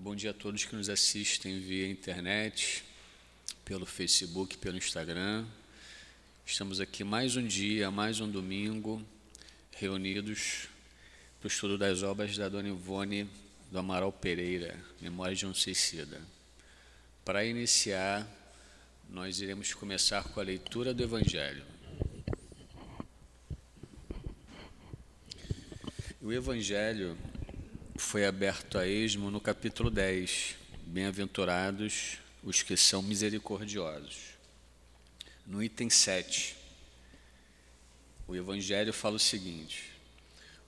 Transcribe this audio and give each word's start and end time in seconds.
Bom 0.00 0.14
dia 0.14 0.30
a 0.30 0.32
todos 0.32 0.64
que 0.64 0.76
nos 0.76 0.88
assistem 0.88 1.58
via 1.58 1.88
internet, 1.88 2.84
pelo 3.64 3.84
Facebook, 3.84 4.56
pelo 4.56 4.76
Instagram. 4.76 5.44
Estamos 6.46 6.78
aqui 6.78 7.02
mais 7.02 7.34
um 7.34 7.44
dia, 7.44 7.90
mais 7.90 8.20
um 8.20 8.30
domingo, 8.30 9.04
reunidos 9.72 10.68
para 11.40 11.48
o 11.48 11.50
estudo 11.50 11.76
das 11.76 12.04
obras 12.04 12.38
da 12.38 12.48
Dona 12.48 12.68
Ivone 12.68 13.28
do 13.72 13.78
Amaral 13.80 14.12
Pereira, 14.12 14.78
Memória 15.00 15.34
de 15.34 15.44
um 15.44 15.52
Suicida. 15.52 16.22
Para 17.24 17.44
iniciar, 17.44 18.24
nós 19.10 19.40
iremos 19.40 19.74
começar 19.74 20.22
com 20.22 20.38
a 20.38 20.44
leitura 20.44 20.94
do 20.94 21.02
Evangelho. 21.02 21.64
O 26.22 26.32
Evangelho 26.32 27.18
foi 27.98 28.24
aberto 28.24 28.78
a 28.78 28.86
esmo 28.86 29.28
no 29.30 29.40
capítulo 29.40 29.90
10. 29.90 30.54
Bem-aventurados 30.86 32.18
os 32.44 32.62
que 32.62 32.76
são 32.76 33.02
misericordiosos. 33.02 34.38
No 35.44 35.62
item 35.62 35.90
7, 35.90 36.56
o 38.26 38.36
Evangelho 38.36 38.92
fala 38.92 39.16
o 39.16 39.18
seguinte: 39.18 39.92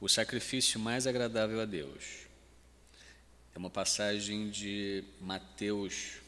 o 0.00 0.08
sacrifício 0.08 0.80
mais 0.80 1.06
agradável 1.06 1.60
a 1.60 1.64
Deus. 1.64 2.26
É 3.54 3.58
uma 3.58 3.70
passagem 3.70 4.50
de 4.50 5.04
Mateus, 5.20 6.20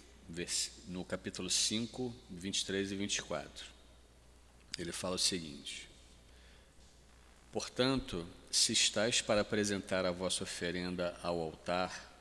no 0.86 1.04
capítulo 1.04 1.50
5, 1.50 2.14
23 2.30 2.92
e 2.92 2.96
24. 2.96 3.66
Ele 4.78 4.92
fala 4.92 5.16
o 5.16 5.18
seguinte: 5.18 5.88
Portanto, 7.50 8.24
se 8.52 8.74
estáis 8.74 9.22
para 9.22 9.40
apresentar 9.40 10.04
a 10.04 10.12
vossa 10.12 10.44
oferenda 10.44 11.18
ao 11.22 11.40
altar, 11.40 12.12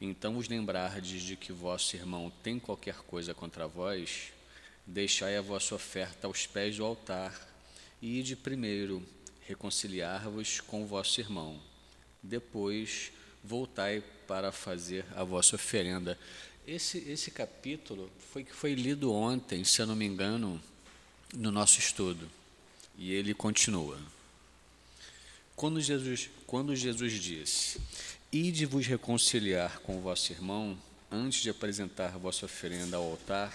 então 0.00 0.34
vos 0.34 0.48
lembrardes 0.48 1.22
de 1.22 1.34
que 1.34 1.52
vosso 1.52 1.96
irmão 1.96 2.32
tem 2.40 2.56
qualquer 2.60 2.98
coisa 2.98 3.34
contra 3.34 3.66
vós, 3.66 4.32
deixai 4.86 5.36
a 5.36 5.42
vossa 5.42 5.74
oferta 5.74 6.28
aos 6.28 6.46
pés 6.46 6.76
do 6.76 6.84
altar, 6.84 7.48
e 8.00 8.20
ide 8.20 8.36
primeiro 8.36 9.04
reconciliar-vos 9.44 10.60
com 10.60 10.86
vosso 10.86 11.20
irmão. 11.20 11.60
Depois 12.22 13.10
voltai 13.42 14.04
para 14.28 14.52
fazer 14.52 15.04
a 15.16 15.24
vossa 15.24 15.56
oferenda. 15.56 16.16
Esse, 16.64 16.98
esse 17.10 17.32
capítulo 17.32 18.08
foi 18.32 18.44
que 18.44 18.54
foi 18.54 18.74
lido 18.74 19.12
ontem, 19.12 19.64
se 19.64 19.82
eu 19.82 19.86
não 19.86 19.96
me 19.96 20.06
engano, 20.06 20.62
no 21.34 21.50
nosso 21.50 21.80
estudo. 21.80 22.30
E 22.96 23.12
ele 23.12 23.34
continua. 23.34 23.98
Quando 25.62 25.80
Jesus, 25.80 26.28
quando 26.44 26.74
Jesus 26.74 27.12
disse: 27.12 27.80
Ide 28.32 28.66
vos 28.66 28.84
reconciliar 28.84 29.78
com 29.78 30.00
vosso 30.00 30.32
irmão 30.32 30.76
antes 31.08 31.40
de 31.40 31.50
apresentar 31.50 32.18
vossa 32.18 32.46
oferenda 32.46 32.96
ao 32.96 33.04
altar, 33.04 33.54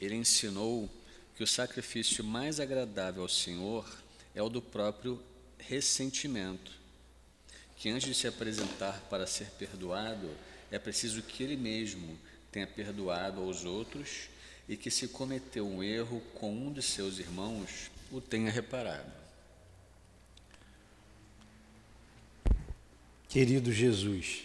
ele 0.00 0.14
ensinou 0.14 0.88
que 1.36 1.44
o 1.44 1.46
sacrifício 1.46 2.24
mais 2.24 2.60
agradável 2.60 3.20
ao 3.24 3.28
Senhor 3.28 3.86
é 4.34 4.42
o 4.42 4.48
do 4.48 4.62
próprio 4.62 5.22
ressentimento, 5.58 6.72
que 7.76 7.90
antes 7.90 8.08
de 8.08 8.14
se 8.14 8.26
apresentar 8.26 8.98
para 9.10 9.26
ser 9.26 9.50
perdoado, 9.58 10.30
é 10.70 10.78
preciso 10.78 11.20
que 11.20 11.42
ele 11.42 11.58
mesmo 11.58 12.18
tenha 12.50 12.66
perdoado 12.66 13.42
aos 13.42 13.66
outros 13.66 14.30
e 14.66 14.78
que, 14.78 14.90
se 14.90 15.08
cometeu 15.08 15.68
um 15.68 15.82
erro 15.82 16.22
com 16.36 16.50
um 16.50 16.72
de 16.72 16.80
seus 16.80 17.18
irmãos, 17.18 17.90
o 18.10 18.18
tenha 18.18 18.50
reparado. 18.50 19.23
Querido 23.34 23.72
Jesus, 23.72 24.44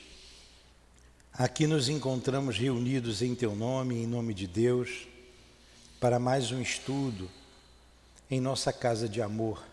aqui 1.32 1.68
nos 1.68 1.90
encontramos 1.90 2.58
reunidos 2.58 3.22
em 3.22 3.36
Teu 3.36 3.56
nome, 3.56 3.94
em 3.94 4.08
nome 4.08 4.34
de 4.34 4.48
Deus, 4.48 5.08
para 6.00 6.18
mais 6.18 6.52
um 6.52 6.60
estudo 6.60 7.30
em 8.32 8.42
nossa 8.42 8.74
casa 8.74 9.08
de 9.08 9.22
amor. 9.22 9.64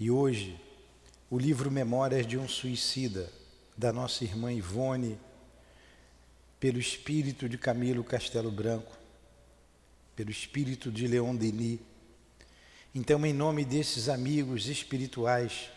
E 0.00 0.10
hoje, 0.10 0.58
o 1.28 1.38
livro 1.38 1.70
Memórias 1.70 2.26
de 2.26 2.38
um 2.38 2.48
Suicida, 2.48 3.30
da 3.76 3.92
nossa 3.92 4.24
irmã 4.24 4.50
Ivone, 4.50 5.18
pelo 6.58 6.78
espírito 6.78 7.46
de 7.46 7.58
Camilo 7.58 8.02
Castelo 8.02 8.50
Branco, 8.50 8.96
pelo 10.16 10.30
espírito 10.30 10.90
de 10.90 11.06
Leon 11.06 11.36
Denis. 11.36 11.78
Então, 12.94 13.26
em 13.26 13.34
nome 13.34 13.66
desses 13.66 14.08
amigos 14.08 14.66
espirituais, 14.66 15.68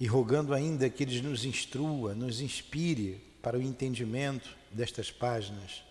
e 0.00 0.06
rogando 0.06 0.54
ainda 0.54 0.88
que 0.88 1.02
eles 1.02 1.20
nos 1.20 1.44
instrua, 1.44 2.14
nos 2.14 2.40
inspire 2.40 3.20
para 3.42 3.58
o 3.58 3.62
entendimento 3.62 4.56
destas 4.72 5.10
páginas. 5.10 5.82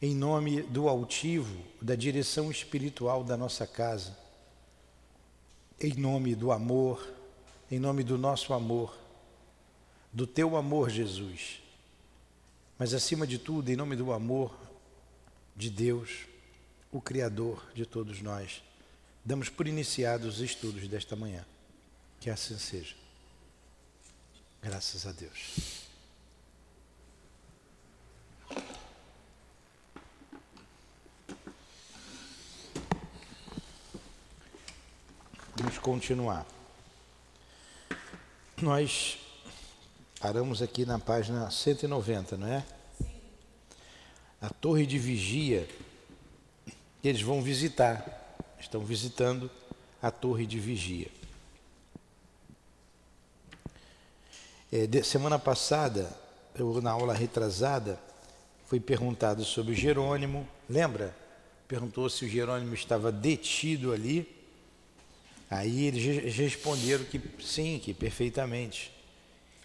Em 0.00 0.14
nome 0.14 0.60
do 0.60 0.88
altivo, 0.88 1.56
da 1.80 1.94
direção 1.94 2.50
espiritual 2.50 3.24
da 3.24 3.34
nossa 3.34 3.66
casa, 3.66 4.14
em 5.80 5.94
nome 5.94 6.34
do 6.34 6.52
amor, 6.52 7.08
em 7.70 7.78
nome 7.78 8.02
do 8.02 8.18
nosso 8.18 8.52
amor, 8.52 8.94
do 10.12 10.26
teu 10.26 10.54
amor, 10.54 10.90
Jesus, 10.90 11.62
mas 12.78 12.92
acima 12.92 13.26
de 13.26 13.38
tudo, 13.38 13.70
em 13.70 13.76
nome 13.76 13.96
do 13.96 14.12
amor 14.12 14.54
de 15.56 15.70
Deus, 15.70 16.26
o 16.90 17.00
Criador 17.00 17.64
de 17.74 17.86
todos 17.86 18.20
nós, 18.20 18.62
damos 19.24 19.48
por 19.48 19.66
iniciados 19.66 20.36
os 20.36 20.40
estudos 20.42 20.86
desta 20.88 21.16
manhã. 21.16 21.46
Que 22.22 22.30
assim 22.30 22.56
seja. 22.56 22.94
Graças 24.62 25.08
a 25.08 25.10
Deus. 25.10 25.88
Vamos 35.56 35.78
continuar. 35.78 36.46
Nós 38.62 39.18
paramos 40.20 40.62
aqui 40.62 40.86
na 40.86 41.00
página 41.00 41.50
190, 41.50 42.36
não 42.36 42.46
é? 42.46 42.64
A 44.40 44.48
torre 44.48 44.86
de 44.86 44.96
vigia, 44.96 45.68
eles 47.02 47.20
vão 47.20 47.42
visitar, 47.42 48.36
estão 48.60 48.84
visitando 48.84 49.50
a 50.00 50.12
torre 50.12 50.46
de 50.46 50.60
vigia. 50.60 51.21
É, 54.74 54.86
de, 54.86 55.02
semana 55.04 55.38
passada, 55.38 56.10
eu, 56.54 56.80
na 56.80 56.92
aula 56.92 57.12
retrasada, 57.12 58.00
foi 58.64 58.80
perguntado 58.80 59.44
sobre 59.44 59.74
Jerônimo. 59.74 60.48
Lembra? 60.66 61.14
Perguntou 61.68 62.08
se 62.08 62.24
o 62.24 62.28
Jerônimo 62.28 62.72
estava 62.72 63.12
detido 63.12 63.92
ali. 63.92 64.26
Aí 65.50 65.84
eles 65.84 66.34
responderam 66.34 67.04
que 67.04 67.20
sim, 67.44 67.78
que 67.84 67.92
perfeitamente, 67.92 68.90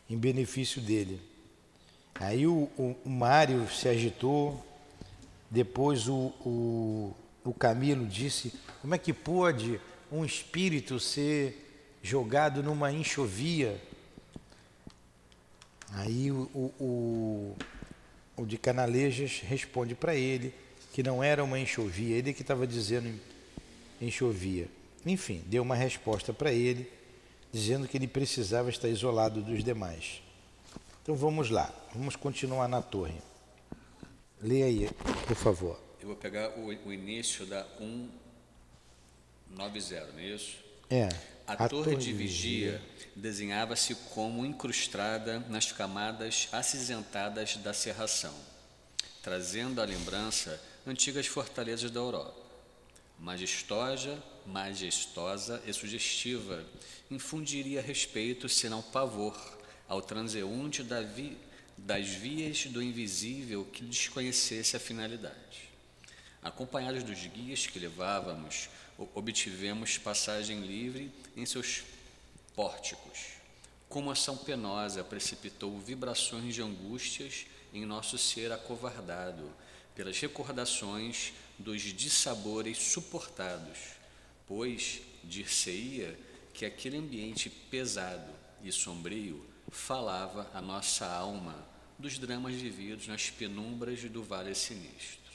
em 0.09 0.17
benefício 0.17 0.81
dele. 0.81 1.21
Aí 2.15 2.45
o, 2.45 2.69
o, 2.77 2.93
o 3.05 3.09
Mário 3.09 3.65
se 3.69 3.87
agitou, 3.87 4.61
depois 5.49 6.09
o, 6.09 6.33
o, 6.45 7.15
o 7.45 7.53
Camilo 7.53 8.05
disse: 8.05 8.51
como 8.81 8.93
é 8.93 8.97
que 8.97 9.13
pode 9.13 9.79
um 10.11 10.25
espírito 10.25 10.99
ser 10.99 11.97
jogado 12.03 12.61
numa 12.61 12.91
enxovia? 12.91 13.81
Aí 15.93 16.31
o, 16.31 16.49
o, 16.79 17.55
o 18.35 18.45
de 18.45 18.57
Canalejas 18.57 19.41
responde 19.41 19.95
para 19.95 20.15
ele 20.15 20.53
que 20.93 21.03
não 21.03 21.23
era 21.23 21.43
uma 21.43 21.59
enxovia, 21.59 22.15
ele 22.15 22.33
que 22.33 22.41
estava 22.41 22.65
dizendo 22.65 23.19
enxovia. 24.01 24.67
Enfim, 25.05 25.43
deu 25.45 25.63
uma 25.63 25.75
resposta 25.75 26.33
para 26.33 26.51
ele, 26.51 26.91
dizendo 27.51 27.87
que 27.87 27.97
ele 27.97 28.07
precisava 28.07 28.69
estar 28.69 28.87
isolado 28.87 29.41
dos 29.41 29.63
demais. 29.63 30.21
Então 31.03 31.15
vamos 31.15 31.49
lá, 31.49 31.73
vamos 31.93 32.15
continuar 32.15 32.67
na 32.67 32.81
torre. 32.81 33.19
Leia 34.41 34.65
aí, 34.65 34.89
por 35.27 35.35
favor. 35.35 35.79
Eu 36.01 36.07
vou 36.07 36.15
pegar 36.15 36.49
o, 36.57 36.67
o 36.67 36.93
início 36.93 37.45
da 37.45 37.63
190, 37.77 40.11
não 40.13 40.19
é 40.19 40.25
isso? 40.25 40.57
É. 40.89 41.09
A, 41.47 41.69
torre 41.69 41.95
de 41.95 42.11
vigia 42.11 42.81
desenhava-se 43.15 43.95
como 44.13 44.45
incrustada 44.45 45.39
nas 45.47 45.71
camadas 45.71 46.49
acinzentadas 46.51 47.55
da 47.55 47.73
serração, 47.73 48.33
trazendo 49.23 49.81
à 49.81 49.85
lembrança 49.85 50.61
antigas 50.85 51.25
fortalezas 51.25 51.89
da 51.89 52.01
Europa. 52.01 52.35
Majestosa, 53.17 54.21
majestosa 54.45 55.63
e 55.65 55.71
sugestiva, 55.71 56.65
infundiria 57.09 57.81
respeito, 57.81 58.49
se 58.49 58.67
não 58.67 58.81
pavor, 58.81 59.57
ao 59.87 60.01
transeunte 60.01 60.83
da 60.83 60.99
vi, 60.99 61.37
das 61.77 62.09
vias 62.09 62.65
do 62.65 62.83
invisível 62.83 63.63
que 63.63 63.85
desconhecesse 63.85 64.75
a 64.75 64.81
finalidade. 64.81 65.69
Acompanhados 66.43 67.03
dos 67.03 67.25
guias 67.25 67.65
que 67.65 67.79
levávamos, 67.79 68.69
obtivemos 69.15 69.97
passagem 69.97 70.59
livre 70.59 71.09
em 71.37 71.45
seus 71.45 71.83
pórticos, 72.55 73.37
Como 73.87 74.11
ação 74.11 74.35
penosa 74.35 75.01
precipitou 75.01 75.79
vibrações 75.79 76.53
de 76.53 76.61
angústias 76.61 77.45
em 77.73 77.85
nosso 77.85 78.17
ser 78.17 78.51
acovardado, 78.51 79.49
pelas 79.95 80.19
recordações 80.19 81.31
dos 81.57 81.81
dissabores 81.81 82.77
suportados, 82.77 83.77
pois 84.45 85.01
dir-se-ia 85.23 86.19
que 86.53 86.65
aquele 86.65 86.97
ambiente 86.97 87.49
pesado 87.49 88.29
e 88.61 88.71
sombrio 88.71 89.45
falava 89.69 90.49
a 90.53 90.61
nossa 90.61 91.05
alma 91.05 91.55
dos 91.97 92.17
dramas 92.17 92.55
vividos 92.55 93.07
nas 93.07 93.29
penumbras 93.29 94.03
do 94.03 94.21
Vale 94.21 94.53
Sinistro. 94.53 95.31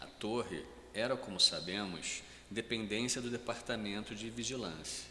A 0.00 0.06
torre 0.06 0.64
era, 0.92 1.16
como 1.16 1.38
sabemos, 1.38 2.22
dependência 2.50 3.20
do 3.20 3.30
Departamento 3.30 4.14
de 4.14 4.28
Vigilância. 4.28 5.08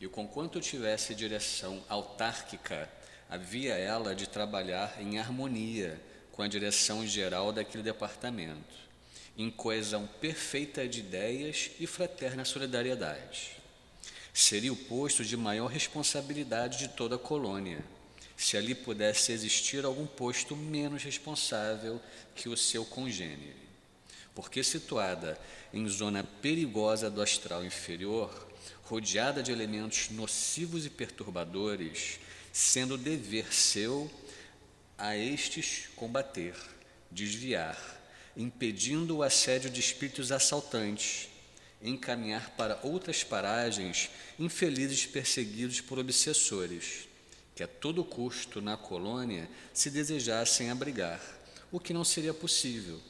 E 0.00 0.08
conquanto 0.08 0.60
tivesse 0.60 1.14
direção 1.14 1.84
autárquica, 1.88 2.88
havia 3.28 3.74
ela 3.74 4.14
de 4.14 4.26
trabalhar 4.26 5.00
em 5.00 5.18
harmonia 5.18 6.00
com 6.32 6.42
a 6.42 6.48
direção 6.48 7.06
geral 7.06 7.52
daquele 7.52 7.82
departamento, 7.82 8.74
em 9.36 9.50
coesão 9.50 10.06
perfeita 10.20 10.88
de 10.88 11.00
ideias 11.00 11.70
e 11.78 11.86
fraterna 11.86 12.44
solidariedade. 12.44 13.56
Seria 14.34 14.72
o 14.72 14.76
posto 14.76 15.24
de 15.24 15.36
maior 15.36 15.66
responsabilidade 15.66 16.78
de 16.78 16.88
toda 16.88 17.16
a 17.16 17.18
colônia, 17.18 17.84
se 18.36 18.56
ali 18.56 18.74
pudesse 18.74 19.30
existir 19.30 19.84
algum 19.84 20.06
posto 20.06 20.56
menos 20.56 21.04
responsável 21.04 22.00
que 22.34 22.48
o 22.48 22.56
seu 22.56 22.84
congênere. 22.84 23.61
Porque 24.34 24.62
situada 24.62 25.38
em 25.72 25.86
zona 25.88 26.24
perigosa 26.24 27.10
do 27.10 27.20
astral 27.20 27.64
inferior, 27.64 28.48
rodeada 28.82 29.42
de 29.42 29.52
elementos 29.52 30.10
nocivos 30.10 30.86
e 30.86 30.90
perturbadores, 30.90 32.18
sendo 32.52 32.98
dever 32.98 33.52
seu 33.52 34.10
a 34.96 35.16
estes 35.16 35.88
combater, 35.96 36.54
desviar, 37.10 37.78
impedindo 38.36 39.16
o 39.16 39.22
assédio 39.22 39.70
de 39.70 39.80
espíritos 39.80 40.30
assaltantes, 40.30 41.28
encaminhar 41.82 42.50
para 42.50 42.78
outras 42.82 43.24
paragens 43.24 44.10
infelizes 44.38 45.06
perseguidos 45.06 45.80
por 45.80 45.98
obsessores, 45.98 47.08
que 47.54 47.62
a 47.62 47.68
todo 47.68 48.04
custo 48.04 48.60
na 48.60 48.76
colônia 48.76 49.48
se 49.74 49.90
desejassem 49.90 50.70
abrigar, 50.70 51.20
o 51.70 51.80
que 51.80 51.92
não 51.92 52.04
seria 52.04 52.32
possível, 52.32 53.00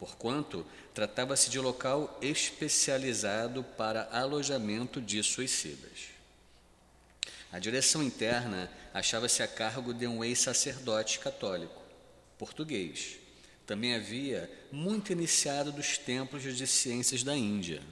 porquanto 0.00 0.66
tratava-se 0.94 1.50
de 1.50 1.60
local 1.60 2.18
especializado 2.22 3.62
para 3.62 4.08
alojamento 4.10 5.00
de 5.00 5.22
suicidas. 5.22 6.08
A 7.52 7.58
direção 7.58 8.02
interna 8.02 8.70
achava-se 8.94 9.42
a 9.42 9.46
cargo 9.46 9.92
de 9.92 10.06
um 10.06 10.24
ex-sacerdote 10.24 11.18
católico, 11.18 11.82
português. 12.38 13.18
Também 13.66 13.94
havia 13.94 14.50
muito 14.72 15.12
iniciado 15.12 15.70
dos 15.70 15.98
templos 15.98 16.42
de 16.42 16.66
ciências 16.66 17.22
da 17.22 17.36
Índia. 17.36 17.82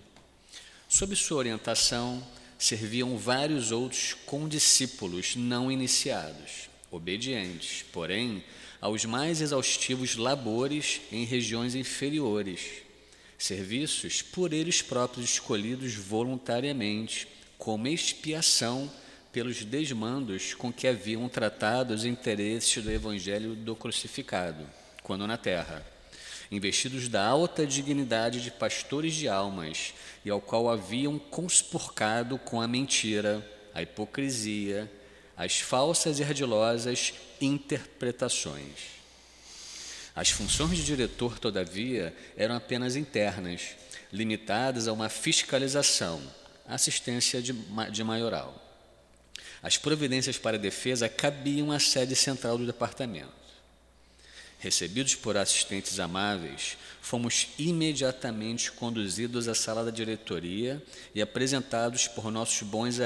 Sob 0.88 1.14
sua 1.14 1.38
orientação, 1.38 2.26
serviam 2.58 3.16
vários 3.19 3.70
outros 3.70 4.14
condiscípulos 4.26 5.37
não 5.37 5.70
iniciados, 5.70 6.70
obedientes, 6.90 7.84
porém, 7.93 8.43
aos 8.80 9.04
mais 9.04 9.40
exaustivos 9.40 10.16
labores 10.16 11.00
em 11.10 11.25
regiões 11.25 11.75
inferiores, 11.75 12.82
serviços 13.36 14.22
por 14.22 14.52
eles 14.52 14.82
próprios 14.82 15.30
escolhidos 15.30 15.94
voluntariamente 15.94 17.28
como 17.56 17.88
expiação 17.88 18.90
pelos 19.32 19.64
desmandos 19.64 20.54
com 20.54 20.72
que 20.72 20.86
haviam 20.86 21.28
tratado 21.28 21.92
os 21.92 22.04
interesses 22.04 22.82
do 22.82 22.90
Evangelho 22.90 23.54
do 23.54 23.76
crucificado, 23.76 24.64
quando 25.02 25.26
na 25.26 25.36
terra, 25.36 25.84
investidos 26.50 27.08
da 27.08 27.25
alta 27.26 27.66
dignidade 27.66 28.40
de 28.40 28.50
pastores 28.50 29.14
de 29.14 29.28
almas, 29.28 29.92
e 30.25 30.30
ao 30.30 30.40
qual 30.40 30.69
haviam 30.69 31.19
conspurcado 31.19 32.38
com 32.38 32.60
a 32.60 32.69
mentira, 32.69 33.46
a 33.75 33.82
hipocrisia, 33.82 34.90
as 35.38 35.61
falsas 35.61 36.19
e 36.19 36.25
ardilosas 36.25 37.14
interpretações. 37.40 38.99
As 40.14 40.31
funções 40.31 40.79
de 40.79 40.85
diretor, 40.85 41.38
todavia, 41.38 42.12
eram 42.37 42.56
apenas 42.56 42.96
internas, 42.96 43.76
limitadas 44.12 44.88
a 44.88 44.93
uma 44.93 45.08
fiscalização, 45.08 46.20
assistência 46.67 47.40
de, 47.40 47.52
de 47.93 48.02
maioral. 48.02 48.52
As 49.62 49.79
providências 49.79 50.37
para 50.37 50.56
a 50.56 50.61
defesa 50.61 51.08
cabiam 51.08 51.70
à 51.70 51.79
sede 51.79 52.17
central 52.17 52.58
do 52.58 52.67
departamento. 52.67 53.38
Recebidos 54.58 55.14
por 55.14 55.37
assistentes 55.37 56.00
amáveis, 56.00 56.76
fomos 57.00 57.46
imediatamente 57.56 58.73
conduzidos 58.73 59.46
à 59.46 59.55
sala 59.55 59.85
da 59.85 59.93
diretoria 59.93 60.82
e 61.14 61.23
apresentados 61.23 62.08
por 62.08 62.32
nossos 62.32 62.62
bons, 62.62 62.99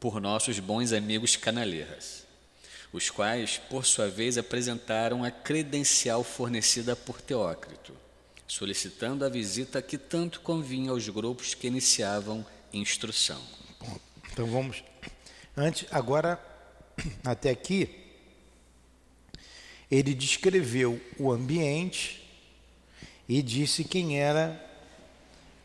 por 0.00 0.20
nossos 0.20 0.58
bons 0.58 0.92
amigos 0.92 1.36
canaleiras, 1.36 2.24
os 2.92 3.10
quais, 3.10 3.58
por 3.68 3.84
sua 3.84 4.08
vez, 4.08 4.38
apresentaram 4.38 5.24
a 5.24 5.30
credencial 5.30 6.22
fornecida 6.24 6.94
por 6.94 7.20
Teócrito, 7.20 7.94
solicitando 8.46 9.24
a 9.24 9.28
visita 9.28 9.82
que 9.82 9.98
tanto 9.98 10.40
convinha 10.40 10.90
aos 10.90 11.08
grupos 11.08 11.54
que 11.54 11.66
iniciavam 11.66 12.46
instrução. 12.72 13.42
Então 14.32 14.46
vamos 14.46 14.82
Antes, 15.60 15.88
agora, 15.90 16.40
até 17.24 17.50
aqui, 17.50 17.90
ele 19.90 20.14
descreveu 20.14 21.00
o 21.18 21.32
ambiente 21.32 22.24
e 23.28 23.42
disse 23.42 23.82
quem 23.82 24.20
era, 24.20 24.64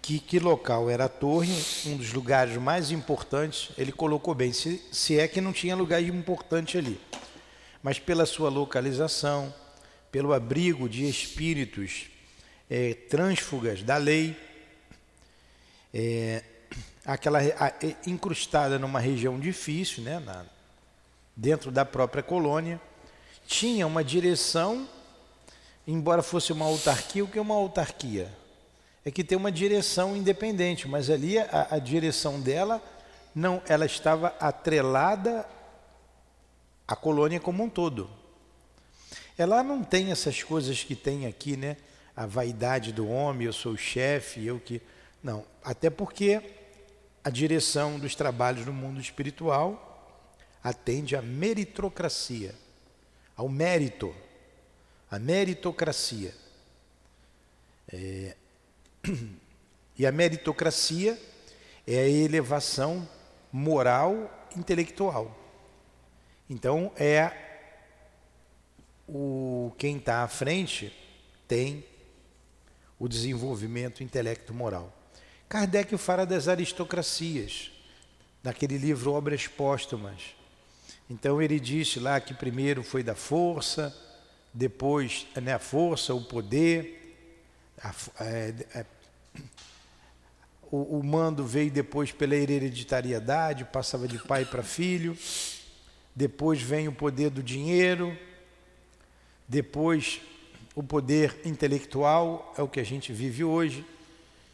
que, 0.03 0.19
que 0.19 0.38
local 0.38 0.89
era 0.89 1.05
a 1.05 1.09
torre, 1.09 1.53
um 1.85 1.95
dos 1.95 2.11
lugares 2.11 2.57
mais 2.57 2.91
importantes. 2.91 3.69
Ele 3.77 3.91
colocou 3.94 4.35
bem, 4.35 4.51
se, 4.51 4.83
se 4.91 5.17
é 5.17 5.29
que 5.29 5.39
não 5.39 5.53
tinha 5.53 5.77
lugar 5.77 6.03
importante 6.03 6.77
ali, 6.77 7.00
mas 7.81 8.00
pela 8.00 8.25
sua 8.25 8.50
localização, 8.50 9.51
pelo 10.11 10.33
abrigo 10.33 10.89
de 10.89 11.07
espíritos 11.07 12.07
é, 12.69 12.94
trânsfugas 12.94 13.81
da 13.81 13.95
lei, 13.95 14.35
é, 15.94 16.44
aquela 17.05 17.39
incrustada 18.05 18.77
numa 18.77 19.00
região 19.00 19.39
difícil, 19.39 20.03
né, 20.03 20.19
na, 20.19 20.45
dentro 21.33 21.71
da 21.71 21.85
própria 21.85 22.21
colônia, 22.21 22.79
tinha 23.47 23.88
uma 23.88 24.03
direção, 24.03 24.88
embora 25.88 26.22
fosse 26.22 26.51
uma 26.51 26.65
autarquia, 26.65 27.24
o 27.24 27.27
que 27.27 27.39
é 27.39 27.41
uma 27.41 27.55
autarquia? 27.55 28.42
É 29.05 29.12
que 29.12 29.24
tem 29.24 29.38
uma 29.38 29.51
direção 29.51 30.15
independente, 30.15 30.88
mas 30.88 31.10
ali 31.10 31.38
a, 31.38 31.67
a 31.72 31.79
direção 31.79 32.39
dela 32.39 32.81
não, 33.36 33.62
ela 33.67 33.86
estava 33.86 34.27
atrelada 34.39 35.48
à 36.88 36.95
colônia 36.95 37.39
como 37.39 37.63
um 37.63 37.69
todo. 37.69 38.10
Ela 39.38 39.63
não 39.63 39.83
tem 39.83 40.12
essas 40.12 40.43
coisas 40.43 40.83
que 40.83 40.95
tem 40.95 41.25
aqui, 41.25 41.57
né? 41.57 41.77
A 42.15 42.25
vaidade 42.25 42.93
do 42.93 43.07
homem, 43.10 43.48
eu 43.48 43.53
sou 43.53 43.74
o 43.74 43.77
chefe, 43.77 44.45
eu 44.45 44.60
que. 44.60 44.81
Não, 45.24 45.43
até 45.63 45.89
porque 45.89 46.41
a 47.24 47.29
direção 47.29 47.98
dos 47.98 48.13
trabalhos 48.13 48.65
no 48.65 48.74
mundo 48.74 49.00
espiritual 49.00 49.89
atende 50.63 51.15
à 51.15 51.22
meritocracia, 51.22 52.53
ao 53.36 53.50
mérito, 53.50 54.13
à 55.10 55.17
meritocracia. 55.17 56.33
É, 57.91 58.36
e 59.98 60.05
a 60.05 60.12
meritocracia 60.12 61.19
é 61.86 62.00
a 62.00 62.07
elevação 62.07 63.07
moral 63.51 64.50
intelectual. 64.55 65.38
Então 66.50 66.91
é 66.95 67.31
o 69.07 69.72
quem 69.77 69.98
está 69.98 70.24
à 70.24 70.27
frente 70.27 70.93
tem 71.48 71.86
o 72.98 73.07
desenvolvimento 73.07 74.03
intelecto 74.03 74.53
moral. 74.53 74.91
Kardec 75.50 75.98
fala 75.98 76.25
das 76.25 76.48
aristocracias, 76.48 77.72
naquele 78.41 78.77
livro 78.77 79.12
Obras 79.12 79.45
Póstumas. 79.45 80.36
Então 81.10 81.41
ele 81.41 81.60
disse 81.60 82.00
lá 82.00 82.19
que 82.19 82.33
primeiro 82.33 82.81
foi 82.81 83.03
da 83.03 83.13
força, 83.13 83.95
depois 84.53 85.27
né, 85.36 85.53
a 85.53 85.60
força, 85.60 86.13
o 86.13 86.24
poder, 86.24 87.02
a, 87.82 87.94
é, 88.24 88.53
é, 88.74 88.86
o, 90.72 91.00
o 91.00 91.03
mando 91.03 91.46
veio 91.46 91.72
depois 91.72 92.12
pela 92.12 92.36
hereditariedade, 92.36 93.65
passava 93.65 94.08
de 94.08 94.18
pai 94.18 94.46
para 94.46 94.63
filho, 94.63 95.18
depois 96.15 96.62
vem 96.62 96.88
o 96.88 96.94
poder 96.94 97.30
do 97.30 97.44
dinheiro, 97.44 98.18
depois 99.48 100.22
o 100.75 100.82
poder 100.82 101.39
intelectual, 101.46 102.53
é 102.58 102.62
o 102.62 102.68
que 102.68 102.80
a 102.80 102.84
gente 102.84 103.13
vive 103.13 103.44
hoje, 103.44 103.86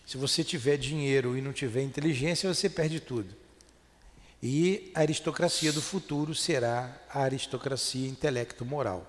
se 0.05 0.17
você 0.17 0.43
tiver 0.43 0.75
dinheiro 0.75 1.37
e 1.37 1.41
não 1.41 1.53
tiver 1.53 1.83
inteligência, 1.83 2.51
você 2.51 2.67
perde 2.67 2.99
tudo. 2.99 3.35
E 4.41 4.91
a 4.95 5.01
aristocracia 5.01 5.71
do 5.71 5.81
futuro 5.81 6.33
será 6.33 6.99
a 7.13 7.21
aristocracia 7.21 8.09
intelecto-moral. 8.09 9.05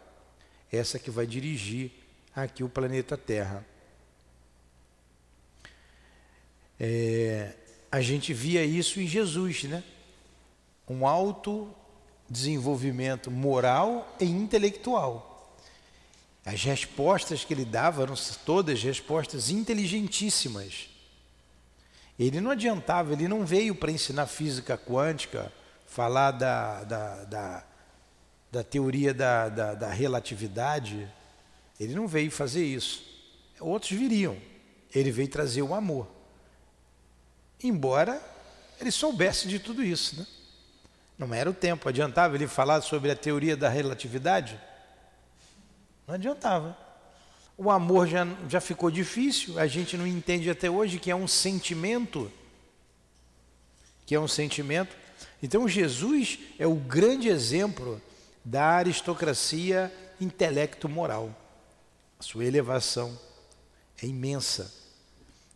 Essa 0.71 0.99
que 0.99 1.11
vai 1.11 1.27
dirigir 1.27 1.91
aqui 2.37 2.63
o 2.63 2.69
planeta 2.69 3.17
Terra. 3.17 3.65
É, 6.83 7.53
a 7.93 8.01
gente 8.01 8.33
via 8.33 8.65
isso 8.65 9.01
em 9.01 9.07
Jesus, 9.07 9.65
né? 9.65 9.85
Um 10.89 11.07
alto 11.07 11.69
desenvolvimento 12.29 13.31
moral 13.31 14.17
e 14.19 14.25
intelectual. 14.25 15.55
As 16.45 16.65
respostas 16.65 17.45
que 17.45 17.53
ele 17.53 17.67
dava 17.67 18.03
eram 18.03 18.15
todas 18.47 18.83
respostas 18.83 19.51
inteligentíssimas. 19.51 20.89
Ele 22.19 22.41
não 22.41 22.51
adiantava, 22.51 23.13
ele 23.13 23.29
não 23.29 23.45
veio 23.45 23.75
para 23.75 23.91
ensinar 23.91 24.27
física 24.27 24.79
quântica, 24.79 25.53
falar 25.87 26.31
da, 26.31 26.85
da, 26.85 27.25
da, 27.25 27.65
da 28.51 28.65
teoria 28.65 29.13
da, 29.13 29.49
da, 29.49 29.75
da 29.75 29.91
relatividade. 29.91 31.07
Ele 31.79 31.95
não 31.95 32.09
veio 32.09 32.31
fazer 32.31 32.65
isso. 32.65 33.05
Outros 33.59 33.91
viriam. 33.91 34.37
Ele 34.95 35.11
veio 35.11 35.29
trazer 35.29 35.63
o 35.63 35.75
amor. 35.75 36.20
Embora 37.63 38.23
ele 38.81 38.91
soubesse 38.91 39.47
de 39.47 39.59
tudo 39.59 39.83
isso, 39.83 40.17
né? 40.17 40.27
Não 41.19 41.35
era 41.35 41.51
o 41.51 41.55
tempo. 41.55 41.89
Adiantava 41.89 42.35
ele 42.35 42.49
falar 42.49 42.81
sobre 42.81 43.11
a 43.11 43.17
teoria 43.17 43.57
da 43.57 43.69
relatividade? 43.69 44.59
Não 46.07 46.15
adiantava. 46.15 46.77
O 47.59 47.71
amor 47.71 48.09
já, 48.09 48.27
já 48.49 48.59
ficou 48.59 48.91
difícil, 48.91 49.59
a 49.59 49.67
gente 49.67 49.99
não 49.99 50.07
entende 50.07 50.49
até 50.49 50.71
hoje 50.71 50.99
que 50.99 51.11
é 51.11 51.15
um 51.15 51.29
sentimento. 51.29 52.33
Que 54.07 54.15
é 54.15 54.21
um 54.21 54.27
sentimento. 54.27 54.97
Então 55.43 55.69
Jesus 55.69 56.39
é 56.59 56.67
o 56.67 56.75
grande 56.75 57.29
exemplo 57.29 58.01
da 58.43 58.65
aristocracia 58.65 59.93
intelecto-moral. 60.19 61.35
Sua 62.19 62.47
elevação 62.47 63.19
é 64.03 64.07
imensa. 64.07 64.73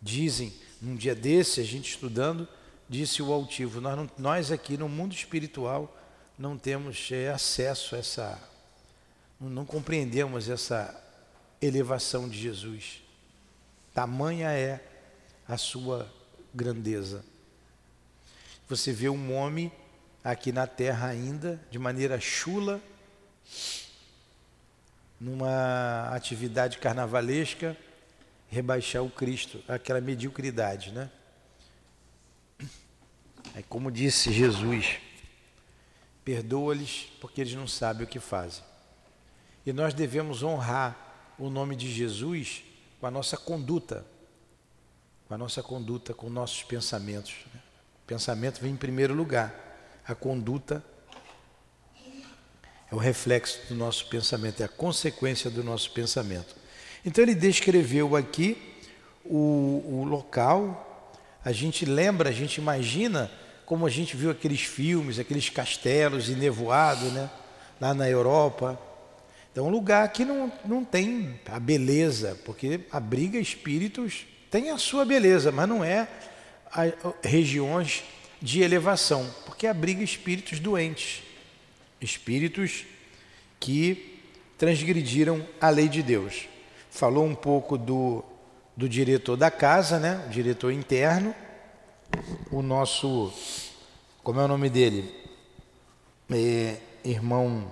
Dizem, 0.01 0.53
num 0.85 0.95
dia 0.95 1.15
desse, 1.15 1.61
a 1.61 1.65
gente 1.65 1.91
estudando, 1.91 2.47
disse 2.89 3.23
o 3.23 3.33
altivo, 3.33 3.81
nós, 3.81 3.97
não, 3.97 4.11
nós 4.19 4.53
aqui 4.53 4.77
no 4.77 4.89
mundo 4.89 5.15
espiritual 5.15 5.97
não 6.39 6.59
temos 6.59 7.09
é, 7.11 7.31
acesso 7.31 7.95
a 7.95 7.99
essa 7.99 8.55
não 9.41 9.65
compreendemos 9.65 10.49
essa 10.49 10.95
elevação 11.61 12.29
de 12.29 12.39
Jesus. 12.39 13.03
Tamanha 13.93 14.51
é 14.51 14.83
a 15.47 15.57
sua 15.57 16.11
grandeza. 16.55 17.25
Você 18.69 18.93
vê 18.93 19.09
um 19.09 19.35
homem 19.35 19.71
aqui 20.23 20.51
na 20.51 20.67
terra 20.67 21.09
ainda, 21.09 21.61
de 21.71 21.79
maneira 21.79 22.19
chula, 22.19 22.81
numa 25.21 26.09
atividade 26.15 26.79
carnavalesca, 26.79 27.77
rebaixar 28.49 29.03
o 29.03 29.11
Cristo, 29.11 29.63
aquela 29.69 30.01
mediocridade, 30.01 30.93
né? 30.93 31.11
É 33.55 33.63
como 33.63 33.91
disse 33.91 34.33
Jesus, 34.33 34.99
perdoa-lhes 36.25 37.13
porque 37.21 37.41
eles 37.41 37.55
não 37.55 37.67
sabem 37.67 38.05
o 38.05 38.09
que 38.09 38.19
fazem. 38.19 38.65
E 39.67 39.73
nós 39.73 39.95
devemos 39.95 40.43
honrar 40.43 41.35
o 41.39 41.49
nome 41.51 41.77
de 41.77 41.93
Jesus 41.93 42.63
com 43.01 43.07
a 43.07 43.11
nossa 43.11 43.37
conduta, 43.37 44.05
com 45.29 45.35
a 45.35 45.39
nossa 45.39 45.63
conduta, 45.63 46.15
com 46.15 46.29
nossos 46.31 46.63
pensamentos. 46.63 47.35
O 48.03 48.07
pensamento 48.07 48.61
vem 48.61 48.73
em 48.73 48.77
primeiro 48.77 49.15
lugar, 49.15 49.55
a 50.07 50.15
conduta 50.15 50.85
é 52.91 52.95
o 52.95 52.99
reflexo 52.99 53.61
do 53.69 53.75
nosso 53.75 54.07
pensamento, 54.09 54.61
é 54.61 54.65
a 54.65 54.69
consequência 54.69 55.51
do 55.51 55.65
nosso 55.65 55.91
pensamento. 55.93 56.55
Então 57.05 57.23
ele 57.23 57.35
descreveu 57.35 58.17
aqui 58.17 58.57
o, 59.25 59.83
o 59.87 60.05
local, 60.09 61.13
a 61.45 61.53
gente 61.53 61.85
lembra, 61.85 62.31
a 62.31 62.33
gente 62.33 62.59
imagina 62.59 63.31
como 63.67 63.87
a 63.87 63.91
gente 63.91 64.17
viu 64.17 64.31
aqueles 64.31 64.63
filmes, 64.63 65.19
aqueles 65.19 65.49
castelos 65.49 66.29
e 66.29 66.35
nevoado, 66.35 67.07
né? 67.11 67.31
lá 67.81 67.95
na 67.95 68.09
Europa 68.09 68.79
então, 69.55 69.69
um 69.69 69.71
lugar 69.71 70.09
que 70.09 70.25
não, 70.25 70.53
não 70.65 70.85
tem 70.85 71.39
a 71.47 71.61
beleza, 71.61 72.37
porque 72.45 72.81
abriga 72.91 73.39
espíritos, 73.39 74.27
tem 74.51 74.71
a 74.71 74.79
sua 74.79 75.05
beleza, 75.05 75.53
mas 75.53 75.69
não 75.69 75.85
é 75.85 76.09
a, 76.73 76.87
regiões 77.23 78.03
de 78.43 78.63
elevação, 78.63 79.33
porque 79.47 79.69
abriga 79.69 80.03
espíritos 80.03 80.59
doentes, 80.59 81.23
espíritos 82.01 82.85
que 83.61 84.19
transgrediram 84.59 85.47
a 85.61 85.71
lei 85.71 85.89
de 85.89 86.03
Deus. 86.03 86.49
Falou 86.95 87.25
um 87.25 87.35
pouco 87.35 87.77
do, 87.77 88.25
do 88.77 88.89
diretor 88.89 89.37
da 89.37 89.51
casa, 89.51 89.99
né? 89.99 90.25
o 90.29 90.31
diretor 90.31 90.71
interno, 90.71 91.35
o 92.53 92.63
nosso, 92.63 93.33
como 94.23 94.39
é 94.39 94.45
o 94.45 94.47
nome 94.47 94.71
dele? 94.71 95.13
É, 96.31 96.77
irmão 97.05 97.69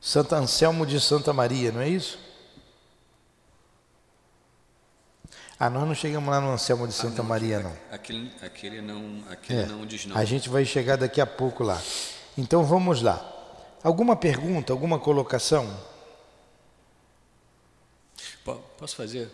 Santo 0.00 0.36
Anselmo 0.36 0.86
de 0.86 1.00
Santa 1.00 1.32
Maria, 1.32 1.72
não 1.72 1.80
é 1.80 1.88
isso? 1.88 2.16
Ah, 5.58 5.68
nós 5.68 5.84
não 5.84 5.96
chegamos 5.96 6.30
lá 6.30 6.40
no 6.40 6.52
Anselmo 6.52 6.86
de 6.86 6.94
ah, 6.94 6.96
Santa 6.96 7.14
ah, 7.14 7.24
não, 7.24 7.24
Maria, 7.24 7.58
não. 7.58 7.72
Aquele, 7.90 8.32
aquele 8.40 8.80
não, 8.80 9.24
aquele 9.28 9.62
é, 9.62 9.66
não 9.66 9.84
diz 9.84 10.06
não. 10.06 10.16
A 10.16 10.24
gente 10.24 10.48
vai 10.48 10.64
chegar 10.64 10.94
daqui 10.94 11.20
a 11.20 11.26
pouco 11.26 11.64
lá. 11.64 11.82
Então 12.38 12.62
vamos 12.62 13.02
lá. 13.02 13.32
Alguma 13.82 14.16
pergunta, 14.16 14.72
alguma 14.72 14.98
colocação? 14.98 15.66
Posso 18.78 18.96
fazer 18.96 19.30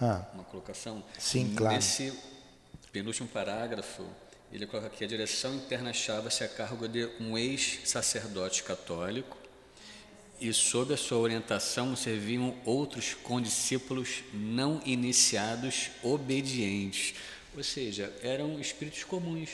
ah, 0.00 0.24
uma 0.34 0.44
colocação? 0.44 1.02
Sim, 1.18 1.54
claro. 1.54 1.74
Nesse 1.76 2.12
penúltimo 2.92 3.28
parágrafo, 3.28 4.04
ele 4.52 4.66
coloca 4.66 4.88
aqui: 4.88 5.04
a 5.04 5.08
direção 5.08 5.54
interna 5.54 5.90
achava-se 5.90 6.44
a 6.44 6.48
cargo 6.48 6.86
de 6.88 7.06
um 7.20 7.36
ex-sacerdote 7.36 8.62
católico 8.62 9.36
e 10.40 10.52
sob 10.52 10.92
a 10.92 10.96
sua 10.96 11.18
orientação 11.18 11.94
serviam 11.96 12.54
outros 12.64 13.14
condiscípulos 13.14 14.22
não 14.32 14.80
iniciados 14.84 15.90
obedientes. 16.02 17.14
Ou 17.56 17.62
seja, 17.62 18.12
eram 18.22 18.60
espíritos 18.60 19.04
comuns, 19.04 19.50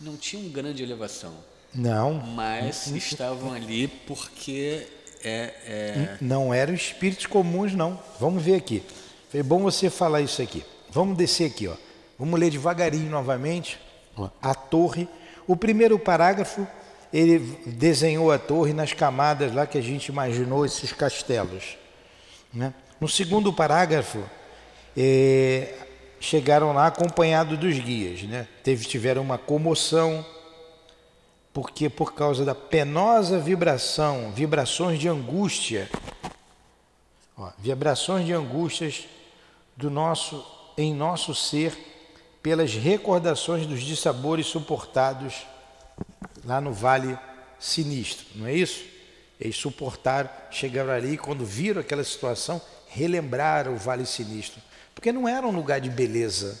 não 0.00 0.16
tinham 0.16 0.48
grande 0.50 0.82
elevação. 0.82 1.36
Não. 1.74 2.14
Mas 2.14 2.86
estavam 2.88 3.52
ali 3.52 3.88
porque 3.88 4.86
é, 5.24 5.54
é... 5.66 6.16
Não 6.20 6.52
eram 6.52 6.74
espíritos 6.74 7.26
comuns, 7.26 7.74
não. 7.74 7.98
Vamos 8.18 8.42
ver 8.42 8.56
aqui. 8.56 8.82
Foi 9.30 9.42
bom 9.42 9.60
você 9.60 9.88
falar 9.88 10.20
isso 10.20 10.42
aqui. 10.42 10.64
Vamos 10.90 11.16
descer 11.16 11.46
aqui, 11.46 11.68
ó. 11.68 11.74
Vamos 12.18 12.38
ler 12.38 12.50
devagarinho 12.50 13.10
novamente. 13.10 13.78
A 14.40 14.54
torre. 14.54 15.08
O 15.46 15.56
primeiro 15.56 15.98
parágrafo 15.98 16.66
ele 17.12 17.38
desenhou 17.66 18.32
a 18.32 18.38
torre 18.38 18.72
nas 18.72 18.92
camadas 18.92 19.54
lá 19.54 19.66
que 19.66 19.78
a 19.78 19.82
gente 19.82 20.06
imaginou 20.06 20.64
esses 20.64 20.92
castelos. 20.92 21.76
Né? 22.52 22.72
No 23.00 23.08
segundo 23.08 23.52
parágrafo, 23.52 24.22
é, 24.96 25.74
chegaram 26.18 26.72
lá 26.72 26.86
acompanhados 26.86 27.58
dos 27.58 27.78
guias. 27.78 28.22
Né? 28.22 28.46
Teve, 28.62 28.84
tiveram 28.86 29.22
uma 29.22 29.38
comoção, 29.38 30.24
porque 31.52 31.90
por 31.90 32.14
causa 32.14 32.44
da 32.44 32.54
penosa 32.54 33.38
vibração, 33.38 34.32
vibrações 34.32 34.98
de 34.98 35.08
angústia, 35.08 35.90
ó, 37.36 37.50
vibrações 37.58 38.24
de 38.24 38.32
angústias 38.32 39.06
do 39.76 39.90
nosso, 39.90 40.44
em 40.78 40.94
nosso 40.94 41.34
ser, 41.34 41.76
pelas 42.42 42.74
recordações 42.74 43.66
dos 43.66 43.82
dissabores 43.82 44.46
suportados 44.46 45.46
lá 46.44 46.60
no 46.60 46.72
Vale 46.72 47.18
Sinistro, 47.58 48.26
não 48.34 48.46
é 48.46 48.54
isso? 48.54 48.84
Eles 49.38 49.56
suportaram, 49.56 50.30
chegaram 50.50 50.90
ali 50.90 51.14
e 51.14 51.18
quando 51.18 51.44
viram 51.44 51.80
aquela 51.80 52.04
situação, 52.04 52.60
relembraram 52.88 53.74
o 53.74 53.76
Vale 53.76 54.06
Sinistro. 54.06 54.60
Porque 54.94 55.12
não 55.12 55.28
era 55.28 55.46
um 55.46 55.50
lugar 55.50 55.80
de 55.80 55.90
beleza, 55.90 56.60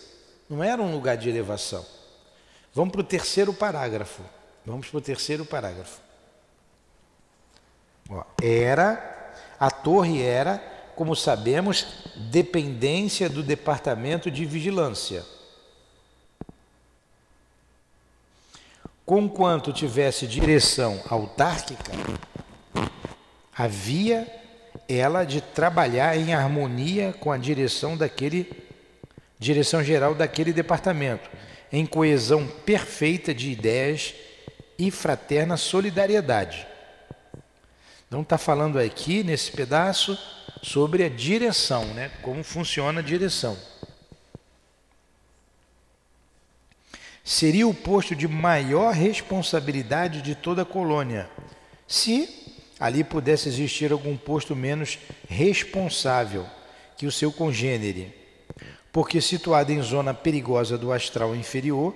não 0.50 0.62
era 0.62 0.82
um 0.82 0.92
lugar 0.92 1.16
de 1.16 1.28
elevação. 1.28 1.84
Vamos 2.74 2.92
para 2.92 3.00
o 3.02 3.04
terceiro 3.04 3.52
parágrafo. 3.52 4.22
Vamos 4.64 4.88
para 4.88 4.98
o 4.98 5.02
terceiro 5.02 5.44
parágrafo. 5.44 6.00
Era, 8.40 9.32
a 9.58 9.70
torre 9.70 10.22
era, 10.22 10.58
como 10.94 11.16
sabemos, 11.16 12.04
dependência 12.30 13.28
do 13.28 13.42
Departamento 13.42 14.30
de 14.30 14.44
Vigilância. 14.44 15.24
conquanto 19.12 19.74
tivesse 19.74 20.26
direção 20.26 20.98
autárquica, 21.06 21.92
havia 23.54 24.26
ela 24.88 25.24
de 25.24 25.42
trabalhar 25.42 26.16
em 26.16 26.32
harmonia 26.32 27.14
com 27.20 27.30
a 27.30 27.36
direção 27.36 27.94
daquele 27.94 28.50
direção 29.38 29.84
geral 29.84 30.14
daquele 30.14 30.50
departamento, 30.50 31.28
em 31.70 31.84
coesão 31.84 32.46
perfeita 32.64 33.34
de 33.34 33.50
ideias 33.50 34.14
e 34.78 34.90
fraterna 34.90 35.56
solidariedade. 35.56 36.66
Então 38.06 38.22
está 38.22 38.36
falando 38.36 38.78
aqui 38.78 39.22
nesse 39.22 39.50
pedaço 39.52 40.18
sobre 40.62 41.04
a 41.04 41.08
direção, 41.08 41.86
né? 41.94 42.10
Como 42.20 42.44
funciona 42.44 43.00
a 43.00 43.02
direção. 43.02 43.56
Seria 47.24 47.66
o 47.66 47.74
posto 47.74 48.14
de 48.14 48.26
maior 48.26 48.92
responsabilidade 48.92 50.22
de 50.22 50.34
toda 50.34 50.62
a 50.62 50.66
colônia, 50.66 51.30
se 51.86 52.42
ali 52.78 53.04
pudesse 53.04 53.48
existir 53.48 53.92
algum 53.92 54.16
posto 54.16 54.56
menos 54.56 54.98
responsável 55.28 56.44
que 56.96 57.06
o 57.06 57.12
seu 57.12 57.32
congênere, 57.32 58.12
porque 58.92 59.20
situada 59.20 59.72
em 59.72 59.80
zona 59.80 60.12
perigosa 60.12 60.76
do 60.76 60.92
astral 60.92 61.34
inferior, 61.34 61.94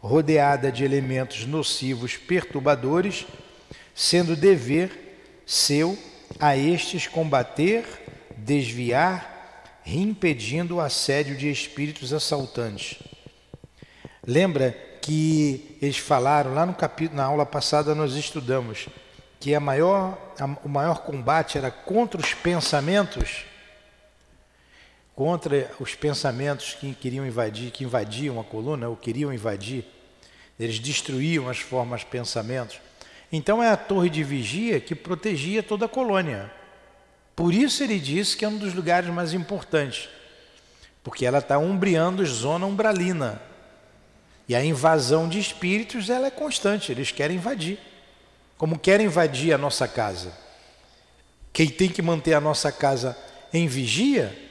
rodeada 0.00 0.70
de 0.70 0.84
elementos 0.84 1.46
nocivos 1.46 2.16
perturbadores, 2.16 3.26
sendo 3.94 4.34
dever 4.34 5.42
seu 5.44 5.98
a 6.38 6.56
estes 6.56 7.06
combater, 7.06 7.84
desviar, 8.36 9.80
impedindo 9.84 10.76
o 10.76 10.80
assédio 10.80 11.36
de 11.36 11.50
espíritos 11.50 12.12
assaltantes. 12.12 12.98
Lembra 14.26 14.70
que 15.02 15.76
eles 15.80 15.98
falaram 15.98 16.54
lá 16.54 16.64
no 16.64 16.74
capítulo, 16.74 17.16
na 17.16 17.24
aula 17.24 17.46
passada 17.46 17.94
nós 17.94 18.14
estudamos 18.14 18.88
que 19.40 19.54
a 19.54 19.60
maior, 19.60 20.34
a, 20.38 20.44
o 20.64 20.68
maior 20.68 21.02
combate 21.02 21.56
era 21.56 21.70
contra 21.70 22.20
os 22.20 22.34
pensamentos, 22.34 23.46
contra 25.20 25.70
os 25.78 25.94
pensamentos 25.94 26.72
que 26.72 26.94
queriam 26.94 27.26
invadir, 27.26 27.70
que 27.70 27.84
invadiam 27.84 28.40
a 28.40 28.42
coluna 28.42 28.88
ou 28.88 28.96
queriam 28.96 29.30
invadir. 29.30 29.84
Eles 30.58 30.78
destruíam 30.78 31.46
as 31.46 31.58
formas 31.58 32.02
pensamentos. 32.02 32.80
Então 33.30 33.62
é 33.62 33.68
a 33.68 33.76
torre 33.76 34.08
de 34.08 34.24
vigia 34.24 34.80
que 34.80 34.94
protegia 34.94 35.62
toda 35.62 35.84
a 35.84 35.88
colônia. 35.90 36.50
Por 37.36 37.52
isso 37.52 37.82
ele 37.82 37.98
disse 37.98 38.34
que 38.34 38.46
é 38.46 38.48
um 38.48 38.56
dos 38.56 38.72
lugares 38.72 39.10
mais 39.10 39.34
importantes, 39.34 40.08
porque 41.04 41.26
ela 41.26 41.40
está 41.40 41.58
umbriando 41.58 42.24
zona 42.24 42.64
umbralina. 42.64 43.42
E 44.48 44.54
a 44.54 44.64
invasão 44.64 45.28
de 45.28 45.38
espíritos 45.38 46.08
ela 46.08 46.28
é 46.28 46.30
constante, 46.30 46.90
eles 46.90 47.12
querem 47.12 47.36
invadir. 47.36 47.78
Como 48.56 48.78
querem 48.78 49.04
invadir 49.04 49.52
a 49.52 49.58
nossa 49.58 49.86
casa. 49.86 50.32
Quem 51.52 51.68
tem 51.68 51.90
que 51.90 52.00
manter 52.00 52.32
a 52.32 52.40
nossa 52.40 52.72
casa 52.72 53.14
em 53.52 53.68
vigia 53.68 54.48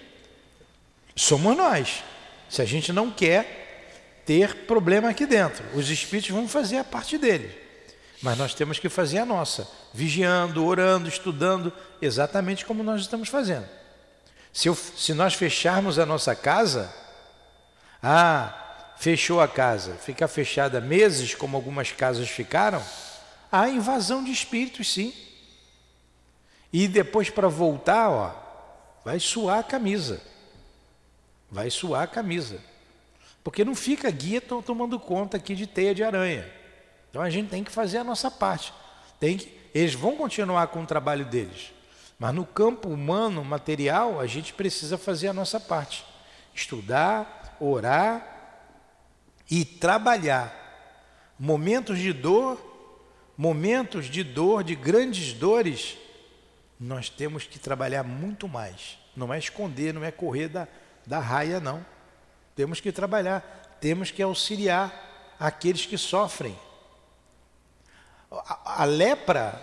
somos 1.19 1.55
nós. 1.55 2.03
Se 2.49 2.61
a 2.61 2.65
gente 2.65 2.93
não 2.93 3.11
quer 3.11 4.23
ter 4.25 4.65
problema 4.65 5.09
aqui 5.09 5.25
dentro, 5.25 5.63
os 5.75 5.89
espíritos 5.89 6.31
vão 6.31 6.47
fazer 6.47 6.77
a 6.77 6.83
parte 6.83 7.17
deles. 7.17 7.51
Mas 8.21 8.37
nós 8.37 8.53
temos 8.53 8.79
que 8.79 8.89
fazer 8.89 9.19
a 9.19 9.25
nossa, 9.25 9.67
vigiando, 9.93 10.65
orando, 10.65 11.09
estudando, 11.09 11.71
exatamente 12.01 12.65
como 12.65 12.83
nós 12.83 13.01
estamos 13.01 13.29
fazendo. 13.29 13.67
Se, 14.51 14.67
eu, 14.67 14.75
se 14.75 15.13
nós 15.13 15.33
fecharmos 15.33 15.99
a 15.99 16.05
nossa 16.05 16.35
casa, 16.35 16.93
ah, 18.01 18.93
fechou 18.97 19.41
a 19.41 19.47
casa, 19.47 19.93
ficar 19.95 20.27
fechada 20.27 20.81
meses, 20.81 21.35
como 21.35 21.55
algumas 21.55 21.91
casas 21.91 22.29
ficaram, 22.29 22.83
há 23.51 23.69
invasão 23.69 24.23
de 24.23 24.31
espíritos, 24.31 24.91
sim. 24.91 25.13
E 26.71 26.87
depois 26.87 27.29
para 27.29 27.47
voltar, 27.47 28.09
ó, 28.09 28.35
vai 29.03 29.19
suar 29.19 29.59
a 29.59 29.63
camisa. 29.63 30.21
Vai 31.51 31.69
suar 31.69 32.03
a 32.03 32.07
camisa. 32.07 32.61
Porque 33.43 33.65
não 33.65 33.75
fica 33.75 34.09
guia 34.11 34.41
tomando 34.41 34.99
conta 34.99 35.37
aqui 35.37 35.55
de 35.55 35.65
teia 35.65 35.95
de 35.95 36.03
aranha. 36.03 36.49
Então 37.09 37.21
a 37.21 37.29
gente 37.29 37.49
tem 37.49 37.63
que 37.63 37.71
fazer 37.71 37.97
a 37.97 38.03
nossa 38.03 38.29
parte. 38.29 38.73
Tem 39.19 39.37
que, 39.37 39.51
eles 39.73 39.93
vão 39.93 40.15
continuar 40.15 40.67
com 40.67 40.83
o 40.83 40.85
trabalho 40.85 41.25
deles. 41.25 41.71
Mas 42.17 42.35
no 42.35 42.45
campo 42.45 42.89
humano, 42.89 43.43
material, 43.43 44.19
a 44.19 44.27
gente 44.27 44.53
precisa 44.53 44.97
fazer 44.97 45.29
a 45.29 45.33
nossa 45.33 45.59
parte. 45.59 46.05
Estudar, 46.53 47.55
orar 47.59 48.39
e 49.49 49.63
trabalhar. 49.63 50.55
Momentos 51.39 51.97
de 51.97 52.11
dor, 52.11 52.59
momentos 53.37 54.07
de 54.07 54.23
dor, 54.23 54.63
de 54.63 54.75
grandes 54.75 55.31
dores, 55.31 55.97
nós 56.79 57.09
temos 57.09 57.45
que 57.45 57.57
trabalhar 57.57 58.03
muito 58.03 58.47
mais. 58.47 58.97
Não 59.15 59.33
é 59.33 59.39
esconder, 59.39 59.93
não 59.93 60.03
é 60.03 60.11
correr 60.11 60.49
da, 60.49 60.67
da 61.09 61.17
raia, 61.17 61.59
não. 61.59 61.83
Temos 62.55 62.79
que 62.79 62.91
trabalhar, 62.91 63.77
temos 63.81 64.11
que 64.11 64.21
auxiliar 64.21 65.35
aqueles 65.39 65.83
que 65.87 65.97
sofrem. 65.97 66.55
A, 68.31 68.83
a 68.83 68.85
lepra, 68.85 69.59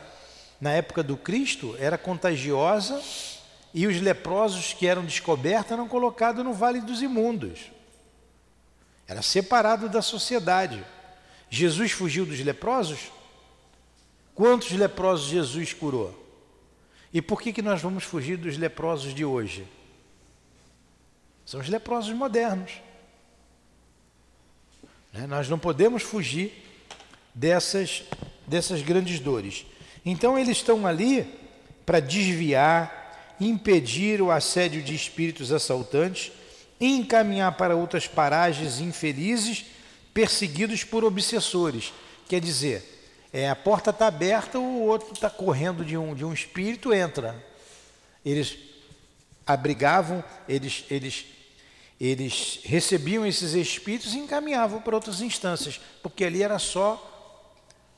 na 0.61 0.73
época 0.73 1.05
do 1.05 1.17
Cristo, 1.17 1.77
era 1.79 1.97
contagiosa 1.97 3.01
e 3.73 3.87
os 3.87 4.01
leprosos 4.01 4.73
que 4.73 4.89
eram 4.89 5.05
descobertos 5.05 5.71
eram 5.71 5.87
colocados 5.87 6.45
no 6.45 6.53
vale 6.53 6.81
dos 6.81 7.01
imundos. 7.01 7.71
Era 9.07 9.23
separado 9.23 9.89
da 9.89 10.03
sociedade. 10.03 10.85
Jesus 11.49 11.93
fugiu 11.93 12.27
dos 12.27 12.41
leprosos? 12.41 13.13
Quantos 14.35 14.73
leprosos 14.73 15.29
Jesus 15.29 15.73
curou? 15.73 16.13
E 17.15 17.23
por 17.23 17.41
que, 17.41 17.53
que 17.53 17.63
nós 17.63 17.81
vamos 17.81 18.03
fugir 18.03 18.37
dos 18.37 18.59
leprosos 18.59 19.15
de 19.15 19.25
hoje? 19.25 19.76
São 21.47 21.61
os 21.61 21.69
leprosos 21.69 22.13
modernos. 22.13 22.73
Né? 25.13 25.27
Nós 25.27 25.49
não 25.49 25.59
podemos 25.59 26.03
fugir 26.03 26.53
dessas 27.35 28.05
dessas 28.47 28.83
grandes 28.83 29.19
dores. 29.19 29.65
Então 30.05 30.39
eles 30.39 30.59
estão 30.59 30.87
ali 30.87 31.27
para 31.87 31.99
desviar, 31.99 33.35
impedir 33.41 34.21
o 34.21 34.31
assédio 34.31 34.83
de 34.83 34.95
espíritos 34.95 35.51
assaltantes 35.51 36.31
encaminhar 36.81 37.57
para 37.57 37.77
outras 37.77 38.07
paragens 38.07 38.81
infelizes, 38.81 39.65
perseguidos 40.13 40.85
por 40.85 41.05
obsessores. 41.05 41.93
Quer 42.29 42.41
dizer, 42.41 43.27
é, 43.33 43.49
a 43.49 43.57
porta 43.57 43.91
está 43.91 44.07
aberta, 44.07 44.59
o 44.59 44.83
outro 44.83 45.13
está 45.13 45.31
correndo 45.31 45.85
de 45.85 45.97
um, 45.97 46.15
de 46.15 46.25
um 46.25 46.33
espírito, 46.33 46.93
entra. 46.93 47.43
Eles 48.25 48.59
abrigavam, 49.47 50.23
eles, 50.49 50.85
eles, 50.91 51.27
eles 52.01 52.61
recebiam 52.65 53.25
esses 53.25 53.55
espíritos 53.55 54.15
e 54.15 54.19
encaminhavam 54.19 54.81
para 54.81 54.95
outras 54.95 55.21
instâncias, 55.21 55.81
porque 56.03 56.25
ali 56.25 56.43
era 56.43 56.59
só 56.59 57.03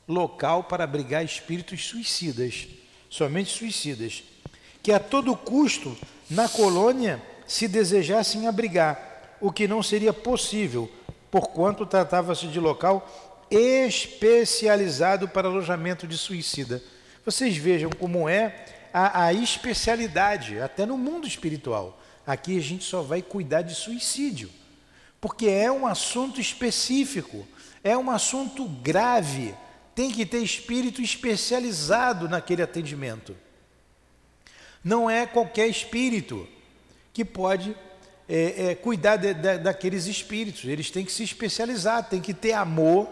local 0.07 0.63
para 0.63 0.83
abrigar 0.83 1.23
espíritos 1.23 1.85
suicidas, 1.85 2.67
somente 3.09 3.51
suicidas, 3.51 4.23
que 4.81 4.91
a 4.91 4.99
todo 4.99 5.35
custo 5.35 5.95
na 6.29 6.47
colônia 6.47 7.21
se 7.45 7.67
desejassem 7.67 8.47
abrigar, 8.47 9.37
o 9.41 9.51
que 9.51 9.67
não 9.67 9.83
seria 9.83 10.13
possível, 10.13 10.89
porquanto 11.29 11.85
tratava-se 11.85 12.47
de 12.47 12.59
local 12.59 13.07
especializado 13.51 15.27
para 15.27 15.47
alojamento 15.47 16.07
de 16.07 16.17
suicida. 16.17 16.81
Vocês 17.25 17.57
vejam 17.57 17.89
como 17.89 18.29
é 18.29 18.65
a, 18.93 19.25
a 19.25 19.33
especialidade, 19.33 20.59
até 20.59 20.85
no 20.85 20.97
mundo 20.97 21.27
espiritual. 21.27 21.98
Aqui 22.29 22.59
a 22.59 22.61
gente 22.61 22.83
só 22.83 23.01
vai 23.01 23.23
cuidar 23.23 23.63
de 23.63 23.73
suicídio, 23.73 24.51
porque 25.19 25.47
é 25.47 25.71
um 25.71 25.87
assunto 25.87 26.39
específico, 26.39 27.47
é 27.83 27.97
um 27.97 28.11
assunto 28.11 28.67
grave 28.67 29.55
tem 29.95 30.11
que 30.11 30.23
ter 30.27 30.37
espírito 30.37 31.01
especializado 31.01 32.29
naquele 32.29 32.61
atendimento. 32.61 33.35
Não 34.83 35.09
é 35.09 35.25
qualquer 35.25 35.67
espírito 35.69 36.47
que 37.11 37.25
pode 37.25 37.75
é, 38.27 38.67
é, 38.67 38.75
cuidar 38.75 39.15
de, 39.15 39.33
de, 39.33 39.57
daqueles 39.57 40.05
espíritos. 40.05 40.65
Eles 40.65 40.91
têm 40.91 41.03
que 41.03 41.11
se 41.11 41.23
especializar, 41.23 42.07
têm 42.07 42.21
que 42.21 42.35
ter 42.35 42.53
amor, 42.53 43.09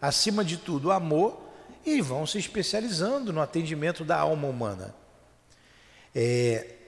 acima 0.00 0.42
de 0.42 0.56
tudo, 0.56 0.90
amor, 0.90 1.38
e 1.84 2.00
vão 2.00 2.26
se 2.26 2.38
especializando 2.38 3.34
no 3.34 3.42
atendimento 3.42 4.02
da 4.02 4.16
alma 4.18 4.48
humana. 4.48 4.94
É... 6.14 6.85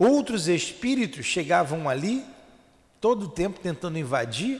Outros 0.00 0.48
espíritos 0.48 1.26
chegavam 1.26 1.86
ali, 1.86 2.24
todo 3.02 3.24
o 3.24 3.28
tempo 3.28 3.60
tentando 3.60 3.98
invadir, 3.98 4.58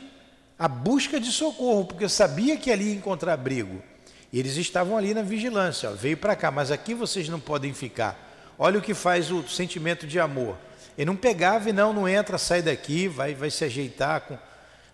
a 0.58 0.68
busca 0.68 1.18
de 1.18 1.32
socorro, 1.32 1.86
porque 1.86 2.06
sabia 2.10 2.58
que 2.58 2.70
ali 2.70 2.90
ia 2.90 2.94
encontrar 2.94 3.32
abrigo. 3.32 3.82
E 4.30 4.38
eles 4.38 4.58
estavam 4.58 4.98
ali 4.98 5.14
na 5.14 5.22
vigilância, 5.22 5.88
ó, 5.88 5.94
veio 5.94 6.18
para 6.18 6.36
cá, 6.36 6.50
mas 6.50 6.70
aqui 6.70 6.92
vocês 6.92 7.26
não 7.30 7.40
podem 7.40 7.72
ficar. 7.72 8.52
Olha 8.58 8.78
o 8.78 8.82
que 8.82 8.92
faz 8.92 9.30
o 9.30 9.48
sentimento 9.48 10.06
de 10.06 10.20
amor. 10.20 10.58
Ele 10.98 11.06
não 11.06 11.16
pegava 11.16 11.70
e 11.70 11.72
não, 11.72 11.94
não 11.94 12.06
entra, 12.06 12.36
sai 12.36 12.60
daqui, 12.60 13.08
vai, 13.08 13.34
vai 13.34 13.50
se 13.50 13.64
ajeitar. 13.64 14.20
Com... 14.20 14.36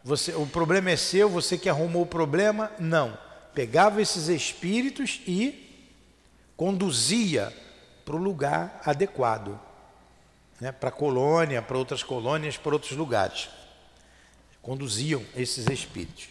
Você, 0.05 0.33
o 0.33 0.47
problema 0.47 0.91
é 0.91 0.97
seu, 0.97 1.29
você 1.29 1.59
que 1.59 1.69
arrumou 1.69 2.03
o 2.03 2.07
problema. 2.07 2.71
Não. 2.79 3.19
Pegava 3.53 4.01
esses 4.01 4.29
espíritos 4.29 5.21
e 5.27 5.91
conduzia 6.57 7.53
para 8.05 8.15
o 8.15 8.23
lugar 8.23 8.81
adequado. 8.85 9.66
Né? 10.61 10.73
Para 10.73 10.91
colônia, 10.91 11.61
para 11.63 11.77
outras 11.77 12.03
colônias, 12.03 12.57
para 12.57 12.73
outros 12.73 12.93
lugares. 12.93 13.49
conduziam 14.63 15.25
esses 15.37 15.67
espíritos. 15.69 16.29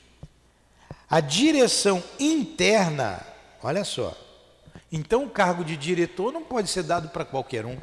A 1.10 1.20
direção 1.20 2.04
interna, 2.20 3.26
olha 3.62 3.84
só. 3.84 4.16
Então 4.92 5.24
o 5.24 5.30
cargo 5.30 5.64
de 5.64 5.78
diretor 5.78 6.34
não 6.34 6.44
pode 6.44 6.70
ser 6.70 6.84
dado 6.84 7.10
para 7.10 7.24
qualquer 7.24 7.66
um. 7.66 7.78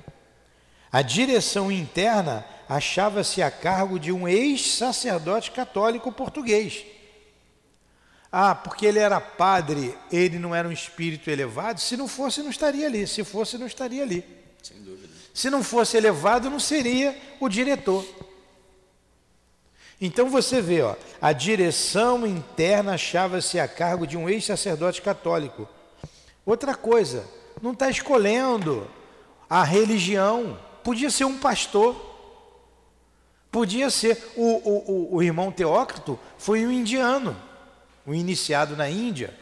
A 0.91 1.01
direção 1.01 1.73
interna 1.73 2.45
achava-se 2.69 3.41
a 3.41 3.51
cargo 3.51 3.99
de 3.99 4.13
um 4.13 4.29
ex-sacerdote 4.29 5.51
católico 5.51 6.13
português. 6.13 6.85
Ah, 8.31 8.55
porque 8.55 8.87
ele 8.87 8.99
era 8.99 9.21
padre, 9.21 9.95
ele 10.11 10.39
não 10.39 10.55
era 10.55 10.67
um 10.67 10.73
espírito 10.73 11.31
elevado? 11.31 11.81
Se 11.81 11.97
não 11.97 12.09
fosse, 12.09 12.43
não 12.43 12.51
estaria 12.51 12.87
ali. 12.87 13.07
Se 13.07 13.23
fosse, 13.25 13.59
não 13.59 13.67
estaria 13.67 14.03
ali. 14.03 14.25
Sem 14.63 14.83
dúvida. 14.83 15.02
Se 15.33 15.49
não 15.49 15.62
fosse 15.62 15.97
elevado, 15.97 16.51
não 16.51 16.61
seria 16.61 17.16
o 17.40 17.49
diretor. 17.49 18.07
Então 20.01 20.29
você 20.29 20.61
vê, 20.61 20.83
ó, 20.83 20.97
a 21.21 21.33
direção 21.33 22.27
interna 22.27 22.95
achava-se 22.95 23.61
a 23.61 23.68
cargo 23.68 24.07
de 24.07 24.16
um 24.16 24.29
ex-sacerdote 24.29 25.01
católico. 25.01 25.68
Outra 26.45 26.75
coisa, 26.75 27.25
não 27.62 27.73
está 27.73 27.88
escolhendo 27.88 28.90
a 29.49 29.62
religião. 29.62 30.59
Podia 30.83 31.09
ser 31.09 31.25
um 31.25 31.38
pastor. 31.38 31.95
Podia 33.51 33.90
ser. 33.90 34.33
O, 34.35 34.42
o, 34.42 34.92
o, 34.92 35.16
o 35.16 35.23
irmão 35.23 35.53
Teócrito 35.53 36.18
foi 36.37 36.66
um 36.66 36.73
indiano, 36.73 37.40
um 38.05 38.12
iniciado 38.12 38.77
na 38.77 38.90
Índia. 38.90 39.33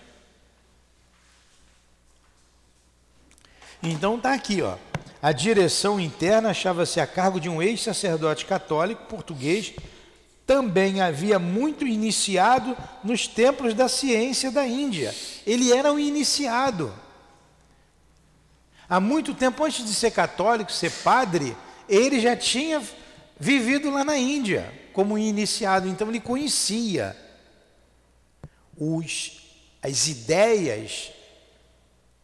Então 3.82 4.16
está 4.16 4.34
aqui, 4.34 4.60
ó. 4.60 4.76
A 5.22 5.32
direção 5.32 6.00
interna 6.00 6.50
achava-se 6.50 6.98
a 6.98 7.06
cargo 7.06 7.38
de 7.38 7.48
um 7.48 7.62
ex-sacerdote 7.62 8.46
católico 8.46 9.04
português 9.04 9.74
também 10.46 11.00
havia 11.00 11.38
muito 11.38 11.86
iniciado 11.86 12.76
nos 13.04 13.28
templos 13.28 13.74
da 13.74 13.88
ciência 13.88 14.50
da 14.50 14.66
Índia. 14.66 15.14
Ele 15.46 15.72
era 15.72 15.92
um 15.92 15.98
iniciado. 15.98 16.92
Há 18.88 18.98
muito 18.98 19.34
tempo 19.34 19.62
antes 19.62 19.84
de 19.84 19.94
ser 19.94 20.10
católico, 20.10 20.72
ser 20.72 20.90
padre, 20.90 21.56
ele 21.88 22.18
já 22.18 22.34
tinha 22.34 22.82
vivido 23.38 23.90
lá 23.90 24.02
na 24.02 24.16
Índia 24.16 24.72
como 24.92 25.16
iniciado, 25.16 25.86
então 25.86 26.08
ele 26.08 26.18
conhecia 26.18 27.16
os, 28.76 29.40
as 29.80 30.08
ideias 30.08 31.12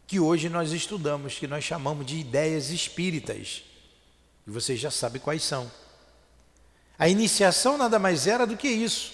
que 0.07 0.21
hoje 0.21 0.49
nós 0.49 0.73
estudamos, 0.73 1.35
que 1.35 1.47
nós 1.47 1.65
chamamos 1.65 2.07
de 2.07 2.19
ideias 2.19 2.71
espíritas. 2.71 3.63
E 4.47 4.51
vocês 4.51 4.79
já 4.79 4.91
sabem 4.91 5.21
quais 5.21 5.43
são. 5.43 5.71
A 6.99 7.09
iniciação 7.09 7.77
nada 7.77 7.99
mais 7.99 8.27
era 8.27 8.47
do 8.47 8.57
que 8.57 8.69
isso. 8.69 9.13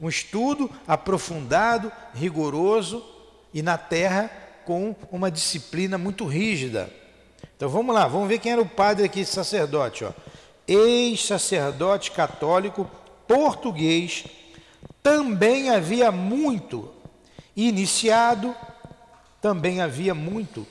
Um 0.00 0.08
estudo 0.08 0.70
aprofundado, 0.86 1.90
rigoroso 2.14 3.04
e 3.54 3.62
na 3.62 3.78
terra 3.78 4.30
com 4.64 4.94
uma 5.10 5.30
disciplina 5.30 5.96
muito 5.96 6.26
rígida. 6.26 6.92
Então 7.56 7.68
vamos 7.68 7.94
lá, 7.94 8.06
vamos 8.06 8.28
ver 8.28 8.38
quem 8.38 8.52
era 8.52 8.60
o 8.60 8.68
padre 8.68 9.06
aqui, 9.06 9.24
sacerdote. 9.24 10.04
Ex-sacerdote 10.68 12.10
católico 12.10 12.90
português, 13.26 14.24
também 15.02 15.70
havia 15.70 16.10
muito 16.12 16.92
iniciado, 17.56 18.54
também 19.46 19.80
havia 19.80 20.12
muito, 20.12 20.66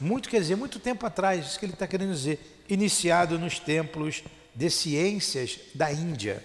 muito 0.00 0.28
quer 0.28 0.40
dizer, 0.40 0.56
muito 0.56 0.80
tempo 0.80 1.06
atrás, 1.06 1.46
isso 1.46 1.58
que 1.60 1.64
ele 1.64 1.74
está 1.74 1.86
querendo 1.86 2.12
dizer, 2.12 2.64
iniciado 2.68 3.38
nos 3.38 3.60
templos 3.60 4.24
de 4.52 4.68
ciências 4.68 5.60
da 5.76 5.92
Índia. 5.92 6.44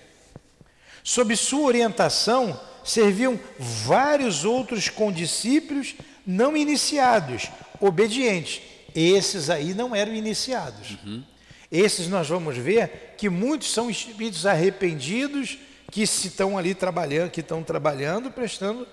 Sob 1.04 1.36
sua 1.36 1.66
orientação, 1.66 2.62
serviam 2.84 3.40
vários 3.58 4.46
outros 4.46 4.90
condiscípulos 4.90 5.96
não 6.24 6.56
iniciados, 6.56 7.50
obedientes. 7.82 8.62
Esses 8.94 9.50
aí 9.50 9.74
não 9.74 9.96
eram 9.96 10.14
iniciados. 10.14 11.00
Uhum. 11.04 11.24
Esses 11.72 12.08
nós 12.08 12.30
vamos 12.30 12.56
ver 12.56 13.16
que 13.18 13.28
muitos 13.28 13.74
são 13.74 13.90
espíritos 13.90 14.46
arrependidos 14.46 15.58
que 15.92 16.06
se 16.06 16.28
estão 16.28 16.60
ali 16.60 16.76
trabalhando, 16.76 17.32
que 17.32 17.42
estão 17.42 17.64
trabalhando, 17.64 18.30
prestando 18.30 18.88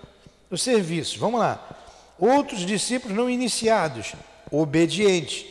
o 0.50 0.56
serviço. 0.56 1.18
Vamos 1.18 1.38
lá. 1.38 1.81
Outros 2.24 2.64
discípulos 2.64 3.16
não 3.16 3.28
iniciados, 3.28 4.12
obedientes 4.48 5.44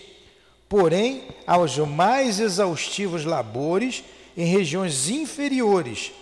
porém 0.70 1.24
aos 1.46 1.78
mais 1.80 2.40
exaustivos 2.40 3.26
labores 3.26 4.06
em 4.38 4.46
regiões 4.46 5.10
inferiores, 5.10 6.14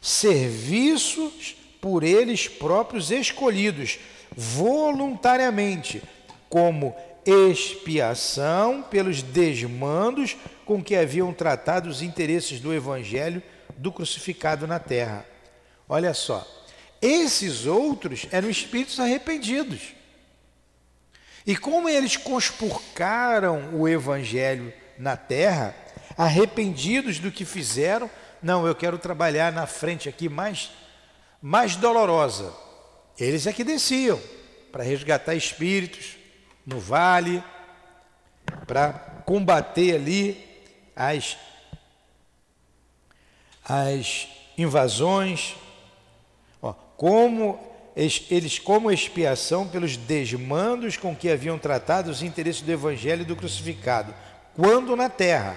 serviços 0.00 1.54
por 1.80 2.02
eles 2.02 2.48
próprios 2.48 3.12
escolhidos 3.12 4.00
voluntariamente, 4.36 6.02
como 6.48 6.92
expiação 7.24 8.82
pelos 8.82 9.22
desmandos 9.22 10.36
com 10.66 10.82
que 10.82 10.96
haviam 10.96 11.32
tratado 11.32 11.88
os 11.88 12.02
interesses 12.02 12.58
do 12.58 12.74
Evangelho 12.74 13.40
do 13.76 13.92
crucificado 13.92 14.66
na 14.66 14.80
terra. 14.80 15.24
Olha 15.88 16.12
só, 16.12 16.44
esses 17.00 17.66
outros 17.66 18.26
eram 18.30 18.50
espíritos 18.50 18.98
arrependidos 18.98 19.98
e 21.48 21.56
como 21.56 21.88
eles 21.88 22.14
conspurcaram 22.14 23.70
o 23.72 23.88
evangelho 23.88 24.70
na 24.98 25.16
terra, 25.16 25.74
arrependidos 26.14 27.18
do 27.18 27.32
que 27.32 27.42
fizeram, 27.46 28.10
não, 28.42 28.66
eu 28.66 28.74
quero 28.74 28.98
trabalhar 28.98 29.50
na 29.50 29.66
frente 29.66 30.10
aqui 30.10 30.28
mais 30.28 30.70
mais 31.40 31.74
dolorosa. 31.74 32.52
Eles 33.18 33.46
é 33.46 33.52
que 33.54 33.64
desciam 33.64 34.20
para 34.70 34.84
resgatar 34.84 35.34
espíritos 35.34 36.18
no 36.66 36.78
vale, 36.78 37.42
para 38.66 38.92
combater 39.24 39.94
ali 39.94 40.46
as 40.94 41.38
as 43.64 44.28
invasões, 44.58 45.56
como 46.98 47.58
eles 47.96 48.58
como 48.58 48.90
expiação 48.90 49.66
pelos 49.66 49.96
desmandos 49.96 50.96
com 50.96 51.16
que 51.16 51.30
haviam 51.30 51.58
tratado 51.58 52.10
os 52.10 52.22
interesses 52.22 52.60
do 52.60 52.70
Evangelho 52.70 53.24
do 53.24 53.34
crucificado, 53.34 54.14
quando 54.54 54.94
na 54.94 55.08
terra, 55.08 55.56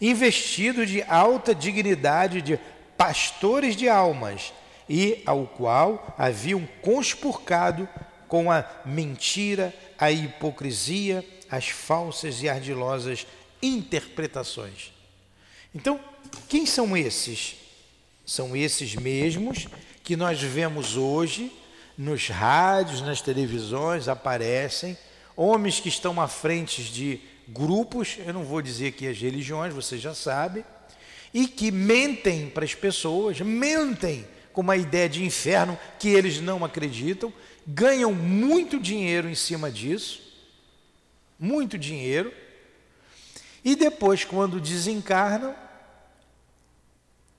investido 0.00 0.84
de 0.84 1.02
alta 1.02 1.54
dignidade 1.54 2.42
de 2.42 2.58
pastores 2.96 3.76
de 3.76 3.88
almas, 3.88 4.52
e 4.88 5.22
ao 5.26 5.46
qual 5.46 6.14
haviam 6.16 6.66
conspurcado 6.80 7.86
com 8.26 8.50
a 8.50 8.64
mentira, 8.86 9.74
a 9.98 10.10
hipocrisia, 10.10 11.24
as 11.50 11.68
falsas 11.68 12.42
e 12.42 12.48
ardilosas 12.48 13.26
interpretações. 13.62 14.92
Então, 15.74 16.00
quem 16.48 16.64
são 16.64 16.96
esses? 16.96 17.56
São 18.24 18.56
esses 18.56 18.94
mesmos 18.94 19.66
que 20.08 20.16
nós 20.16 20.40
vemos 20.40 20.96
hoje 20.96 21.52
nos 21.94 22.28
rádios, 22.28 23.02
nas 23.02 23.20
televisões, 23.20 24.08
aparecem 24.08 24.96
homens 25.36 25.80
que 25.80 25.90
estão 25.90 26.18
à 26.18 26.26
frente 26.26 26.82
de 26.82 27.20
grupos, 27.46 28.16
eu 28.24 28.32
não 28.32 28.42
vou 28.42 28.62
dizer 28.62 28.86
aqui 28.88 29.06
as 29.06 29.18
religiões, 29.18 29.74
você 29.74 29.98
já 29.98 30.14
sabe, 30.14 30.64
e 31.34 31.46
que 31.46 31.70
mentem 31.70 32.48
para 32.48 32.64
as 32.64 32.74
pessoas, 32.74 33.38
mentem 33.42 34.26
com 34.50 34.62
uma 34.62 34.78
ideia 34.78 35.10
de 35.10 35.22
inferno 35.22 35.78
que 35.98 36.08
eles 36.08 36.40
não 36.40 36.64
acreditam, 36.64 37.30
ganham 37.66 38.14
muito 38.14 38.80
dinheiro 38.80 39.28
em 39.28 39.34
cima 39.34 39.70
disso, 39.70 40.22
muito 41.38 41.76
dinheiro, 41.76 42.32
e 43.62 43.76
depois, 43.76 44.24
quando 44.24 44.58
desencarnam, 44.58 45.54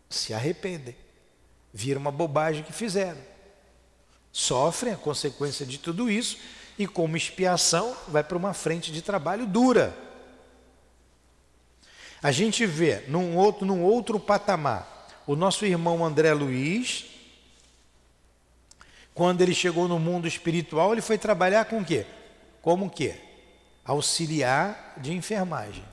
se 0.07 0.35
arrependem 0.35 1.08
vira 1.73 1.99
uma 1.99 2.11
bobagem 2.11 2.63
que 2.63 2.73
fizeram. 2.73 3.19
Sofrem 4.31 4.93
a 4.93 4.97
consequência 4.97 5.65
de 5.65 5.77
tudo 5.77 6.09
isso 6.09 6.37
e, 6.77 6.87
como 6.87 7.17
expiação, 7.17 7.95
vai 8.07 8.23
para 8.23 8.37
uma 8.37 8.53
frente 8.53 8.91
de 8.91 9.01
trabalho 9.01 9.45
dura. 9.45 9.95
A 12.21 12.31
gente 12.31 12.65
vê 12.65 13.03
num 13.07 13.35
outro, 13.37 13.65
num 13.65 13.81
outro 13.81 14.19
patamar 14.19 14.99
o 15.29 15.35
nosso 15.35 15.63
irmão 15.63 16.03
André 16.03 16.33
Luiz, 16.33 17.05
quando 19.13 19.41
ele 19.41 19.53
chegou 19.53 19.87
no 19.87 19.99
mundo 19.99 20.27
espiritual, 20.27 20.91
ele 20.91 21.03
foi 21.03 21.19
trabalhar 21.19 21.65
com 21.65 21.81
o 21.81 21.85
quê? 21.85 22.03
Como 22.63 22.87
o 22.87 22.89
quê? 22.89 23.15
Auxiliar 23.85 24.95
de 24.97 25.13
enfermagem. 25.13 25.83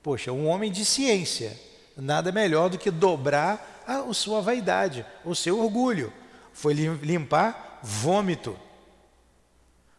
Poxa, 0.00 0.30
um 0.30 0.46
homem 0.46 0.70
de 0.70 0.84
ciência, 0.84 1.58
nada 2.00 2.32
melhor 2.32 2.70
do 2.70 2.78
que 2.78 2.90
dobrar 2.90 3.84
a 3.86 4.12
sua 4.12 4.40
vaidade, 4.40 5.04
o 5.24 5.34
seu 5.34 5.60
orgulho. 5.60 6.12
Foi 6.52 6.72
limpar 6.72 7.80
vômito 7.82 8.58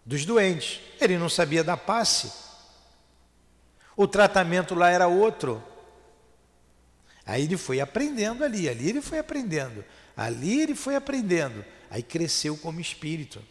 dos 0.05 0.25
doentes. 0.25 0.79
Ele 0.99 1.17
não 1.17 1.29
sabia 1.29 1.63
da 1.63 1.77
passe. 1.77 2.31
O 3.95 4.07
tratamento 4.07 4.75
lá 4.75 4.89
era 4.89 5.07
outro. 5.07 5.63
Aí 7.25 7.43
ele 7.43 7.57
foi 7.57 7.79
aprendendo 7.79 8.43
ali, 8.43 8.67
ali 8.67 8.89
ele 8.89 9.01
foi 9.01 9.19
aprendendo, 9.19 9.85
ali 10.17 10.61
ele 10.61 10.75
foi 10.75 10.95
aprendendo, 10.95 11.63
aí 11.89 12.01
cresceu 12.01 12.57
como 12.57 12.81
espírito. 12.81 13.41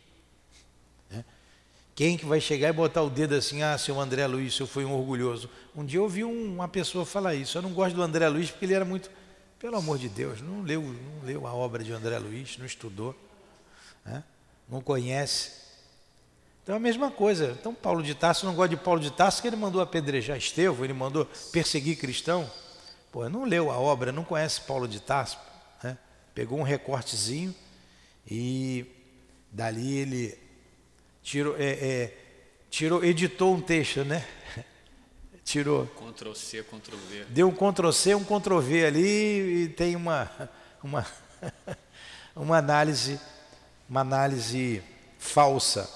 Quem 2.01 2.17
que 2.17 2.25
vai 2.25 2.41
chegar 2.41 2.71
e 2.71 2.73
botar 2.73 3.03
o 3.03 3.11
dedo 3.11 3.35
assim, 3.35 3.63
ah, 3.63 3.77
seu 3.77 4.01
André 4.01 4.27
Luiz, 4.27 4.59
eu 4.59 4.67
fui 4.67 4.87
um 4.87 4.95
orgulhoso. 4.95 5.51
Um 5.77 5.85
dia 5.85 5.99
eu 5.99 6.05
ouvi 6.05 6.25
uma 6.25 6.67
pessoa 6.67 7.05
falar 7.05 7.35
isso, 7.35 7.59
eu 7.59 7.61
não 7.61 7.75
gosto 7.75 7.95
do 7.95 8.01
André 8.01 8.27
Luiz 8.27 8.51
porque 8.51 8.65
ele 8.65 8.73
era 8.73 8.87
muito, 8.87 9.11
pelo 9.59 9.77
amor 9.77 9.99
de 9.99 10.09
Deus, 10.09 10.41
não 10.41 10.63
leu, 10.63 10.81
não 10.81 11.27
leu 11.27 11.47
a 11.47 11.53
obra 11.53 11.85
de 11.85 11.93
André 11.93 12.19
Luiz, 12.19 12.57
não 12.57 12.65
estudou, 12.65 13.15
né? 14.03 14.25
não 14.67 14.81
conhece. 14.81 15.53
Então 16.63 16.75
é 16.75 16.79
a 16.79 16.81
mesma 16.81 17.11
coisa. 17.11 17.55
Então 17.61 17.75
Paulo 17.75 18.03
de 18.03 18.15
Tarso 18.15 18.47
não 18.47 18.55
gosta 18.55 18.75
de 18.75 18.83
Paulo 18.83 18.99
de 18.99 19.11
Tarso 19.11 19.43
que 19.43 19.49
ele 19.49 19.57
mandou 19.57 19.83
apedrejar 19.83 20.39
Estevão, 20.39 20.83
ele 20.83 20.95
mandou 20.95 21.29
perseguir 21.53 21.99
cristão. 21.99 22.51
Pô, 23.13 23.29
não 23.29 23.45
leu 23.45 23.71
a 23.71 23.79
obra, 23.79 24.11
não 24.11 24.25
conhece 24.25 24.63
Paulo 24.63 24.89
de 24.89 25.01
Tarso. 25.01 25.37
Né? 25.85 25.99
Pegou 26.35 26.59
um 26.59 26.63
recortezinho 26.63 27.55
e 28.27 28.87
dali 29.53 29.99
ele 29.99 30.40
tirou, 31.31 31.57
é, 31.57 31.71
é, 31.71 32.17
tirou, 32.69 33.05
editou 33.05 33.55
um 33.55 33.61
texto, 33.61 34.05
né? 34.05 34.27
Tirou. 35.45 35.87
Ctrl 35.87 36.35
C, 36.35 36.63
Ctrl 36.65 36.97
V. 36.97 37.25
Deu 37.29 37.49
um 37.49 37.55
Ctrl 37.55 37.93
C, 37.93 38.15
um 38.17 38.25
Ctrl 38.25 38.59
V 38.59 38.85
ali 38.85 39.63
e 39.63 39.69
tem 39.69 39.95
uma, 39.95 40.29
uma, 40.83 41.07
uma 42.35 42.59
análise, 42.59 43.21
uma 43.89 44.01
análise 44.01 44.83
falsa. 45.19 45.89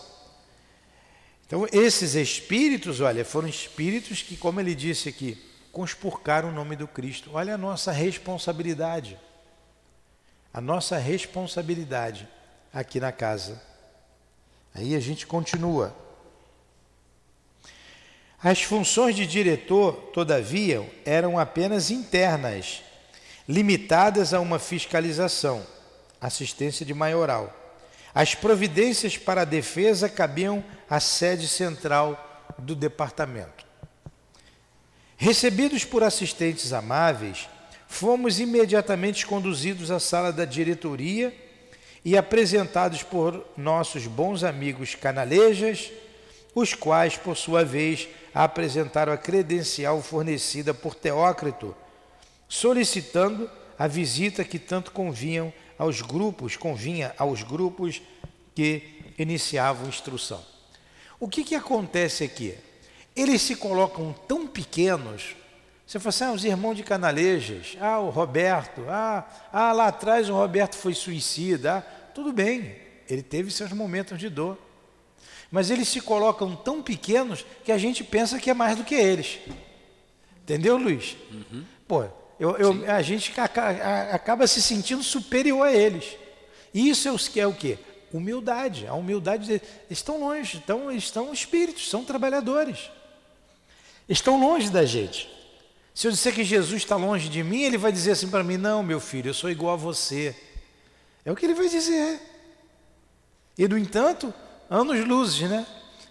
Então, 1.46 1.66
esses 1.72 2.14
espíritos, 2.14 3.00
olha, 3.00 3.24
foram 3.24 3.48
espíritos 3.48 4.22
que, 4.22 4.36
como 4.36 4.60
ele 4.60 4.74
disse 4.74 5.08
aqui, 5.08 5.36
conspurcaram 5.72 6.50
o 6.50 6.52
nome 6.52 6.76
do 6.76 6.86
Cristo. 6.86 7.30
Olha 7.32 7.54
a 7.54 7.58
nossa 7.58 7.90
responsabilidade. 7.90 9.18
A 10.52 10.60
nossa 10.60 10.96
responsabilidade 10.96 12.28
aqui 12.72 13.00
na 13.00 13.10
casa. 13.10 13.73
Aí 14.74 14.96
a 14.96 15.00
gente 15.00 15.26
continua. 15.26 15.94
As 18.42 18.60
funções 18.62 19.14
de 19.14 19.26
diretor, 19.26 19.94
todavia, 20.12 20.86
eram 21.04 21.38
apenas 21.38 21.90
internas, 21.90 22.82
limitadas 23.48 24.34
a 24.34 24.40
uma 24.40 24.58
fiscalização, 24.58 25.64
assistência 26.20 26.84
de 26.84 26.92
maioral. 26.92 27.54
As 28.14 28.34
providências 28.34 29.16
para 29.16 29.42
a 29.42 29.46
defesa 29.46 30.08
cabiam 30.08 30.62
à 30.90 31.00
sede 31.00 31.48
central 31.48 32.52
do 32.58 32.74
departamento. 32.74 33.64
Recebidos 35.16 35.84
por 35.84 36.02
assistentes 36.02 36.72
amáveis, 36.72 37.48
fomos 37.88 38.40
imediatamente 38.40 39.24
conduzidos 39.24 39.90
à 39.90 40.00
sala 40.00 40.32
da 40.32 40.44
diretoria 40.44 41.32
e 42.04 42.16
apresentados 42.16 43.02
por 43.02 43.44
nossos 43.56 44.06
bons 44.06 44.44
amigos 44.44 44.94
canalejas, 44.94 45.90
os 46.54 46.74
quais, 46.74 47.16
por 47.16 47.36
sua 47.36 47.64
vez, 47.64 48.08
apresentaram 48.34 49.12
a 49.12 49.16
credencial 49.16 50.02
fornecida 50.02 50.74
por 50.74 50.94
Teócrito, 50.94 51.74
solicitando 52.48 53.50
a 53.78 53.86
visita 53.86 54.44
que 54.44 54.58
tanto 54.58 54.92
convinham 54.92 55.52
aos 55.78 56.00
grupos, 56.00 56.56
convinha 56.56 57.14
aos 57.18 57.42
grupos 57.42 58.02
que 58.54 59.14
iniciavam 59.18 59.88
instrução. 59.88 60.44
O 61.18 61.28
que, 61.28 61.42
que 61.42 61.54
acontece 61.54 62.24
aqui? 62.24 62.54
Eles 63.16 63.42
se 63.42 63.56
colocam 63.56 64.14
tão 64.28 64.46
pequenos. 64.46 65.34
Você 65.86 65.98
fala 65.98 66.08
assim, 66.08 66.24
ah, 66.24 66.32
os 66.32 66.44
irmãos 66.44 66.74
de 66.74 66.82
Canalejas, 66.82 67.76
ah, 67.80 67.98
o 68.00 68.08
Roberto, 68.08 68.84
ah, 68.88 69.28
ah, 69.52 69.72
lá 69.72 69.88
atrás 69.88 70.30
o 70.30 70.34
Roberto 70.34 70.76
foi 70.76 70.94
suicida, 70.94 71.78
ah, 71.78 72.10
tudo 72.14 72.32
bem, 72.32 72.76
ele 73.08 73.22
teve 73.22 73.50
seus 73.50 73.70
momentos 73.72 74.18
de 74.18 74.30
dor. 74.30 74.58
Mas 75.50 75.70
eles 75.70 75.88
se 75.88 76.00
colocam 76.00 76.56
tão 76.56 76.82
pequenos 76.82 77.44
que 77.64 77.70
a 77.70 77.78
gente 77.78 78.02
pensa 78.02 78.40
que 78.40 78.50
é 78.50 78.54
mais 78.54 78.76
do 78.76 78.84
que 78.84 78.94
eles. 78.94 79.38
Entendeu, 80.42 80.76
Luiz? 80.76 81.16
Uhum. 81.30 81.64
Pô, 81.86 82.04
eu, 82.40 82.56
eu, 82.56 82.90
a 82.90 83.02
gente 83.02 83.32
acaba 84.10 84.46
se 84.46 84.60
sentindo 84.60 85.02
superior 85.02 85.66
a 85.66 85.72
eles. 85.72 86.16
Isso 86.72 87.08
é, 87.08 87.40
é 87.40 87.46
o 87.46 87.52
que? 87.52 87.78
Humildade. 88.12 88.86
A 88.86 88.94
humildade 88.94 89.46
de, 89.46 89.62
estão 89.88 90.18
longe, 90.18 90.58
estão, 90.58 90.90
estão 90.90 91.32
espíritos, 91.32 91.88
são 91.88 92.04
trabalhadores. 92.04 92.90
Estão 94.08 94.40
longe 94.40 94.70
da 94.70 94.84
gente. 94.84 95.28
Se 95.94 96.08
eu 96.08 96.10
disser 96.10 96.34
que 96.34 96.42
Jesus 96.42 96.82
está 96.82 96.96
longe 96.96 97.28
de 97.28 97.44
mim, 97.44 97.62
ele 97.62 97.78
vai 97.78 97.92
dizer 97.92 98.10
assim 98.10 98.28
para 98.28 98.42
mim: 98.42 98.56
Não, 98.56 98.82
meu 98.82 98.98
filho, 98.98 99.28
eu 99.28 99.34
sou 99.34 99.48
igual 99.48 99.74
a 99.74 99.76
você. 99.76 100.34
É 101.24 101.30
o 101.30 101.36
que 101.36 101.46
ele 101.46 101.54
vai 101.54 101.68
dizer. 101.68 102.20
E, 103.56 103.68
no 103.68 103.78
entanto, 103.78 104.34
anos 104.68 105.06
luzes, 105.06 105.48
né? 105.48 105.64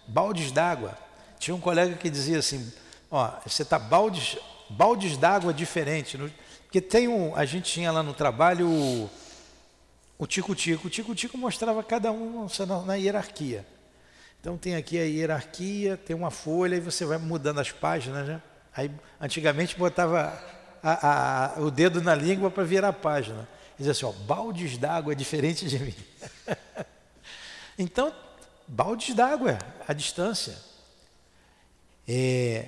Baldes 0.08 0.54
d'água. 0.54 0.98
Tinha 1.38 1.54
um 1.54 1.60
colega 1.60 1.96
que 1.96 2.10
dizia 2.10 2.40
assim: 2.40 2.72
Ó, 3.12 3.30
você 3.46 3.64
está 3.64 3.78
baldes, 3.78 4.38
baldes 4.70 5.18
d'água 5.18 5.54
diferente. 5.54 6.18
Porque 6.64 6.80
tem 6.80 7.10
um, 7.10 7.36
a 7.36 7.44
gente 7.44 7.70
tinha 7.70 7.92
lá 7.92 8.02
no 8.02 8.14
trabalho 8.14 8.70
o, 10.18 10.26
tico-tico. 10.26 10.88
O 10.88 10.90
tico-tico 10.90 11.38
mostrava 11.38 11.84
cada 11.84 12.10
um 12.10 12.48
na, 12.66 12.82
na 12.84 12.96
hierarquia. 12.96 13.68
Então 14.40 14.58
tem 14.58 14.76
aqui 14.76 14.98
a 14.98 15.04
hierarquia, 15.04 15.98
tem 15.98 16.16
uma 16.16 16.32
folha 16.32 16.78
e 16.78 16.80
você 16.80 17.04
vai 17.04 17.18
mudando 17.18 17.60
as 17.60 17.72
páginas, 17.72 18.26
né? 18.26 18.42
Aí 18.76 18.92
antigamente 19.22 19.78
botava 19.78 20.42
a, 20.82 21.56
a, 21.56 21.62
o 21.62 21.70
dedo 21.70 22.02
na 22.02 22.16
língua 22.16 22.50
para 22.50 22.64
virar 22.64 22.90
a 22.90 22.94
página. 22.94 23.48
Dizia 23.78 23.92
assim, 23.92 24.06
ó, 24.06 24.12
baldes 24.12 24.78
d'água 24.78 25.14
é 25.14 25.16
diferente 25.16 25.68
de 25.68 25.80
mim. 25.80 25.96
então, 27.78 28.14
baldes 28.68 29.16
d'água, 29.16 29.58
a 29.88 29.94
distância. 29.94 30.58
É, 32.08 32.68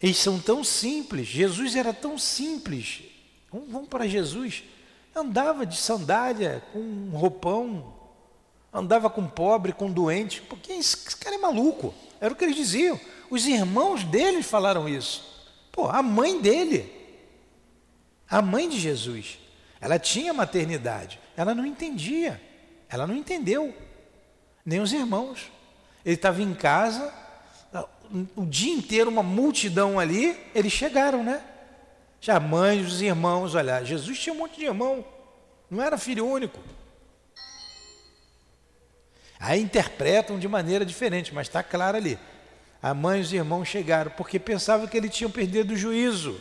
eles 0.00 0.18
são 0.18 0.38
tão 0.38 0.64
simples, 0.64 1.26
Jesus 1.26 1.76
era 1.76 1.92
tão 1.92 2.18
simples. 2.18 3.02
Vamos, 3.50 3.70
vamos 3.70 3.88
para 3.88 4.06
Jesus. 4.06 4.64
Andava 5.14 5.64
de 5.64 5.76
sandália, 5.76 6.62
com 6.72 6.78
um 6.78 7.10
roupão, 7.10 7.94
andava 8.72 9.08
com 9.08 9.26
pobre, 9.26 9.72
com 9.72 9.90
doente. 9.90 10.42
Porque 10.42 10.72
esse 10.72 11.16
cara 11.16 11.36
é 11.36 11.38
maluco. 11.38 11.94
Era 12.20 12.32
o 12.32 12.36
que 12.36 12.44
eles 12.44 12.56
diziam. 12.56 13.00
Os 13.30 13.46
irmãos 13.46 14.04
dele 14.04 14.42
falaram 14.42 14.88
isso. 14.88 15.24
Pô, 15.70 15.88
a 15.88 16.02
mãe 16.02 16.40
dele, 16.40 16.92
a 18.28 18.42
mãe 18.42 18.68
de 18.68 18.78
Jesus, 18.78 19.38
ela 19.80 19.98
tinha 19.98 20.32
maternidade, 20.32 21.20
ela 21.36 21.54
não 21.54 21.64
entendia, 21.64 22.40
ela 22.88 23.06
não 23.06 23.14
entendeu, 23.14 23.74
nem 24.64 24.80
os 24.80 24.92
irmãos. 24.92 25.52
Ele 26.04 26.14
estava 26.14 26.42
em 26.42 26.54
casa, 26.54 27.12
o 28.34 28.44
dia 28.44 28.72
inteiro 28.72 29.10
uma 29.10 29.22
multidão 29.22 29.98
ali, 29.98 30.36
eles 30.54 30.72
chegaram, 30.72 31.22
né? 31.22 31.42
Já 32.20 32.40
mães, 32.40 32.86
os 32.86 33.00
irmãos, 33.00 33.54
olha, 33.54 33.84
Jesus 33.84 34.18
tinha 34.18 34.34
um 34.34 34.38
monte 34.38 34.58
de 34.58 34.64
irmão, 34.64 35.04
não 35.70 35.82
era 35.82 35.96
filho 35.96 36.26
único. 36.26 36.58
Aí 39.38 39.60
interpretam 39.60 40.38
de 40.38 40.48
maneira 40.48 40.84
diferente, 40.84 41.32
mas 41.32 41.46
está 41.46 41.62
claro 41.62 41.96
ali. 41.96 42.18
A 42.82 42.94
mãe 42.94 43.18
e 43.18 43.22
os 43.22 43.32
irmãos 43.32 43.66
chegaram 43.66 44.10
porque 44.12 44.38
pensavam 44.38 44.86
que 44.86 44.96
ele 44.96 45.08
tinha 45.08 45.28
perdido 45.28 45.74
o 45.74 45.76
juízo. 45.76 46.40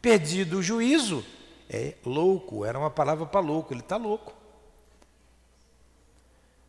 Perdido 0.00 0.58
o 0.58 0.62
juízo 0.62 1.24
é 1.68 1.94
louco, 2.04 2.64
era 2.64 2.78
uma 2.78 2.90
palavra 2.90 3.26
para 3.26 3.40
louco, 3.40 3.72
ele 3.72 3.80
está 3.80 3.96
louco. 3.96 4.34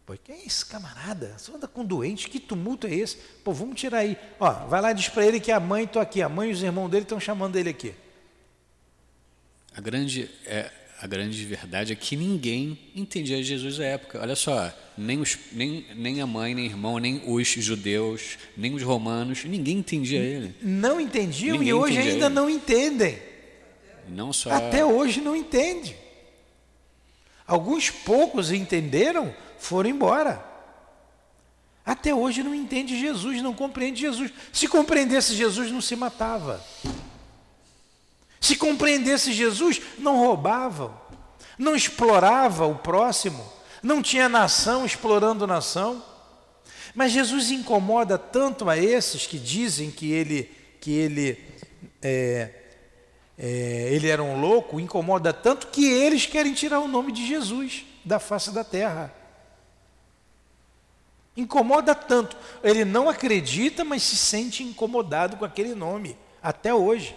Pô, 0.05 0.13
quem 0.21 0.35
é 0.35 0.45
esse 0.45 0.65
camarada? 0.65 1.35
Você 1.37 1.51
anda 1.53 1.67
com 1.67 1.85
doente, 1.85 2.29
que 2.29 2.39
tumulto 2.39 2.85
é 2.85 2.93
esse? 2.93 3.15
Pô, 3.43 3.53
vamos 3.53 3.79
tirar 3.79 3.99
aí. 3.99 4.17
Ó, 4.39 4.51
vai 4.67 4.81
lá 4.81 4.91
e 4.91 4.95
diz 4.95 5.07
para 5.07 5.25
ele 5.25 5.39
que 5.39 5.51
a 5.51 5.59
mãe 5.59 5.85
está 5.85 6.01
aqui, 6.01 6.21
a 6.21 6.27
mãe 6.27 6.49
e 6.49 6.53
os 6.53 6.61
irmãos 6.61 6.89
dele 6.89 7.03
estão 7.03 7.19
chamando 7.19 7.55
ele 7.55 7.69
aqui. 7.69 7.95
A 9.73 9.79
grande, 9.79 10.29
é, 10.45 10.69
a 10.99 11.07
grande 11.07 11.45
verdade 11.45 11.93
é 11.93 11.95
que 11.95 12.15
ninguém 12.17 12.77
entendia 12.93 13.41
Jesus 13.41 13.79
à 13.79 13.85
época. 13.85 14.19
Olha 14.19 14.35
só, 14.35 14.71
nem, 15.01 15.19
os, 15.19 15.37
nem, 15.51 15.85
nem 15.95 16.21
a 16.21 16.27
mãe, 16.27 16.53
nem 16.53 16.65
o 16.65 16.69
irmão, 16.69 16.97
nem 16.99 17.21
os 17.25 17.47
judeus, 17.47 18.37
nem 18.55 18.73
os 18.73 18.83
romanos, 18.83 19.43
ninguém 19.43 19.79
entendia 19.79 20.19
ele. 20.19 20.55
Não 20.61 20.99
entendiam 20.99 21.57
ninguém 21.57 21.69
e 21.69 21.73
hoje 21.73 21.97
ainda 21.97 22.25
ele. 22.27 22.35
não 22.35 22.49
entendem. 22.49 23.19
Não 24.07 24.31
só... 24.31 24.51
Até 24.51 24.85
hoje 24.85 25.21
não 25.21 25.35
entende. 25.35 25.95
Alguns 27.45 27.89
poucos 27.89 28.51
entenderam, 28.51 29.33
foram 29.59 29.89
embora. 29.89 30.51
Até 31.85 32.13
hoje 32.13 32.43
não 32.43 32.53
entende 32.53 32.99
Jesus, 32.99 33.41
não 33.41 33.53
compreende 33.53 33.99
Jesus. 33.99 34.31
Se 34.53 34.67
compreendesse 34.67 35.35
Jesus, 35.35 35.71
não 35.71 35.81
se 35.81 35.95
matava. 35.95 36.63
Se 38.39 38.55
compreendesse 38.55 39.33
Jesus, 39.33 39.81
não 39.97 40.17
roubava, 40.17 40.99
não 41.57 41.75
explorava 41.75 42.65
o 42.65 42.75
próximo, 42.75 43.43
não 43.81 44.01
tinha 44.01 44.29
nação 44.29 44.85
explorando 44.85 45.47
nação. 45.47 46.03
Mas 46.93 47.11
Jesus 47.11 47.51
incomoda 47.51 48.17
tanto 48.17 48.69
a 48.69 48.77
esses 48.77 49.25
que 49.25 49.39
dizem 49.39 49.89
que 49.89 50.11
ele, 50.11 50.43
que 50.79 50.91
ele 50.91 51.37
é, 52.01 52.49
é, 53.37 53.89
ele 53.91 54.09
era 54.09 54.21
um 54.21 54.39
louco, 54.39 54.79
incomoda 54.79 55.33
tanto 55.33 55.67
que 55.67 55.85
eles 55.89 56.25
querem 56.25 56.53
tirar 56.53 56.79
o 56.79 56.87
nome 56.87 57.11
de 57.11 57.25
Jesus 57.25 57.85
da 58.03 58.19
face 58.19 58.51
da 58.51 58.63
terra. 58.63 59.13
Incomoda 61.35 61.95
tanto. 61.95 62.35
Ele 62.61 62.83
não 62.83 63.07
acredita, 63.07 63.85
mas 63.85 64.03
se 64.03 64.17
sente 64.17 64.63
incomodado 64.63 65.37
com 65.37 65.45
aquele 65.45 65.73
nome, 65.73 66.17
até 66.43 66.73
hoje. 66.73 67.15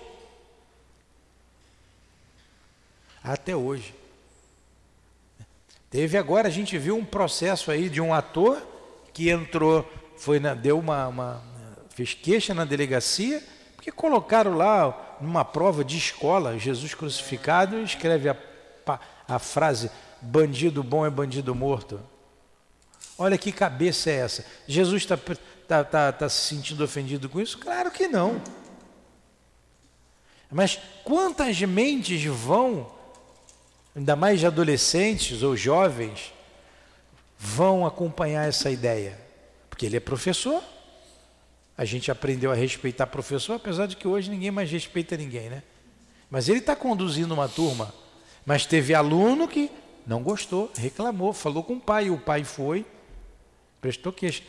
Até 3.23 3.57
hoje. 3.57 3.95
Teve 5.95 6.19
agora, 6.19 6.49
a 6.49 6.51
gente 6.51 6.77
viu 6.77 6.97
um 6.97 7.05
processo 7.05 7.71
aí 7.71 7.89
de 7.89 8.01
um 8.01 8.13
ator 8.13 8.61
que 9.13 9.31
entrou, 9.31 9.89
foi 10.17 10.41
na, 10.41 10.53
deu 10.53 10.77
uma, 10.77 11.07
uma 11.07 11.41
fez 11.91 12.13
queixa 12.15 12.53
na 12.53 12.65
delegacia, 12.65 13.41
porque 13.77 13.93
colocaram 13.93 14.57
lá 14.57 15.17
numa 15.21 15.45
prova 15.45 15.85
de 15.85 15.97
escola, 15.97 16.59
Jesus 16.59 16.95
crucificado, 16.95 17.79
escreve 17.79 18.29
a, 18.29 18.37
a 19.29 19.39
frase, 19.39 19.89
bandido 20.21 20.83
bom 20.83 21.07
é 21.07 21.11
bandido 21.11 21.55
morto. 21.55 22.01
Olha 23.17 23.39
que 23.39 23.53
cabeça 23.53 24.11
é 24.11 24.17
essa. 24.17 24.45
Jesus 24.67 25.03
está 25.03 25.17
tá, 25.69 25.85
tá, 25.85 26.11
tá 26.11 26.29
se 26.29 26.57
sentindo 26.57 26.83
ofendido 26.83 27.29
com 27.29 27.41
isso? 27.41 27.57
Claro 27.57 27.93
que 27.93 28.09
não. 28.09 28.43
Mas 30.51 30.77
quantas 31.05 31.61
mentes 31.61 32.25
vão, 32.25 32.91
ainda 33.95 34.17
mais 34.17 34.41
de 34.41 34.47
adolescentes 34.47 35.43
ou 35.43 35.57
jovens, 35.57 36.33
vão 37.39 37.87
acompanhar 37.87 38.49
essa 38.49 38.71
ideia? 38.71 39.19
Porque 39.71 39.87
ele 39.87 39.97
é 39.97 40.01
professor. 40.01 40.63
A 41.77 41.85
gente 41.85 42.11
aprendeu 42.11 42.53
a 42.53 42.55
respeitar 42.55 43.07
professor, 43.07 43.55
apesar 43.55 43.87
de 43.87 43.97
que 43.97 44.07
hoje 44.07 44.31
ninguém 44.31 44.51
mais 44.51 44.71
respeita 44.71 45.17
ninguém, 45.17 45.49
né? 45.49 45.63
Mas 46.31 46.49
ele 46.49 46.61
está 46.61 46.75
conduzindo 46.75 47.35
uma 47.35 47.49
turma. 47.49 47.93
Mas 48.47 48.67
teve 48.67 48.95
aluno 48.95 49.49
que 49.49 49.71
não 50.07 50.23
gostou, 50.23 50.71
reclamou, 50.77 51.33
falou 51.33 51.65
com 51.65 51.75
o 51.75 51.81
pai, 51.81 52.11
o 52.11 52.19
pai 52.19 52.45
foi, 52.45 52.85
prestou 53.81 54.13
queixa. 54.13 54.43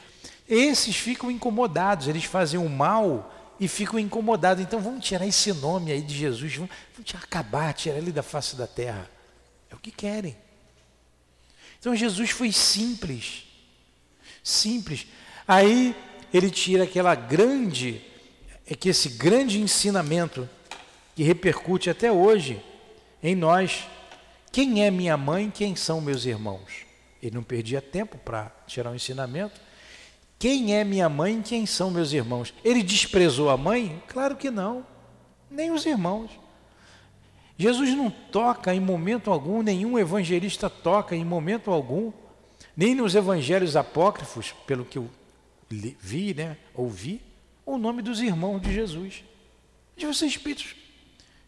Esses 0.48 0.96
ficam 0.96 1.32
incomodados, 1.32 2.08
eles 2.08 2.26
fazem 2.26 2.60
o 2.60 2.70
mal 2.70 3.34
e 3.60 3.68
ficam 3.68 3.98
incomodados. 3.98 4.64
Então 4.64 4.80
vamos 4.80 5.06
tirar 5.06 5.26
esse 5.26 5.54
nome 5.54 5.92
aí 5.92 6.02
de 6.02 6.14
Jesus, 6.14 6.56
vamos, 6.56 6.72
vamos 6.94 7.16
acabar, 7.16 7.74
tirar 7.74 7.98
ele 7.98 8.12
da 8.12 8.24
face 8.24 8.56
da 8.56 8.68
terra. 8.68 9.10
É 9.70 9.76
o 9.76 9.80
que 9.80 9.92
querem. 9.92 10.36
Então 11.80 11.96
Jesus 11.96 12.30
foi 12.30 12.52
simples. 12.52 13.44
Simples. 14.44 15.08
Aí 15.48 15.96
ele 16.34 16.50
tira 16.50 16.84
aquela 16.84 17.16
grande, 17.16 18.02
é 18.68 18.76
que 18.76 18.90
esse 18.90 19.10
grande 19.10 19.60
ensinamento 19.60 20.50
que 21.16 21.24
repercute 21.24 21.90
até 21.90 22.12
hoje 22.12 22.62
em 23.24 23.36
nós. 23.36 23.88
Quem 24.52 24.84
é 24.84 24.92
minha 24.92 25.18
mãe? 25.18 25.50
Quem 25.50 25.76
são 25.76 26.02
meus 26.02 26.26
irmãos? 26.26 26.86
Ele 27.22 27.36
não 27.36 27.44
perdia 27.44 27.82
tempo 27.82 28.18
para 28.18 28.52
tirar 28.68 28.90
o 28.90 28.94
um 28.94 28.96
ensinamento. 28.96 29.60
Quem 30.38 30.76
é 30.76 30.84
minha 30.84 31.08
mãe? 31.08 31.42
Quem 31.42 31.66
são 31.66 31.90
meus 31.90 32.12
irmãos? 32.12 32.54
Ele 32.64 32.84
desprezou 32.84 33.50
a 33.50 33.58
mãe? 33.58 34.02
Claro 34.08 34.36
que 34.36 34.52
não, 34.52 34.86
nem 35.50 35.72
os 35.72 35.86
irmãos. 35.86 36.30
Jesus 37.58 37.92
não 37.92 38.10
toca 38.10 38.74
em 38.74 38.80
momento 38.80 39.32
algum, 39.32 39.62
nenhum 39.62 39.98
evangelista 39.98 40.70
toca 40.70 41.16
em 41.16 41.24
momento 41.24 41.72
algum, 41.72 42.12
nem 42.76 42.94
nos 42.94 43.16
evangelhos 43.16 43.76
apócrifos, 43.76 44.54
pelo 44.68 44.84
que 44.84 44.98
eu 44.98 45.10
vi, 45.70 46.34
né, 46.34 46.58
ouvi, 46.74 47.22
o 47.66 47.78
nome 47.78 48.02
dos 48.02 48.20
irmãos 48.20 48.62
de 48.62 48.74
Jesus. 48.74 49.24
De 49.96 50.06
vocês 50.06 50.32
espíritos 50.32 50.76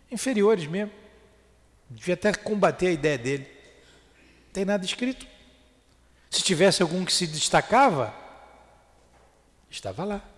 inferiores 0.10 0.66
mesmo. 0.66 0.92
Devia 1.90 2.16
até 2.16 2.34
combater 2.34 2.88
a 2.88 2.92
ideia 2.92 3.18
dele. 3.18 3.48
Não 4.46 4.54
tem 4.54 4.66
nada 4.66 4.86
escrito. 4.86 5.28
Se 6.30 6.42
tivesse 6.42 6.82
algum 6.82 7.06
que 7.06 7.14
se 7.14 7.28
destacava, 7.28 8.14
estava 9.70 10.04
lá. 10.04 10.37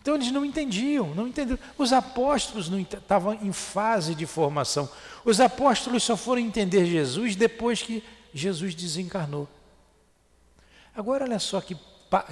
Então 0.00 0.14
eles 0.14 0.30
não 0.30 0.44
entendiam, 0.44 1.14
não 1.14 1.28
entenderam. 1.28 1.58
Os 1.76 1.92
apóstolos 1.92 2.68
não 2.68 2.80
estavam 2.80 3.34
em 3.34 3.52
fase 3.52 4.14
de 4.14 4.26
formação. 4.26 4.88
Os 5.24 5.40
apóstolos 5.40 6.02
só 6.02 6.16
foram 6.16 6.40
entender 6.40 6.86
Jesus 6.86 7.36
depois 7.36 7.82
que 7.82 8.02
Jesus 8.32 8.74
desencarnou. 8.74 9.48
Agora 10.94 11.24
olha 11.24 11.38
só 11.38 11.60
que 11.60 11.76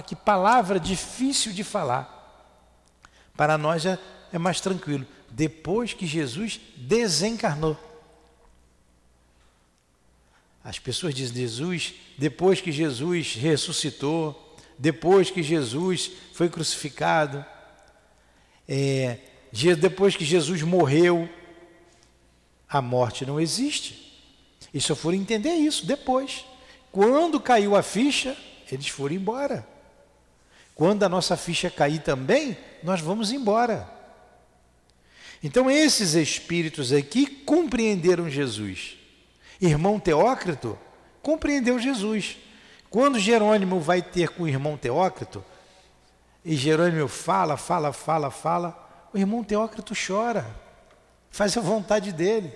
que 0.05 0.15
palavra 0.15 0.79
difícil 0.79 1.53
de 1.53 1.63
falar. 1.63 2.17
Para 3.35 3.57
nós 3.57 3.85
é, 3.85 3.97
é 4.33 4.37
mais 4.37 4.59
tranquilo. 4.59 5.07
Depois 5.29 5.93
que 5.93 6.05
Jesus 6.05 6.59
desencarnou. 6.75 7.77
As 10.63 10.77
pessoas 10.77 11.15
dizem 11.15 11.37
Jesus, 11.37 11.93
depois 12.17 12.59
que 12.59 12.71
Jesus 12.71 13.35
ressuscitou, 13.35 14.57
depois 14.77 15.31
que 15.31 15.41
Jesus 15.41 16.11
foi 16.33 16.49
crucificado, 16.49 17.45
é, 18.71 19.17
depois 19.79 20.15
que 20.15 20.23
Jesus 20.23 20.61
morreu, 20.61 21.27
a 22.69 22.79
morte 22.83 23.25
não 23.25 23.39
existe. 23.39 24.21
E 24.71 24.79
só 24.79 24.95
foram 24.95 25.17
entender 25.17 25.53
isso 25.53 25.87
depois. 25.87 26.45
Quando 26.91 27.39
caiu 27.39 27.75
a 27.75 27.81
ficha, 27.81 28.37
eles 28.71 28.87
foram 28.87 29.15
embora. 29.15 29.67
Quando 30.75 31.01
a 31.01 31.09
nossa 31.09 31.35
ficha 31.35 31.71
cair 31.71 32.01
também, 32.03 32.55
nós 32.83 33.01
vamos 33.01 33.31
embora. 33.31 33.91
Então, 35.43 35.69
esses 35.71 36.13
espíritos 36.13 36.93
aqui 36.93 37.25
compreenderam 37.25 38.29
Jesus. 38.29 38.97
Irmão 39.59 39.99
Teócrito 39.99 40.77
compreendeu 41.23 41.79
Jesus. 41.79 42.37
Quando 42.89 43.19
Jerônimo 43.19 43.79
vai 43.79 44.01
ter 44.01 44.29
com 44.29 44.43
o 44.43 44.47
irmão 44.47 44.77
Teócrito, 44.77 45.43
e 46.43 46.55
Jerônimo 46.55 47.07
fala, 47.07 47.57
fala, 47.57 47.91
fala, 47.91 48.31
fala, 48.31 49.09
o 49.13 49.17
irmão 49.17 49.43
Teócrito 49.43 49.93
chora, 49.95 50.45
faz 51.29 51.57
a 51.57 51.61
vontade 51.61 52.11
dele. 52.11 52.53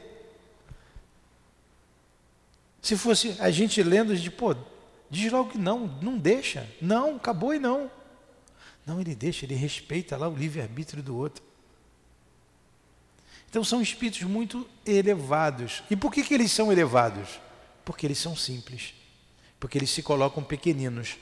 Se 2.82 2.98
fosse 2.98 3.36
a 3.40 3.50
gente 3.50 3.82
lendo, 3.82 4.16
de 4.16 4.30
pô, 4.30 4.56
Diz 5.14 5.32
logo 5.32 5.52
que 5.52 5.60
não, 5.60 5.86
não 6.02 6.18
deixa. 6.18 6.68
Não, 6.82 7.18
acabou 7.18 7.54
e 7.54 7.60
não. 7.60 7.92
Não, 8.84 9.00
ele 9.00 9.14
deixa, 9.14 9.46
ele 9.46 9.54
respeita 9.54 10.18
lá 10.18 10.28
o 10.28 10.36
livre-arbítrio 10.36 11.04
do 11.04 11.16
outro. 11.16 11.44
Então 13.48 13.64
são 13.64 13.80
espíritos 13.80 14.24
muito 14.24 14.68
elevados. 14.84 15.84
E 15.88 15.96
por 15.96 16.12
que, 16.12 16.24
que 16.24 16.34
eles 16.34 16.52
são 16.52 16.72
elevados? 16.72 17.40
Porque 17.86 18.08
eles 18.08 18.18
são 18.18 18.36
simples. 18.36 18.96
Porque 19.60 19.78
eles 19.78 19.92
se 19.92 20.02
colocam 20.02 20.44
pequeninos. 20.44 21.16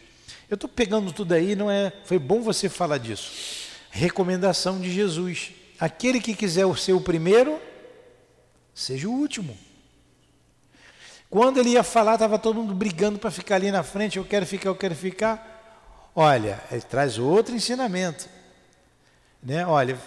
Eu 0.51 0.55
estou 0.55 0.69
pegando 0.69 1.13
tudo 1.13 1.33
aí, 1.33 1.55
não 1.55 1.71
é? 1.71 1.93
Foi 2.03 2.19
bom 2.19 2.41
você 2.41 2.67
falar 2.67 2.97
disso. 2.97 3.69
Recomendação 3.89 4.81
de 4.81 4.91
Jesus. 4.91 5.53
Aquele 5.79 6.19
que 6.19 6.35
quiser 6.35 6.67
ser 6.75 6.91
o 6.91 6.99
primeiro, 6.99 7.57
seja 8.73 9.07
o 9.07 9.13
último. 9.13 9.57
Quando 11.29 11.57
ele 11.57 11.69
ia 11.69 11.83
falar, 11.83 12.15
estava 12.15 12.37
todo 12.37 12.57
mundo 12.57 12.75
brigando 12.75 13.17
para 13.17 13.31
ficar 13.31 13.55
ali 13.55 13.71
na 13.71 13.81
frente. 13.81 14.17
Eu 14.17 14.25
quero 14.25 14.45
ficar, 14.45 14.67
eu 14.67 14.75
quero 14.75 14.93
ficar. 14.93 16.11
Olha, 16.13 16.61
ele 16.69 16.81
traz 16.81 17.17
outro 17.17 17.55
ensinamento. 17.55 18.27
Né? 19.41 19.65
Olha, 19.65 19.97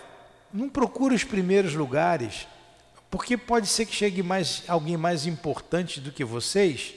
não 0.52 0.68
procure 0.68 1.14
os 1.14 1.24
primeiros 1.24 1.72
lugares, 1.72 2.46
porque 3.10 3.38
pode 3.38 3.66
ser 3.66 3.86
que 3.86 3.94
chegue 3.94 4.22
mais 4.22 4.62
alguém 4.68 4.98
mais 4.98 5.24
importante 5.24 6.02
do 6.02 6.12
que 6.12 6.22
vocês 6.22 6.92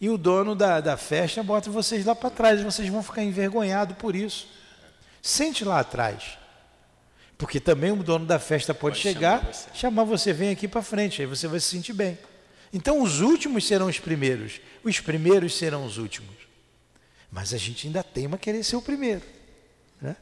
e 0.00 0.08
o 0.10 0.18
dono 0.18 0.54
da, 0.54 0.80
da 0.80 0.96
festa 0.96 1.42
bota 1.42 1.70
vocês 1.70 2.04
lá 2.04 2.14
para 2.14 2.30
trás. 2.30 2.62
Vocês 2.62 2.88
vão 2.88 3.02
ficar 3.02 3.22
envergonhados 3.22 3.96
por 3.96 4.14
isso. 4.14 4.48
Sente 5.22 5.64
lá 5.64 5.80
atrás. 5.80 6.38
Porque 7.38 7.60
também 7.60 7.92
o 7.92 8.02
dono 8.02 8.24
da 8.24 8.38
festa 8.38 8.74
pode, 8.74 8.96
pode 8.96 9.02
chegar, 9.02 9.40
chamar 9.40 9.52
você. 9.52 9.68
chamar 9.74 10.04
você, 10.04 10.32
vem 10.32 10.50
aqui 10.50 10.66
para 10.66 10.82
frente, 10.82 11.20
aí 11.20 11.26
você 11.26 11.46
vai 11.46 11.60
se 11.60 11.66
sentir 11.66 11.92
bem. 11.92 12.18
Então 12.72 13.02
os 13.02 13.20
últimos 13.20 13.66
serão 13.66 13.86
os 13.86 13.98
primeiros, 13.98 14.60
os 14.82 15.00
primeiros 15.00 15.56
serão 15.56 15.84
os 15.84 15.98
últimos. 15.98 16.34
Mas 17.30 17.52
a 17.52 17.58
gente 17.58 17.86
ainda 17.86 18.02
teima 18.02 18.38
querer 18.38 18.64
ser 18.64 18.76
o 18.76 18.82
primeiro. 18.82 19.22
Né? 20.00 20.16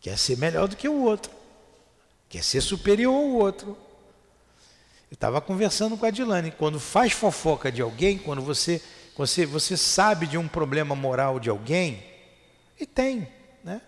Quer 0.00 0.18
ser 0.18 0.36
melhor 0.38 0.66
do 0.66 0.76
que 0.76 0.88
o 0.88 1.02
outro. 1.02 1.30
Quer 2.28 2.42
ser 2.42 2.60
superior 2.60 3.14
ao 3.14 3.30
outro. 3.30 3.76
Eu 5.10 5.14
estava 5.14 5.40
conversando 5.40 5.96
com 5.96 6.06
a 6.06 6.10
Dilane. 6.10 6.50
Quando 6.50 6.80
faz 6.80 7.12
fofoca 7.12 7.70
de 7.70 7.80
alguém, 7.80 8.18
quando 8.18 8.42
você, 8.42 8.82
você, 9.16 9.46
você 9.46 9.76
sabe 9.76 10.26
de 10.26 10.36
um 10.36 10.48
problema 10.48 10.94
moral 10.94 11.38
de 11.38 11.48
alguém, 11.48 12.02
e 12.78 12.84
tem, 12.84 13.28
né? 13.62 13.80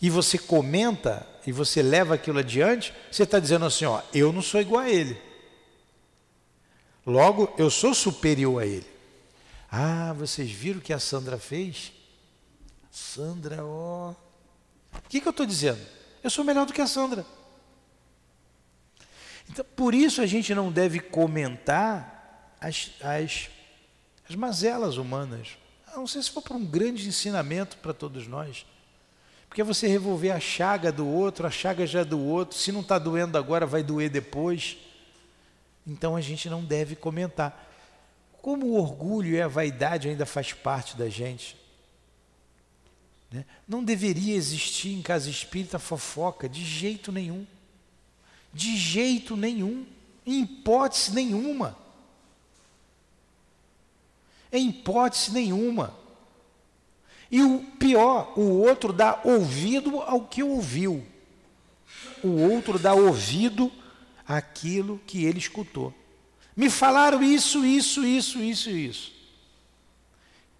E 0.00 0.10
você 0.10 0.36
comenta 0.38 1.26
e 1.46 1.52
você 1.52 1.82
leva 1.82 2.14
aquilo 2.14 2.38
adiante, 2.38 2.92
você 3.10 3.22
está 3.22 3.38
dizendo 3.38 3.64
assim, 3.64 3.84
ó, 3.84 4.00
eu 4.12 4.32
não 4.32 4.42
sou 4.42 4.60
igual 4.60 4.82
a 4.82 4.90
ele. 4.90 5.16
Logo, 7.06 7.52
eu 7.58 7.70
sou 7.70 7.94
superior 7.94 8.62
a 8.62 8.66
ele. 8.66 8.86
Ah, 9.70 10.12
vocês 10.12 10.50
viram 10.50 10.78
o 10.78 10.82
que 10.82 10.92
a 10.92 10.98
Sandra 10.98 11.38
fez? 11.38 11.92
Sandra, 12.90 13.64
ó. 13.64 14.10
O 14.10 15.08
que, 15.08 15.20
que 15.20 15.26
eu 15.26 15.30
estou 15.30 15.46
dizendo? 15.46 15.80
Eu 16.22 16.30
sou 16.30 16.44
melhor 16.44 16.66
do 16.66 16.72
que 16.72 16.80
a 16.80 16.86
Sandra. 16.86 17.24
Então, 19.48 19.64
por 19.76 19.94
isso 19.94 20.20
a 20.20 20.26
gente 20.26 20.54
não 20.54 20.70
deve 20.70 21.00
comentar 21.00 22.56
as, 22.60 22.90
as, 23.00 23.50
as 24.28 24.34
mazelas 24.34 24.96
humanas. 24.96 25.58
Não 25.94 26.06
sei 26.06 26.22
se 26.22 26.30
for 26.30 26.42
para 26.42 26.56
um 26.56 26.64
grande 26.64 27.06
ensinamento 27.06 27.76
para 27.78 27.92
todos 27.92 28.26
nós. 28.26 28.64
Porque 29.48 29.62
você 29.62 29.86
revolver 29.86 30.34
a 30.34 30.40
chaga 30.40 30.90
do 30.90 31.06
outro, 31.06 31.46
a 31.46 31.50
chaga 31.50 31.86
já 31.86 32.00
é 32.00 32.04
do 32.04 32.18
outro, 32.18 32.56
se 32.56 32.72
não 32.72 32.80
está 32.80 32.98
doendo 32.98 33.36
agora, 33.36 33.66
vai 33.66 33.82
doer 33.82 34.08
depois. 34.08 34.78
Então 35.86 36.16
a 36.16 36.20
gente 36.22 36.48
não 36.48 36.64
deve 36.64 36.96
comentar. 36.96 37.70
Como 38.40 38.66
o 38.66 38.80
orgulho 38.80 39.34
e 39.34 39.42
a 39.42 39.48
vaidade 39.48 40.08
ainda 40.08 40.24
faz 40.24 40.54
parte 40.54 40.96
da 40.96 41.08
gente. 41.08 41.56
Né? 43.30 43.44
Não 43.68 43.84
deveria 43.84 44.34
existir 44.34 44.94
em 44.94 45.02
casa 45.02 45.28
espírita 45.28 45.78
fofoca, 45.78 46.48
de 46.48 46.64
jeito 46.64 47.12
nenhum. 47.12 47.46
De 48.52 48.76
jeito 48.76 49.36
nenhum. 49.36 49.86
Em 50.26 50.42
hipótese 50.42 51.12
nenhuma. 51.12 51.76
Em 54.52 54.68
hipótese 54.68 55.32
nenhuma. 55.32 55.94
E 57.30 57.42
o 57.42 57.60
pior, 57.78 58.38
o 58.38 58.42
outro 58.42 58.92
dá 58.92 59.20
ouvido 59.24 60.00
ao 60.02 60.26
que 60.26 60.42
ouviu. 60.42 61.02
O 62.22 62.28
outro 62.28 62.78
dá 62.78 62.92
ouvido 62.92 63.72
àquilo 64.28 65.00
que 65.06 65.24
ele 65.24 65.38
escutou. 65.38 65.94
Me 66.54 66.68
falaram 66.68 67.22
isso, 67.22 67.64
isso, 67.64 68.04
isso, 68.04 68.38
isso, 68.38 68.70
isso. 68.70 69.12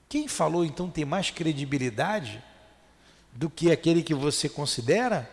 Quem 0.09 0.27
falou 0.27 0.65
então 0.65 0.91
tem 0.91 1.05
mais 1.05 1.31
credibilidade 1.31 2.43
do 3.33 3.49
que 3.49 3.71
aquele 3.71 4.03
que 4.03 4.15
você 4.15 4.49
considera? 4.49 5.31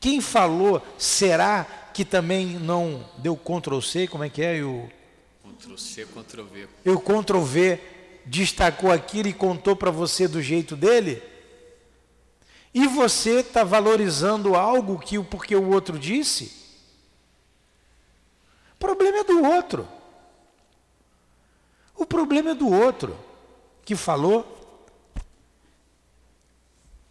Quem 0.00 0.20
falou 0.20 0.82
será 0.98 1.64
que 1.92 2.04
também 2.04 2.58
não 2.58 3.08
deu 3.18 3.36
Ctrl 3.36 3.80
C, 3.80 4.06
como 4.06 4.24
é 4.24 4.28
que 4.28 4.42
é? 4.42 4.62
O 4.62 4.88
Ctrl 5.42 5.76
C, 5.76 6.04
Ctrl 6.04 6.42
V. 6.44 6.68
E 6.84 6.90
o 6.90 7.00
Ctrl 7.00 7.40
V 7.40 7.80
destacou 8.26 8.90
aquilo 8.92 9.28
e 9.28 9.32
contou 9.32 9.74
para 9.74 9.90
você 9.90 10.28
do 10.28 10.42
jeito 10.42 10.76
dele? 10.76 11.22
E 12.74 12.86
você 12.86 13.40
está 13.40 13.64
valorizando 13.64 14.54
algo 14.54 14.98
que 14.98 15.18
porque 15.22 15.56
o 15.56 15.70
outro 15.70 15.98
disse? 15.98 16.52
O 18.74 18.78
problema 18.78 19.18
é 19.18 19.24
do 19.24 19.42
outro. 19.42 19.88
O 21.96 22.04
problema 22.04 22.50
é 22.50 22.54
do 22.54 22.68
outro 22.70 23.16
que 23.82 23.96
falou. 23.96 24.44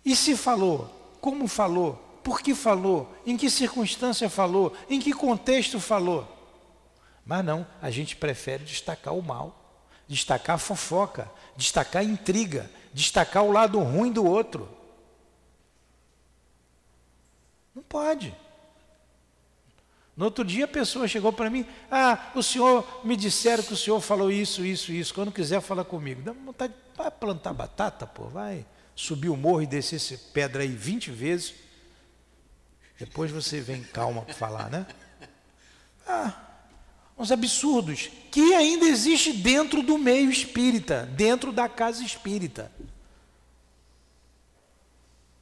E 0.06 0.16
se 0.16 0.38
falou? 0.38 0.88
Como 1.20 1.48
falou? 1.48 2.05
Por 2.26 2.42
que 2.42 2.56
falou? 2.56 3.16
Em 3.24 3.38
que 3.38 3.52
circunstância 3.52 4.28
falou? 4.32 4.76
Em 4.90 5.00
que 5.00 5.14
contexto 5.14 5.80
falou? 5.80 6.28
Mas 7.24 7.46
não, 7.46 7.68
a 7.80 7.92
gente 7.92 8.16
prefere 8.16 8.64
destacar 8.64 9.14
o 9.14 9.22
mal, 9.22 9.86
destacar 10.08 10.56
a 10.56 10.58
fofoca, 10.58 11.32
destacar 11.56 12.02
a 12.02 12.04
intriga, 12.04 12.68
destacar 12.92 13.44
o 13.44 13.52
lado 13.52 13.78
ruim 13.78 14.12
do 14.12 14.26
outro. 14.26 14.68
Não 17.76 17.84
pode. 17.84 18.36
No 20.18 20.26
outro 20.26 20.44
dia 20.44 20.66
a 20.66 20.68
pessoa 20.68 21.08
chegou 21.08 21.32
para 21.32 21.52
mim, 21.52 21.64
ah, 21.92 22.32
o 22.34 22.42
senhor 22.42 23.02
me 23.04 23.16
disseram 23.16 23.62
que 23.62 23.74
o 23.74 23.78
senhor 23.78 24.02
falou 24.02 24.32
isso, 24.32 24.66
isso, 24.66 24.92
isso. 24.92 25.14
Quando 25.14 25.32
quiser 25.32 25.62
falar 25.62 25.84
comigo, 25.84 26.24
dá 26.24 26.32
vontade 26.32 26.74
de 26.74 27.12
plantar 27.20 27.54
batata, 27.54 28.08
pô, 28.08 28.24
vai 28.24 28.66
subir 28.96 29.30
o 29.30 29.38
morro 29.38 29.62
e 29.62 29.68
descer 29.68 29.98
essa 29.98 30.18
pedra 30.34 30.64
aí 30.64 30.70
20 30.70 31.12
vezes. 31.12 31.65
Depois 32.98 33.32
você 33.32 33.60
vem 33.60 33.84
calma 33.84 34.22
para 34.22 34.34
falar, 34.34 34.70
né? 34.70 34.86
Ah, 36.08 36.34
uns 37.18 37.32
absurdos 37.32 38.10
que 38.32 38.54
ainda 38.54 38.86
existe 38.86 39.34
dentro 39.34 39.82
do 39.82 39.98
meio 39.98 40.30
espírita, 40.30 41.04
dentro 41.04 41.52
da 41.52 41.68
casa 41.68 42.04
espírita. 42.04 42.72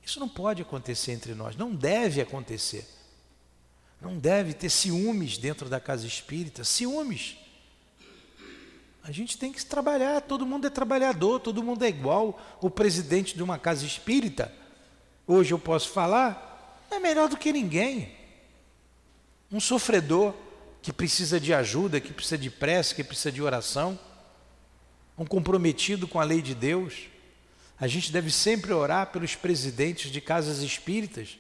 Isso 0.06 0.20
não 0.20 0.30
pode 0.30 0.62
acontecer 0.62 1.12
entre 1.12 1.34
nós, 1.34 1.56
não 1.56 1.74
deve 1.74 2.22
acontecer. 2.22 2.88
Não 4.02 4.20
deve 4.20 4.54
ter 4.54 4.70
ciúmes 4.70 5.38
dentro 5.38 5.70
da 5.70 5.80
casa 5.80 6.06
espírita, 6.06 6.66
ciúmes. 6.66 7.38
A 9.02 9.12
gente 9.12 9.38
tem 9.38 9.52
que 9.52 9.66
trabalhar, 9.66 10.22
todo 10.22 10.46
mundo 10.46 10.68
é 10.68 10.70
trabalhador, 10.70 11.40
todo 11.40 11.64
mundo 11.64 11.84
é 11.86 11.90
igual. 11.90 12.40
O 12.62 12.70
presidente 12.70 13.34
de 13.36 13.42
uma 13.42 13.58
casa 13.58 13.86
espírita, 13.86 14.54
hoje 15.26 15.54
eu 15.54 15.60
posso 15.60 15.90
falar, 15.90 16.53
é 16.94 17.00
melhor 17.00 17.30
do 17.30 17.38
que 17.38 17.52
ninguém. 17.52 18.16
Um 19.52 19.60
sofredor 19.60 20.34
que 20.82 20.92
precisa 20.92 21.40
de 21.40 21.54
ajuda, 21.54 22.02
que 22.02 22.12
precisa 22.12 22.38
de 22.38 22.50
prece, 22.50 22.94
que 22.94 23.04
precisa 23.04 23.32
de 23.32 23.42
oração, 23.42 23.98
um 25.18 25.26
comprometido 25.26 26.08
com 26.08 26.20
a 26.20 26.24
lei 26.24 26.42
de 26.42 26.54
Deus. 26.54 27.08
A 27.80 27.88
gente 27.88 28.12
deve 28.12 28.32
sempre 28.32 28.74
orar 28.74 29.08
pelos 29.08 29.36
presidentes 29.36 30.12
de 30.12 30.20
casas 30.20 30.60
espíritas, 30.60 31.38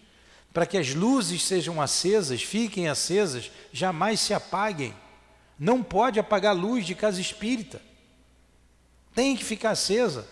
para 0.53 0.65
que 0.65 0.77
as 0.77 0.93
luzes 0.93 1.43
sejam 1.43 1.81
acesas, 1.81 2.41
fiquem 2.41 2.87
acesas, 2.87 3.51
jamais 3.71 4.19
se 4.19 4.33
apaguem. 4.33 4.93
Não 5.57 5.81
pode 5.81 6.19
apagar 6.19 6.55
a 6.55 6.59
luz 6.59 6.85
de 6.85 6.95
casa 6.95 7.19
espírita. 7.19 7.81
Tem 9.15 9.35
que 9.35 9.43
ficar 9.43 9.71
acesa. 9.71 10.27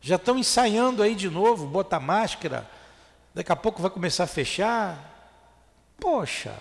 Já 0.00 0.16
estão 0.16 0.38
ensaiando 0.38 1.02
aí 1.02 1.14
de 1.14 1.28
novo, 1.28 1.66
bota 1.66 2.00
máscara, 2.00 2.68
daqui 3.34 3.52
a 3.52 3.56
pouco 3.56 3.80
vai 3.80 3.90
começar 3.90 4.24
a 4.24 4.28
fechar. 4.28 5.10
Poxa, 5.98 6.54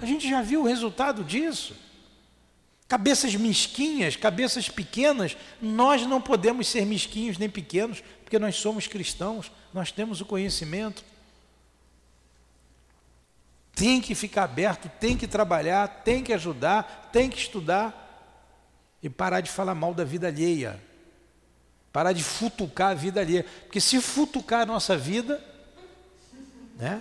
a 0.00 0.06
gente 0.06 0.28
já 0.28 0.42
viu 0.42 0.62
o 0.62 0.66
resultado 0.66 1.24
disso. 1.24 1.76
Cabeças 2.88 3.34
mesquinhas, 3.34 4.16
cabeças 4.16 4.68
pequenas, 4.68 5.36
nós 5.60 6.06
não 6.06 6.20
podemos 6.20 6.68
ser 6.68 6.84
mesquinhos 6.84 7.38
nem 7.38 7.48
pequenos, 7.48 8.02
porque 8.22 8.38
nós 8.38 8.56
somos 8.56 8.86
cristãos, 8.86 9.50
nós 9.72 9.90
temos 9.90 10.20
o 10.20 10.26
conhecimento 10.26 11.02
tem 13.74 14.00
que 14.00 14.14
ficar 14.14 14.44
aberto, 14.44 14.88
tem 15.00 15.16
que 15.16 15.26
trabalhar, 15.26 15.88
tem 16.04 16.22
que 16.22 16.32
ajudar, 16.32 17.08
tem 17.12 17.28
que 17.28 17.38
estudar 17.38 17.98
e 19.02 19.08
parar 19.08 19.40
de 19.40 19.50
falar 19.50 19.74
mal 19.74 19.94
da 19.94 20.04
vida 20.04 20.28
alheia. 20.28 20.80
Parar 21.92 22.12
de 22.12 22.22
futucar 22.22 22.90
a 22.90 22.94
vida 22.94 23.20
alheia. 23.20 23.44
Porque 23.62 23.80
se 23.80 24.00
futucar 24.00 24.62
a 24.62 24.66
nossa 24.66 24.96
vida, 24.96 25.42
né? 26.82 27.00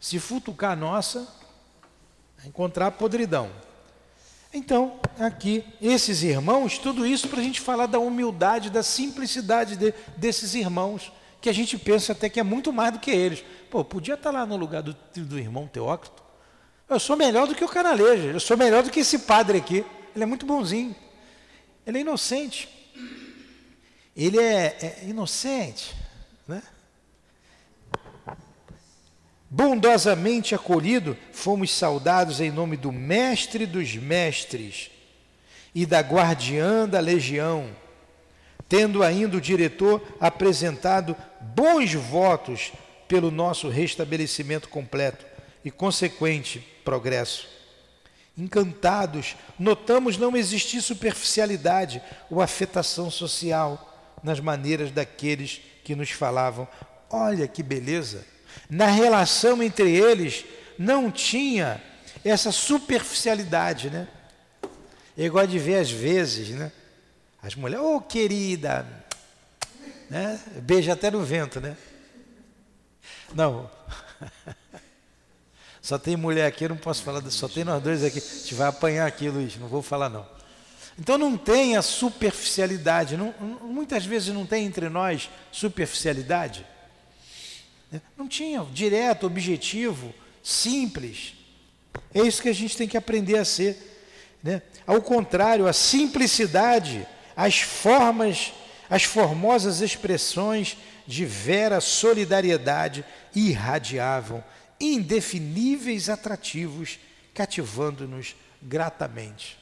Se 0.00 0.18
futucar 0.18 0.72
a 0.72 0.76
nossa, 0.76 1.28
encontrar 2.42 2.90
podridão. 2.92 3.50
Então, 4.50 4.98
aqui, 5.18 5.62
esses 5.80 6.22
irmãos, 6.22 6.78
tudo 6.78 7.06
isso 7.06 7.28
para 7.28 7.40
a 7.40 7.42
gente 7.42 7.60
falar 7.60 7.84
da 7.84 7.98
humildade, 7.98 8.70
da 8.70 8.82
simplicidade 8.82 9.76
de, 9.76 9.92
desses 10.16 10.54
irmãos, 10.54 11.12
que 11.38 11.50
a 11.50 11.52
gente 11.52 11.76
pensa 11.76 12.12
até 12.12 12.30
que 12.30 12.40
é 12.40 12.42
muito 12.42 12.72
mais 12.72 12.94
do 12.94 12.98
que 12.98 13.10
eles. 13.10 13.44
Pô, 13.70 13.84
podia 13.84 14.14
estar 14.14 14.30
lá 14.30 14.46
no 14.46 14.56
lugar 14.56 14.82
do, 14.82 14.96
do 15.16 15.38
irmão 15.38 15.68
Teócrito. 15.68 16.22
Eu 16.88 16.98
sou 16.98 17.14
melhor 17.14 17.46
do 17.46 17.54
que 17.54 17.64
o 17.64 17.68
canaleja, 17.68 18.28
eu 18.28 18.40
sou 18.40 18.56
melhor 18.56 18.82
do 18.82 18.90
que 18.90 19.00
esse 19.00 19.18
padre 19.18 19.58
aqui. 19.58 19.84
Ele 20.14 20.24
é 20.24 20.26
muito 20.26 20.46
bonzinho. 20.46 20.96
Ele 21.86 21.98
é 21.98 22.00
inocente. 22.00 22.70
Ele 24.16 24.38
é, 24.38 25.02
é 25.02 25.08
inocente, 25.08 25.94
né? 26.48 26.62
Bondosamente 29.54 30.54
acolhido, 30.54 31.14
fomos 31.30 31.70
saudados 31.70 32.40
em 32.40 32.50
nome 32.50 32.74
do 32.74 32.90
Mestre 32.90 33.66
dos 33.66 33.94
Mestres 33.96 34.90
e 35.74 35.84
da 35.84 36.00
Guardiã 36.00 36.88
da 36.88 36.98
Legião, 37.00 37.68
tendo 38.66 39.02
ainda 39.02 39.36
o 39.36 39.40
diretor 39.42 40.02
apresentado 40.18 41.14
bons 41.38 41.92
votos 41.92 42.72
pelo 43.06 43.30
nosso 43.30 43.68
restabelecimento 43.68 44.70
completo 44.70 45.26
e 45.62 45.70
consequente 45.70 46.66
progresso. 46.82 47.46
Encantados, 48.38 49.36
notamos 49.58 50.16
não 50.16 50.34
existir 50.34 50.80
superficialidade 50.80 52.00
ou 52.30 52.40
afetação 52.40 53.10
social 53.10 54.16
nas 54.22 54.40
maneiras 54.40 54.90
daqueles 54.90 55.60
que 55.84 55.94
nos 55.94 56.10
falavam. 56.10 56.66
Olha 57.10 57.46
que 57.46 57.62
beleza! 57.62 58.31
Na 58.68 58.86
relação 58.86 59.62
entre 59.62 59.94
eles 59.94 60.44
não 60.78 61.10
tinha 61.10 61.80
essa 62.24 62.52
superficialidade, 62.52 63.90
né? 63.90 64.08
Eu 65.16 65.30
gosto 65.32 65.48
de 65.48 65.58
ver 65.58 65.78
às 65.78 65.90
vezes, 65.90 66.50
né? 66.50 66.72
As 67.42 67.54
mulheres, 67.54 67.84
ô 67.84 67.96
oh, 67.96 68.00
querida, 68.00 68.86
né? 70.08 70.40
Beija 70.62 70.92
até 70.92 71.10
no 71.10 71.22
vento, 71.24 71.60
né? 71.60 71.76
Não. 73.34 73.70
Só 75.82 75.98
tem 75.98 76.16
mulher 76.16 76.46
aqui, 76.46 76.64
eu 76.64 76.68
não 76.68 76.76
posso 76.76 77.02
falar, 77.02 77.20
só 77.28 77.48
tem 77.48 77.64
nós 77.64 77.82
dois 77.82 78.04
aqui. 78.04 78.20
A 78.20 78.22
gente 78.22 78.54
vai 78.54 78.68
apanhar 78.68 79.04
aqui, 79.04 79.28
Luiz, 79.28 79.56
não 79.56 79.66
vou 79.66 79.82
falar 79.82 80.08
não. 80.08 80.24
Então 80.96 81.18
não 81.18 81.36
tem 81.36 81.76
a 81.76 81.82
superficialidade, 81.82 83.16
não, 83.16 83.34
muitas 83.62 84.06
vezes 84.06 84.32
não 84.32 84.46
tem 84.46 84.64
entre 84.64 84.88
nós 84.88 85.28
superficialidade. 85.50 86.64
Não 88.16 88.28
tinha, 88.28 88.64
direto, 88.72 89.26
objetivo, 89.26 90.14
simples. 90.42 91.34
É 92.14 92.22
isso 92.22 92.40
que 92.40 92.48
a 92.48 92.54
gente 92.54 92.76
tem 92.76 92.88
que 92.88 92.96
aprender 92.96 93.38
a 93.38 93.44
ser. 93.44 93.76
Né? 94.42 94.62
Ao 94.86 95.00
contrário, 95.02 95.66
a 95.66 95.72
simplicidade, 95.72 97.06
as 97.36 97.60
formas, 97.60 98.52
as 98.88 99.04
formosas 99.04 99.80
expressões 99.80 100.76
de 101.06 101.24
vera 101.24 101.80
solidariedade 101.80 103.04
irradiavam 103.34 104.42
indefiníveis 104.80 106.08
atrativos, 106.08 106.98
cativando-nos 107.34 108.34
gratamente. 108.60 109.58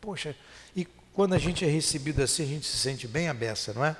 Poxa, 0.00 0.34
e 0.74 0.86
quando 1.12 1.34
a 1.34 1.38
gente 1.38 1.64
é 1.64 1.68
recebido 1.68 2.22
assim, 2.22 2.42
a 2.42 2.46
gente 2.46 2.66
se 2.66 2.78
sente 2.78 3.06
bem 3.06 3.28
à 3.28 3.34
beça, 3.34 3.72
não 3.72 3.84
é? 3.84 3.96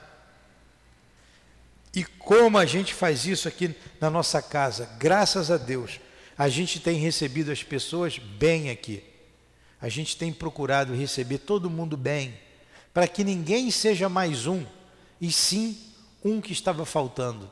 E 1.95 2.03
como 2.03 2.59
a 2.59 2.67
gente 2.67 2.93
faz 2.93 3.25
isso 3.25 3.47
aqui 3.47 3.75
na 4.01 4.11
nossa 4.11 4.43
casa, 4.43 4.89
graças 4.99 5.51
a 5.51 5.57
Deus, 5.57 6.01
a 6.37 6.49
gente 6.49 6.81
tem 6.81 6.99
recebido 6.99 7.53
as 7.53 7.63
pessoas 7.63 8.19
bem 8.19 8.69
aqui. 8.71 9.05
A 9.81 9.89
gente 9.89 10.17
tem 10.17 10.33
procurado 10.33 10.95
receber 10.95 11.39
todo 11.39 11.71
mundo 11.71 11.97
bem, 11.97 12.35
para 12.93 13.07
que 13.07 13.23
ninguém 13.23 13.71
seja 13.71 14.09
mais 14.09 14.47
um, 14.47 14.65
e 15.21 15.31
sim 15.31 15.79
um 16.25 16.41
que 16.41 16.53
estava 16.53 16.85
faltando. 16.85 17.51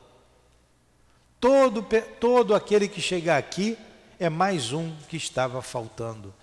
Todo, 1.39 1.85
todo 2.19 2.55
aquele 2.55 2.87
que 2.87 3.01
chegar 3.01 3.37
aqui 3.37 3.77
é 4.19 4.29
mais 4.29 4.73
um 4.73 4.93
que 5.07 5.15
estava 5.15 5.61
faltando 5.61 6.33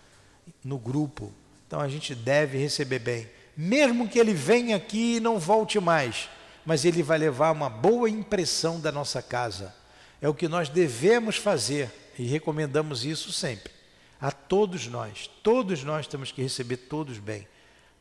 no 0.65 0.79
grupo. 0.79 1.33
Então 1.67 1.81
a 1.81 1.89
gente 1.89 2.15
deve 2.15 2.57
receber 2.57 2.99
bem. 2.99 3.29
Mesmo 3.57 4.09
que 4.09 4.19
ele 4.19 4.33
venha 4.33 4.77
aqui 4.77 5.17
e 5.17 5.21
não 5.21 5.39
volte 5.39 5.79
mais, 5.81 6.29
mas 6.65 6.85
ele 6.85 7.03
vai 7.03 7.19
levar 7.19 7.53
uma 7.53 7.69
boa 7.69 8.09
impressão 8.09 8.81
da 8.81 8.93
nossa 8.93 9.23
casa. 9.23 9.75
É 10.21 10.29
o 10.29 10.35
que 10.35 10.49
nós 10.49 10.69
devemos 10.69 11.37
fazer 11.37 11.91
e 12.19 12.25
recomendamos 12.25 13.05
isso 13.05 13.33
sempre. 13.33 13.73
A 14.21 14.31
todos 14.31 14.87
nós, 14.87 15.31
todos 15.43 15.83
nós 15.83 16.07
temos 16.07 16.31
que 16.31 16.43
receber 16.43 16.77
todos 16.77 17.19
bem. 17.19 17.49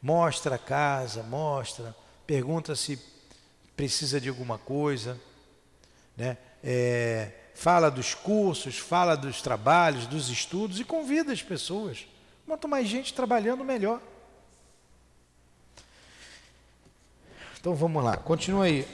Mostra 0.02 0.56
a 0.56 0.60
casa, 0.60 1.24
mostra, 1.24 1.96
pergunta 2.28 2.76
se 2.76 3.00
precisa 3.76 4.20
de 4.20 4.28
alguma 4.28 4.58
coisa, 4.58 5.20
né? 6.18 6.38
é, 6.64 7.32
fala 7.56 7.90
dos 7.90 8.14
cursos, 8.14 8.78
fala 8.78 9.16
dos 9.16 9.42
trabalhos, 9.42 10.08
dos 10.08 10.30
estudos 10.30 10.80
e 10.80 10.84
convida 10.84 11.32
as 11.32 11.42
pessoas. 11.42 12.08
Quanto 12.46 12.68
mais 12.68 12.88
gente 12.88 13.14
trabalhando, 13.14 13.64
melhor. 13.64 14.02
Então 17.60 17.76
vamos 17.76 18.04
lá, 18.04 18.18
continua 18.18 18.66
aí. 18.66 18.86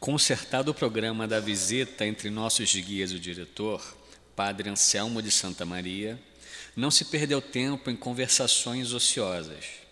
Consertado 0.00 0.70
o 0.70 0.74
programa 0.74 1.26
da 1.26 1.40
visita 1.40 2.06
entre 2.06 2.30
nossos 2.30 2.74
guias 2.74 3.10
e 3.10 3.16
o 3.16 3.20
diretor, 3.20 3.82
Padre 4.36 4.68
Anselmo 4.68 5.22
de 5.22 5.30
Santa 5.30 5.64
Maria, 5.64 6.20
não 6.76 6.90
se 6.90 7.04
perdeu 7.06 7.40
tempo 7.40 7.90
em 7.90 7.96
conversações 7.96 8.92
ociosas 8.92 9.88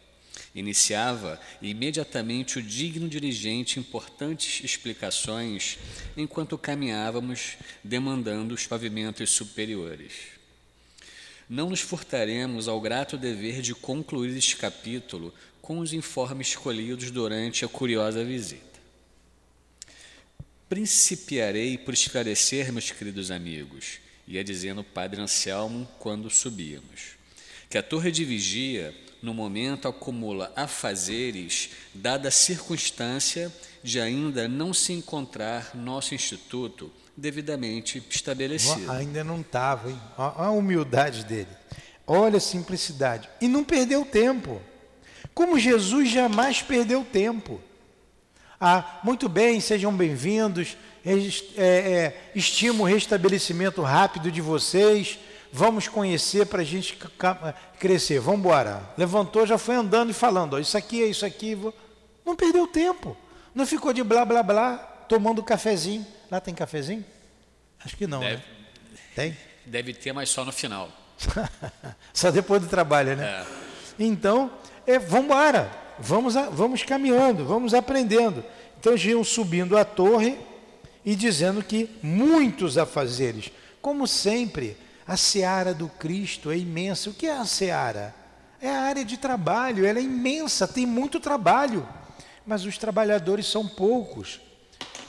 Iniciava 0.57 1.39
imediatamente 1.61 2.59
o 2.59 2.63
digno 2.63 3.07
dirigente 3.11 3.79
importantes 3.79 4.65
explicações 4.65 5.79
enquanto 6.17 6.57
caminhávamos, 6.57 7.59
demandando 7.85 8.55
os 8.55 8.67
pavimentos 8.67 9.31
superiores. 9.31 10.36
Não 11.49 11.71
nos 11.71 11.81
furtaremos 11.81 12.67
ao 12.67 12.81
grato 12.81 13.17
dever 13.17 13.63
de 13.63 13.75
concluir 13.75 14.37
este 14.37 14.57
capítulo 14.57 15.33
com 15.63 15.79
os 15.79 15.93
informes 15.93 16.49
escolhidos 16.49 17.11
durante 17.11 17.65
a 17.65 17.69
curiosa 17.69 18.25
visita. 18.25 18.81
Principiarei 20.69 21.79
por 21.79 21.95
esclarecer, 21.95 22.73
meus 22.73 22.91
queridos 22.91 23.31
amigos, 23.31 24.01
ia 24.27 24.43
dizendo 24.43 24.81
o 24.81 24.85
padre 24.85 25.21
Anselmo 25.21 25.89
quando 26.01 26.29
subíamos, 26.29 27.17
que 27.71 27.79
a 27.79 27.83
torre 27.83 28.11
de 28.11 28.25
vigia 28.25 28.93
no 29.23 29.33
momento 29.33 29.87
acumula 29.87 30.53
afazeres, 30.57 31.71
dada 31.95 32.29
a 32.29 32.33
circunstância 32.33 33.53
de 33.83 34.01
ainda 34.01 34.49
não 34.49 34.75
se 34.75 34.93
encontrar 34.93 35.77
nosso 35.77 36.13
instituto 36.15 36.93
devidamente 37.17 38.05
estabelecido. 38.11 38.91
Ainda 38.93 39.25
não 39.25 39.41
estava, 39.41 39.91
hein? 39.91 40.01
Olha 40.19 40.33
a 40.37 40.51
humildade 40.51 41.25
dele. 41.25 41.49
Olha 42.07 42.37
a 42.37 42.41
simplicidade. 42.41 43.29
E 43.41 43.49
não 43.49 43.65
perdeu 43.65 44.05
tempo. 44.05 44.61
Como 45.35 45.59
Jesus 45.59 46.11
jamais 46.11 46.63
perdeu 46.63 47.05
tempo. 47.05 47.61
Ah, 48.61 49.01
muito 49.03 49.29
bem, 49.29 49.61
sejam 49.61 49.93
bem-vindos. 49.93 50.77
É, 51.05 51.65
é, 51.65 52.31
estimo 52.35 52.83
o 52.83 52.87
restabelecimento 52.87 53.81
rápido 53.81 54.31
de 54.31 54.41
vocês 54.41 55.19
vamos 55.53 55.89
conhecer 55.89 56.47
para 56.47 56.61
a 56.61 56.65
gente 56.65 56.99
crescer, 57.79 58.21
vamos 58.21 58.41
embora. 58.41 58.83
Levantou, 58.97 59.47
já 59.47 59.57
foi 59.57 59.75
andando 59.75 60.11
e 60.11 60.15
falando, 60.15 60.55
ó, 60.55 60.59
isso 60.59 60.77
aqui 60.77 61.03
é 61.03 61.07
isso 61.07 61.25
aqui. 61.25 61.59
Não 62.25 62.37
perdeu 62.37 62.67
tempo, 62.67 63.17
não 63.55 63.67
ficou 63.67 63.93
de 63.93 64.03
blá 64.03 64.25
blá 64.25 64.43
blá, 64.43 64.77
tomando 65.09 65.43
cafezinho. 65.43 66.07
Lá 66.31 66.41
tem 66.41 66.55
cafezinho? 66.55 67.05
Acho 67.85 67.97
que 67.97 68.07
não, 68.07 68.21
deve, 68.21 68.37
né? 68.37 68.43
Tem? 69.15 69.37
Deve 69.65 69.95
ter, 69.95 70.13
mas 70.13 70.29
só 70.29 70.45
no 70.45 70.53
final. 70.53 70.91
só 72.13 72.31
depois 72.31 72.63
do 72.63 72.69
trabalho, 72.69 73.17
né? 73.17 73.25
É. 73.25 73.47
Então, 73.99 74.51
é, 74.87 74.99
vamos 74.99 75.27
embora, 75.27 75.71
vamos, 75.99 76.35
vamos 76.53 76.83
caminhando, 76.83 77.45
vamos 77.45 77.75
aprendendo. 77.75 78.45
Então, 78.79 78.93
eles 78.93 79.05
iam 79.05 79.25
subindo 79.25 79.77
a 79.77 79.85
torre 79.85 80.39
e 81.05 81.15
dizendo 81.15 81.63
que 81.63 81.89
muitos 82.03 82.77
afazeres, 82.77 83.51
como 83.81 84.07
sempre, 84.07 84.77
a 85.07 85.17
seara 85.17 85.73
do 85.73 85.89
Cristo 85.89 86.51
é 86.51 86.59
imensa. 86.59 87.11
O 87.11 87.15
que 87.15 87.27
é 87.27 87.37
a 87.37 87.45
seara? 87.45 88.15
É 88.61 88.69
a 88.69 88.81
área 88.83 89.05
de 89.05 89.17
trabalho, 89.17 89.87
ela 89.87 89.99
é 89.99 90.03
imensa, 90.03 90.67
tem 90.67 90.85
muito 90.85 91.21
trabalho, 91.21 91.87
mas 92.45 92.65
os 92.65 92.77
trabalhadores 92.77 93.47
são 93.47 93.67
poucos. 93.69 94.41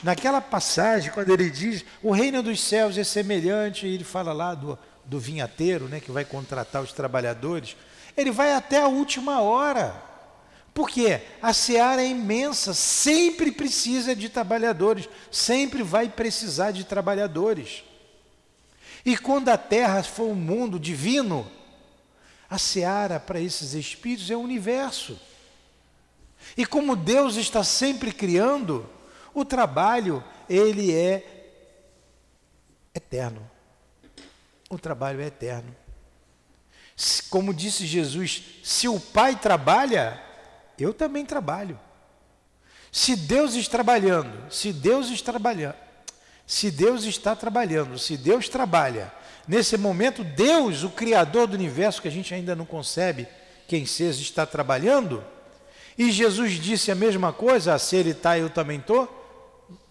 Naquela 0.02 0.40
passagem, 0.40 1.10
quando 1.10 1.32
ele 1.32 1.50
diz 1.50 1.84
o 2.02 2.12
reino 2.12 2.42
dos 2.42 2.60
céus 2.60 2.96
é 2.96 3.04
semelhante, 3.04 3.86
ele 3.86 4.04
fala 4.04 4.32
lá 4.32 4.54
do, 4.54 4.78
do 5.04 5.18
vinhateiro, 5.18 5.88
né, 5.88 6.00
que 6.00 6.10
vai 6.10 6.24
contratar 6.24 6.82
os 6.82 6.92
trabalhadores, 6.92 7.76
ele 8.16 8.30
vai 8.30 8.52
até 8.52 8.80
a 8.80 8.88
última 8.88 9.40
hora. 9.40 10.08
Porque 10.72 11.20
a 11.42 11.52
seara 11.52 12.02
é 12.02 12.06
imensa, 12.06 12.72
sempre 12.72 13.50
precisa 13.50 14.14
de 14.14 14.28
trabalhadores, 14.28 15.08
sempre 15.30 15.82
vai 15.82 16.08
precisar 16.08 16.70
de 16.70 16.84
trabalhadores. 16.84 17.82
E 19.04 19.16
quando 19.16 19.48
a 19.48 19.58
terra 19.58 20.02
for 20.04 20.28
um 20.28 20.34
mundo 20.34 20.78
divino, 20.78 21.50
a 22.48 22.58
seara 22.58 23.18
para 23.18 23.40
esses 23.40 23.74
espíritos 23.74 24.30
é 24.30 24.36
o 24.36 24.40
universo. 24.40 25.18
E 26.56 26.64
como 26.64 26.94
Deus 26.94 27.36
está 27.36 27.64
sempre 27.64 28.12
criando, 28.12 28.88
o 29.38 29.44
trabalho, 29.44 30.22
ele 30.48 30.94
é 30.94 31.38
eterno. 32.94 33.48
O 34.68 34.78
trabalho 34.78 35.20
é 35.20 35.26
eterno. 35.26 35.74
Como 37.30 37.54
disse 37.54 37.86
Jesus, 37.86 38.60
se 38.62 38.88
o 38.88 38.98
Pai 38.98 39.36
trabalha, 39.36 40.20
eu 40.78 40.92
também 40.92 41.24
trabalho. 41.24 41.78
Se 42.90 43.14
Deus 43.14 43.54
está 43.54 43.78
trabalhando, 43.78 44.52
se 44.52 44.72
Deus 44.72 45.08
está 45.10 45.32
trabalhando, 45.32 45.76
se 46.46 46.70
Deus 46.70 47.04
está 47.04 47.36
trabalhando, 47.36 47.98
se 47.98 48.16
Deus 48.16 48.48
trabalha, 48.48 49.12
nesse 49.46 49.76
momento, 49.76 50.24
Deus, 50.24 50.82
o 50.82 50.90
Criador 50.90 51.46
do 51.46 51.54
universo, 51.54 52.02
que 52.02 52.08
a 52.08 52.10
gente 52.10 52.34
ainda 52.34 52.56
não 52.56 52.64
concebe 52.64 53.28
quem 53.68 53.84
seja, 53.84 54.20
está 54.22 54.46
trabalhando, 54.46 55.22
e 55.96 56.10
Jesus 56.10 56.52
disse 56.52 56.90
a 56.90 56.94
mesma 56.94 57.32
coisa, 57.32 57.78
se 57.78 57.96
Ele 57.96 58.10
está, 58.10 58.38
eu 58.38 58.48
também 58.48 58.78
estou, 58.78 59.17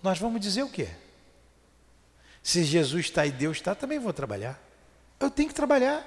nós 0.01 0.19
vamos 0.19 0.39
dizer 0.39 0.63
o 0.63 0.69
quê? 0.69 0.89
Se 2.43 2.63
Jesus 2.63 3.07
está 3.07 3.25
e 3.25 3.31
Deus 3.31 3.57
está, 3.57 3.75
também 3.75 3.99
vou 3.99 4.13
trabalhar. 4.13 4.61
Eu 5.19 5.29
tenho 5.29 5.49
que 5.49 5.55
trabalhar. 5.55 6.05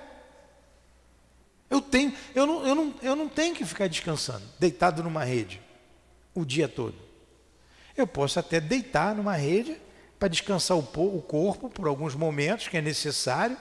Eu 1.69 1.81
tenho, 1.81 2.13
eu 2.35 2.47
não, 2.47 2.67
eu 2.67 2.75
não, 2.75 2.95
eu 3.03 3.17
não 3.17 3.29
tenho 3.29 3.55
que 3.55 3.65
ficar 3.65 3.89
descansando, 3.89 4.43
deitado 4.59 5.03
numa 5.03 5.23
rede, 5.23 5.63
o 6.35 6.45
dia 6.45 6.69
todo. 6.69 6.97
Eu 7.97 8.07
posso 8.07 8.41
até 8.41 8.61
deitar 8.61 9.15
numa 9.15 9.37
rede 9.37 9.81
para 10.19 10.29
descansar 10.29 10.77
o, 10.77 10.81
o 10.81 11.23
corpo 11.23 11.69
por 11.71 11.87
alguns 11.87 12.15
momentos 12.15 12.69
que 12.69 12.77
é 12.77 12.83
necessário 12.83 13.57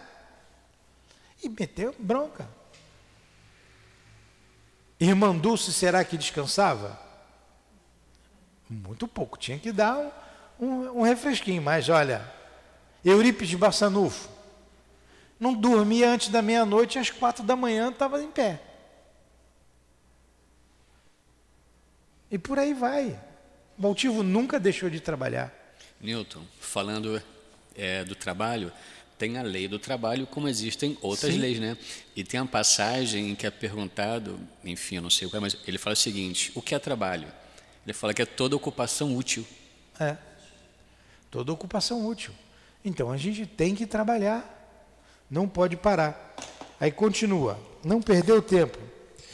e 1.43 1.49
meteu 1.49 1.95
bronca. 1.99 2.47
Irmã 4.99 5.35
Dulce, 5.35 5.71
será 5.71 6.03
que 6.03 6.17
descansava? 6.17 7.08
Muito 8.69 9.07
pouco, 9.07 9.37
tinha 9.37 9.57
que 9.57 9.71
dar 9.71 9.97
um, 10.59 10.65
um, 10.65 10.99
um 10.99 11.01
refresquinho, 11.01 11.61
mas 11.61 11.89
olha, 11.89 12.21
Eurípides 13.03 13.55
Bassanufo, 13.55 14.29
não 15.39 15.53
dormia 15.53 16.09
antes 16.11 16.27
da 16.27 16.41
meia-noite, 16.41 16.99
às 16.99 17.09
quatro 17.09 17.43
da 17.43 17.55
manhã 17.55 17.89
estava 17.89 18.21
em 18.21 18.29
pé. 18.29 18.61
E 22.29 22.37
por 22.37 22.59
aí 22.59 22.73
vai. 22.73 23.19
Baltivo 23.77 24.21
nunca 24.21 24.59
deixou 24.59 24.89
de 24.89 24.99
trabalhar. 24.99 25.51
Newton, 25.99 26.43
falando 26.59 27.21
é, 27.75 28.03
do 28.03 28.13
trabalho, 28.13 28.71
tem 29.17 29.37
a 29.37 29.41
lei 29.41 29.67
do 29.67 29.79
trabalho, 29.79 30.27
como 30.27 30.47
existem 30.47 30.97
outras 31.01 31.33
Sim. 31.33 31.39
leis, 31.39 31.59
né? 31.59 31.77
E 32.15 32.23
tem 32.23 32.39
uma 32.39 32.47
passagem 32.47 33.31
em 33.31 33.35
que 33.35 33.47
é 33.47 33.51
perguntado, 33.51 34.39
enfim, 34.63 34.97
eu 34.97 35.01
não 35.01 35.09
sei 35.09 35.27
o 35.27 35.31
que 35.31 35.37
é, 35.37 35.39
mas 35.39 35.57
ele 35.65 35.77
fala 35.77 35.93
o 35.93 35.97
seguinte: 35.97 36.51
o 36.53 36.61
que 36.61 36.75
é 36.75 36.79
trabalho? 36.79 37.27
Ele 37.89 37.93
fala 37.97 38.13
que 38.13 38.21
é 38.21 38.25
toda 38.25 38.55
ocupação 38.55 39.17
útil. 39.17 39.43
É. 39.99 40.15
Toda 41.31 41.51
ocupação 41.51 42.05
útil. 42.05 42.31
Então 42.85 43.11
a 43.11 43.17
gente 43.17 43.47
tem 43.47 43.73
que 43.73 43.87
trabalhar, 43.87 44.45
não 45.27 45.49
pode 45.49 45.75
parar. 45.75 46.35
Aí 46.79 46.91
continua, 46.91 47.59
não 47.83 47.99
perdeu 47.99 48.43
tempo. 48.43 48.77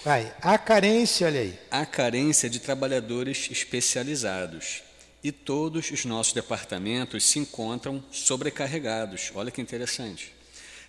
Vai, 0.05 0.33
a 0.41 0.57
carência, 0.57 1.27
olha 1.27 1.41
aí. 1.41 1.59
Há 1.69 1.85
carência 1.85 2.49
de 2.49 2.61
trabalhadores 2.61 3.49
especializados 3.51 4.83
e 5.21 5.33
todos 5.33 5.91
os 5.91 6.05
nossos 6.05 6.31
departamentos 6.31 7.25
se 7.25 7.39
encontram 7.39 8.01
sobrecarregados. 8.09 9.33
Olha 9.35 9.51
que 9.51 9.61
interessante. 9.61 10.33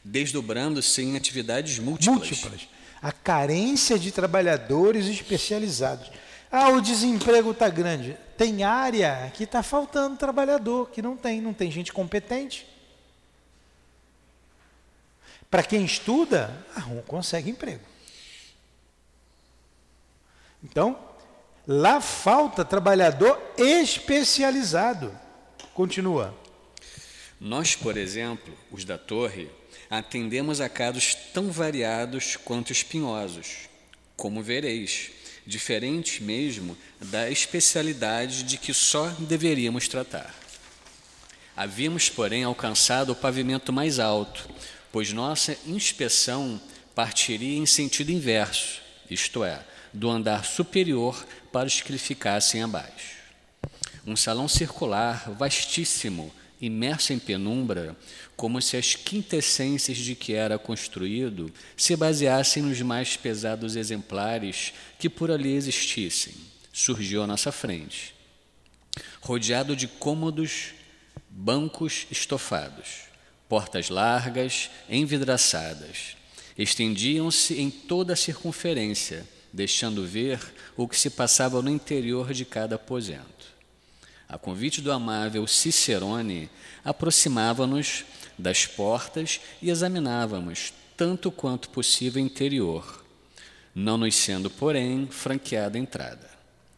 Desdobrando-se 0.05 1.03
em 1.03 1.17
atividades 1.17 1.81
múltiplas. 1.81 2.31
Múltiplas. 2.31 2.69
A 3.03 3.11
carência 3.11 3.99
de 3.99 4.13
trabalhadores 4.13 5.07
especializados. 5.07 6.13
Ah, 6.51 6.69
o 6.71 6.81
desemprego 6.81 7.51
está 7.51 7.69
grande. 7.69 8.17
Tem 8.37 8.63
área 8.63 9.31
que 9.35 9.45
está 9.45 9.63
faltando 9.63 10.17
trabalhador, 10.17 10.91
que 10.91 11.03
não 11.03 11.17
tem, 11.17 11.41
não 11.41 11.53
tem 11.53 11.71
gente 11.71 11.93
competente. 11.93 12.67
Para 15.51 15.63
quem 15.63 15.85
estuda, 15.85 16.67
arruma, 16.75 17.03
consegue 17.03 17.51
emprego. 17.51 17.85
Então, 20.63 20.99
lá 21.67 22.01
falta 22.01 22.65
trabalhador 22.65 23.41
especializado. 23.57 25.17
Continua. 25.75 26.35
Nós, 27.41 27.77
por 27.77 27.97
exemplo, 27.97 28.53
os 28.71 28.85
da 28.85 28.97
torre, 28.97 29.51
atendemos 29.91 30.61
a 30.61 30.69
casos 30.69 31.15
tão 31.33 31.51
variados 31.51 32.37
quanto 32.37 32.73
espinhosos, 32.73 33.69
como 34.17 34.43
vereis, 34.43 35.11
diferentes 35.47 36.21
mesmo 36.21 36.77
da 37.01 37.31
especialidade 37.31 38.43
de 38.43 38.59
que 38.59 38.75
só 38.75 39.07
deveríamos 39.21 39.87
tratar. 39.87 40.35
Havíamos, 41.57 42.11
porém, 42.11 42.45
alcançado 42.45 43.13
o 43.13 43.17
pavimento 43.17 43.73
mais 43.73 43.99
alto, 43.99 44.49
pois 44.93 45.13
nossa 45.13 45.57
inspeção 45.67 46.61
partiria 46.95 47.57
em 47.57 47.65
sentido 47.65 48.11
inverso, 48.11 48.81
isto 49.11 49.45
é, 49.45 49.65
do 49.93 50.11
andar 50.11 50.45
superior 50.45 51.25
para 51.53 51.67
os 51.67 51.81
que 51.81 51.97
ficassem 51.97 52.63
abaixo. 52.63 53.17
Um 54.07 54.17
salão 54.17 54.47
circular 54.47 55.31
vastíssimo, 55.33 56.33
imerso 56.61 57.13
em 57.13 57.19
penumbra, 57.19 57.97
como 58.37 58.61
se 58.61 58.77
as 58.77 58.95
quintessências 58.95 59.99
de 59.99 60.15
que 60.15 60.33
era 60.33 60.59
construído 60.59 61.53
se 61.77 61.95
baseassem 61.97 62.63
nos 62.63 62.81
mais 62.81 63.17
pesados 63.17 63.77
exemplares 63.77 64.73
que 64.99 65.09
por 65.09 65.31
ali 65.31 65.53
existissem, 65.53 66.35
surgiu 66.73 67.23
à 67.23 67.27
nossa 67.27 67.53
frente. 67.53 68.15
Rodeado 69.21 69.77
de 69.77 69.87
cômodos, 69.87 70.75
bancos 71.29 72.07
estofados, 72.11 73.07
portas 73.49 73.91
largas, 73.91 74.71
envidraçadas, 74.89 76.17
estendiam-se 76.57 77.61
em 77.61 77.71
toda 77.71 78.15
a 78.15 78.17
circunferência, 78.17 79.27
deixando 79.53 80.07
ver 80.07 80.41
o 80.77 80.89
que 80.89 80.99
se 80.99 81.11
passava 81.11 81.61
no 81.61 81.71
interior 81.71 82.33
de 82.33 82.45
cada 82.45 82.77
aposento. 82.77 83.36
A 84.29 84.37
convite 84.37 84.81
do 84.81 84.91
amável 84.91 85.47
Cicerone, 85.47 86.51
aproximava-nos 86.85 88.05
das 88.37 88.67
portas 88.67 89.41
e 89.63 89.71
examinávamos, 89.71 90.73
tanto 90.97 91.31
quanto 91.31 91.71
possível, 91.71 92.21
interior, 92.21 93.05
não 93.75 93.97
nos 93.97 94.15
sendo, 94.15 94.51
porém, 94.51 95.07
franqueada 95.11 95.79
a 95.79 95.81
entrada. 95.81 96.31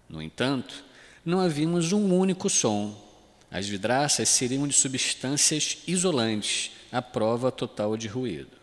No 0.08 0.20
entanto, 0.20 0.84
não 1.24 1.40
havíamos 1.40 1.92
um 1.92 2.12
único 2.14 2.50
som. 2.50 2.96
As 3.50 3.66
vidraças 3.66 4.28
seriam 4.28 4.66
de 4.66 4.74
substâncias 4.74 5.78
isolantes, 5.86 6.72
à 6.90 7.00
prova 7.00 7.52
total 7.52 7.96
de 7.96 8.08
ruído. 8.08 8.58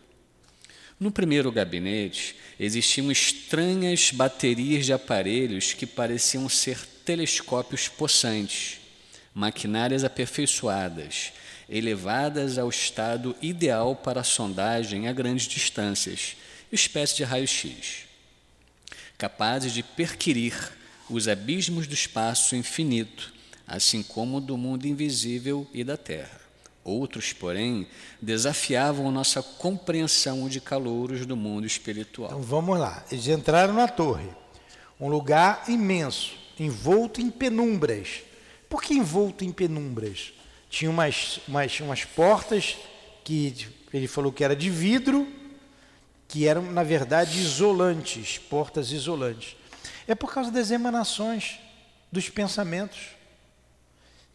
No 1.00 1.12
primeiro 1.12 1.52
gabinete 1.52 2.36
existiam 2.60 3.12
estranhas 3.12 4.12
baterias 4.12 4.86
de 4.86 4.94
aparelhos 4.94 5.74
que 5.74 5.86
pareciam 5.86 6.48
ser 6.48 6.80
telescópios 7.06 7.88
possantes, 7.88 8.80
maquinárias 9.34 10.04
aperfeiçoadas, 10.04 11.32
elevadas 11.70 12.58
ao 12.58 12.70
estado 12.70 13.36
ideal 13.42 13.96
para 13.96 14.22
a 14.22 14.24
sondagem 14.24 15.08
a 15.08 15.14
grandes 15.14 15.48
distâncias, 15.48 16.36
espécie 16.72 17.16
de 17.18 17.24
raio-x, 17.24 18.06
capazes 19.18 19.72
de 19.72 19.84
perquirir 19.84 20.54
os 21.10 21.28
abismos 21.28 21.86
do 21.86 21.94
espaço 21.94 22.56
infinito, 22.56 23.34
assim 23.68 24.02
como 24.02 24.42
do 24.42 24.58
mundo 24.58 24.86
invisível 24.86 25.68
e 25.74 25.84
da 25.84 25.96
terra. 25.96 26.42
Outros, 26.84 27.34
porém, 27.34 27.88
desafiavam 28.22 29.12
nossa 29.12 29.42
compreensão 29.42 30.48
de 30.48 30.62
calouros 30.62 31.26
do 31.26 31.36
mundo 31.36 31.66
espiritual. 31.66 32.30
Então 32.30 32.42
vamos 32.44 32.78
lá. 32.80 33.04
Eles 33.12 33.28
entraram 33.28 33.74
na 33.74 33.88
torre, 33.88 34.30
um 35.00 35.10
lugar 35.10 35.64
imenso, 35.68 36.45
envolto 36.60 37.22
em 37.22 37.30
penumbras. 37.30 38.24
Por 38.70 38.82
que 38.82 38.94
envolto 38.94 39.44
em 39.44 39.52
penumbras? 39.52 40.34
Tinha 40.70 40.90
umas, 40.90 41.40
umas, 41.48 41.80
umas 41.80 42.06
portas 42.06 42.78
que 43.24 43.68
ele 43.94 44.08
falou 44.08 44.32
que 44.32 44.44
era 44.44 44.56
de 44.56 44.70
vidro, 44.70 45.28
que 46.28 46.48
eram, 46.48 46.64
na 46.72 46.84
verdade, 46.84 47.40
isolantes, 47.40 48.38
portas 48.38 48.92
isolantes. 48.92 49.56
É 50.08 50.14
por 50.14 50.34
causa 50.34 50.52
das 50.52 50.72
emanações 50.72 51.60
dos 52.12 52.30
pensamentos 52.30 53.16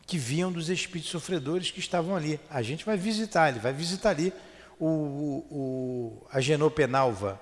que 0.07 0.19
vinham 0.19 0.51
dos 0.51 0.69
espíritos 0.69 1.11
sofredores 1.11 1.71
que 1.71 1.79
estavam 1.79 2.17
ali. 2.17 2.41
A 2.51 2.63
gente 2.63 2.85
vai 2.85 2.97
visitar, 2.97 3.49
ele 3.49 3.61
vai 3.61 3.73
visitar 3.73 4.11
ali 4.11 4.33
o, 4.79 5.45
o, 5.51 6.27
a 6.33 6.41
Genopenalva. 6.41 7.41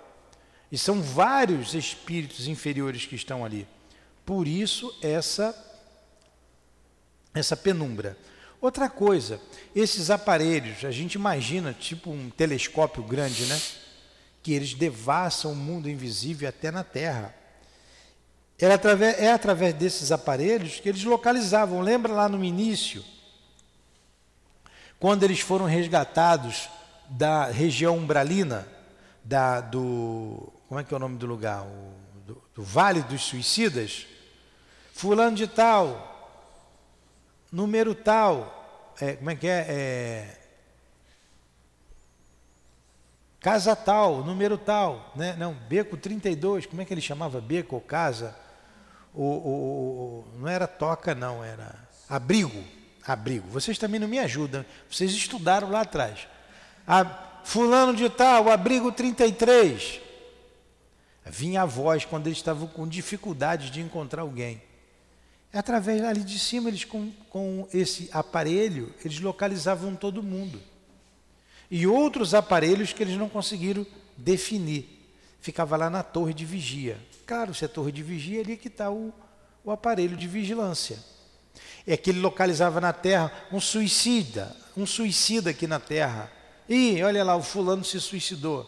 E 0.71 0.77
são 0.77 1.01
vários 1.01 1.75
espíritos 1.75 2.47
inferiores 2.47 3.07
que 3.07 3.15
estão 3.15 3.45
ali. 3.45 3.67
Por 4.29 4.47
isso, 4.47 4.95
essa, 5.01 5.57
essa 7.33 7.57
penumbra. 7.57 8.15
Outra 8.61 8.91
coisa, 8.91 9.41
esses 9.75 10.11
aparelhos, 10.11 10.85
a 10.85 10.91
gente 10.91 11.15
imagina 11.15 11.73
tipo 11.73 12.11
um 12.11 12.29
telescópio 12.29 13.03
grande, 13.03 13.47
né? 13.47 13.59
Que 14.43 14.53
eles 14.53 14.75
devassam 14.75 15.53
o 15.53 15.57
mundo 15.57 15.89
invisível 15.89 16.47
até 16.47 16.71
na 16.71 16.85
Terra. 16.85 17.35
Era 18.59 18.75
através, 18.75 19.19
é 19.19 19.33
através 19.33 19.73
desses 19.73 20.13
aparelhos 20.13 20.79
que 20.79 20.91
eles 20.91 21.05
localizavam. 21.05 21.81
Lembra 21.81 22.13
lá 22.13 22.29
no 22.29 22.45
início, 22.45 23.03
quando 25.01 25.23
eles 25.23 25.41
foram 25.41 25.65
resgatados 25.65 26.69
da 27.09 27.47
região 27.47 27.97
umbralina, 27.97 28.69
da, 29.25 29.63
do. 29.63 30.53
Como 30.69 30.79
é 30.79 30.85
que 30.85 30.93
é 30.93 30.97
o 30.99 31.01
nome 31.01 31.17
do 31.17 31.25
lugar? 31.25 31.63
O, 31.63 31.95
do, 32.27 32.43
do 32.57 32.63
Vale 32.63 33.01
dos 33.01 33.23
Suicidas? 33.23 34.07
Fulano 34.99 35.37
de 35.37 35.47
tal, 35.47 36.43
número 37.53 37.95
tal, 37.95 38.93
é, 39.01 39.13
como 39.13 39.31
é 39.31 39.37
que 39.37 39.47
é? 39.47 39.67
é? 39.69 40.41
Casa 43.39 43.77
tal, 43.77 44.25
número 44.25 44.59
tal, 44.59 45.13
né? 45.15 45.37
Não, 45.39 45.55
beco 45.55 45.97
32, 45.97 46.67
como 46.67 46.83
é 46.83 46.85
que 46.85 46.93
ele 46.93 47.01
chamava? 47.01 47.41
Beco 47.41 47.77
ou 47.77 47.81
casa? 47.81 48.35
O, 49.15 50.25
não 50.35 50.49
era 50.49 50.67
toca, 50.67 51.15
não, 51.15 51.45
era 51.45 51.77
abrigo. 52.09 52.65
Abrigo. 53.07 53.47
Vocês 53.51 53.79
também 53.79 54.01
não 54.01 54.09
me 54.09 54.19
ajudam. 54.19 54.67
Vocês 54.91 55.13
estudaram 55.13 55.71
lá 55.71 55.83
atrás. 55.83 56.27
A, 56.85 57.05
fulano 57.45 57.95
de 57.95 58.11
tal, 58.11 58.51
abrigo 58.51 58.91
33. 58.91 60.01
Vinha 61.25 61.63
a 61.63 61.67
voz 61.67 62.05
quando 62.05 62.27
eles 62.27 62.39
estavam 62.39 62.67
com 62.67 62.85
dificuldade 62.85 63.71
de 63.71 63.81
encontrar 63.81 64.23
alguém. 64.23 64.67
Através 65.53 66.03
ali 66.05 66.23
de 66.23 66.39
cima, 66.39 66.69
eles 66.69 66.85
com, 66.85 67.11
com 67.31 67.67
esse 67.73 68.09
aparelho, 68.13 68.93
eles 69.05 69.19
localizavam 69.21 69.97
todo 69.97 70.23
mundo. 70.23 70.61
E 71.71 71.87
outros 71.87 72.35
aparelhos 72.35 72.93
que 72.93 73.03
eles 73.03 73.17
não 73.17 73.29
conseguiram 73.29 73.87
definir. 74.17 74.99
Ficava 75.41 75.77
lá 75.77 75.89
na 75.89 76.03
torre 76.03 76.35
de 76.35 76.45
vigia. 76.45 76.99
Claro, 77.27 77.55
se 77.55 77.65
é 77.65 77.69
torre 77.69 77.93
de 77.93 78.03
vigia, 78.03 78.41
ali 78.41 78.57
que 78.57 78.69
está 78.69 78.91
o, 78.91 79.13
o 79.65 79.71
aparelho 79.71 80.17
de 80.17 80.27
vigilância. 80.27 80.99
É 81.87 81.97
que 81.97 82.11
ele 82.11 82.21
localizava 82.21 82.81
na 82.81 82.93
terra 82.93 83.33
um 83.51 83.61
suicida, 83.61 84.55
um 84.77 84.87
suicida 84.87 85.51
aqui 85.51 85.67
na 85.67 85.81
terra. 85.81 86.31
E 86.69 87.03
olha 87.03 87.25
lá, 87.25 87.37
o 87.37 87.43
fulano 87.43 87.85
se 87.85 88.01
suicidou. 88.01 88.67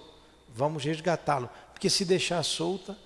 Vamos 0.54 0.84
resgatá-lo. 0.84 1.50
Porque 1.72 1.90
se 1.90 2.04
deixar 2.04 2.42
solta, 2.42 2.96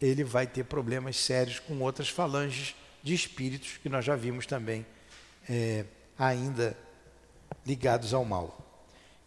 ele 0.00 0.24
vai 0.24 0.46
ter 0.46 0.64
problemas 0.64 1.16
sérios 1.16 1.58
com 1.58 1.80
outras 1.80 2.08
falanges 2.08 2.74
de 3.02 3.14
espíritos 3.14 3.78
que 3.82 3.88
nós 3.88 4.04
já 4.04 4.16
vimos 4.16 4.46
também, 4.46 4.84
é, 5.48 5.84
ainda 6.18 6.76
ligados 7.66 8.14
ao 8.14 8.24
mal. 8.24 8.58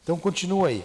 Então 0.03 0.17
continua 0.17 0.69
aí. 0.69 0.83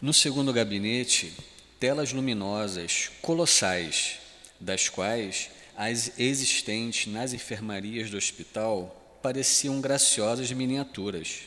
No 0.00 0.12
segundo 0.12 0.52
gabinete, 0.52 1.36
telas 1.78 2.12
luminosas 2.12 3.10
colossais, 3.22 4.18
das 4.58 4.88
quais 4.88 5.50
as 5.76 6.18
existentes 6.18 7.10
nas 7.10 7.32
enfermarias 7.32 8.10
do 8.10 8.16
hospital 8.16 9.18
pareciam 9.22 9.80
graciosas 9.80 10.50
miniaturas. 10.52 11.42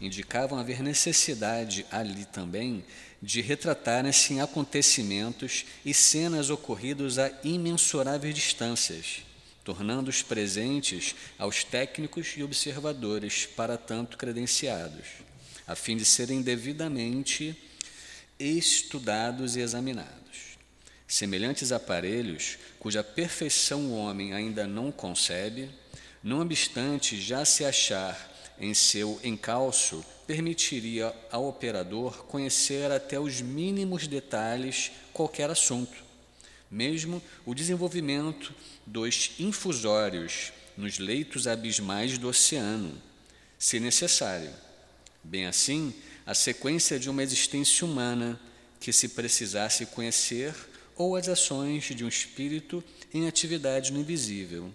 Indicavam 0.00 0.58
haver 0.58 0.82
necessidade 0.82 1.86
ali 1.90 2.24
também 2.26 2.84
de 3.24 3.40
retratarem-se 3.40 4.38
acontecimentos 4.38 5.64
e 5.82 5.94
cenas 5.94 6.50
ocorridos 6.50 7.18
a 7.18 7.32
imensuráveis 7.42 8.34
distâncias, 8.34 9.22
tornando-os 9.64 10.22
presentes 10.22 11.14
aos 11.38 11.64
técnicos 11.64 12.34
e 12.36 12.42
observadores 12.42 13.46
para 13.46 13.78
tanto 13.78 14.18
credenciados, 14.18 15.06
a 15.66 15.74
fim 15.74 15.96
de 15.96 16.04
serem 16.04 16.42
devidamente 16.42 17.56
estudados 18.38 19.56
e 19.56 19.60
examinados. 19.60 20.58
Semelhantes 21.08 21.72
aparelhos, 21.72 22.58
cuja 22.78 23.02
perfeição 23.02 23.86
o 23.86 23.96
homem 23.96 24.34
ainda 24.34 24.66
não 24.66 24.92
concebe, 24.92 25.70
não 26.22 26.40
obstante 26.42 27.18
já 27.18 27.42
se 27.46 27.64
achar 27.64 28.33
em 28.58 28.72
seu 28.74 29.20
encalço, 29.22 30.04
permitiria 30.26 31.14
ao 31.30 31.48
operador 31.48 32.24
conhecer 32.26 32.90
até 32.90 33.18
os 33.18 33.40
mínimos 33.40 34.06
detalhes 34.06 34.90
qualquer 35.12 35.50
assunto, 35.50 36.04
mesmo 36.70 37.22
o 37.44 37.54
desenvolvimento 37.54 38.54
dos 38.86 39.32
infusórios 39.38 40.52
nos 40.76 40.98
leitos 40.98 41.46
abismais 41.46 42.18
do 42.18 42.28
oceano, 42.28 43.00
se 43.58 43.78
necessário. 43.78 44.50
Bem 45.22 45.46
assim, 45.46 45.94
a 46.26 46.34
sequência 46.34 46.98
de 46.98 47.08
uma 47.08 47.22
existência 47.22 47.86
humana 47.86 48.40
que 48.80 48.92
se 48.92 49.08
precisasse 49.08 49.86
conhecer 49.86 50.54
ou 50.96 51.16
as 51.16 51.28
ações 51.28 51.84
de 51.84 52.04
um 52.04 52.08
espírito 52.08 52.82
em 53.12 53.26
atividade 53.26 53.92
no 53.92 54.00
invisível, 54.00 54.72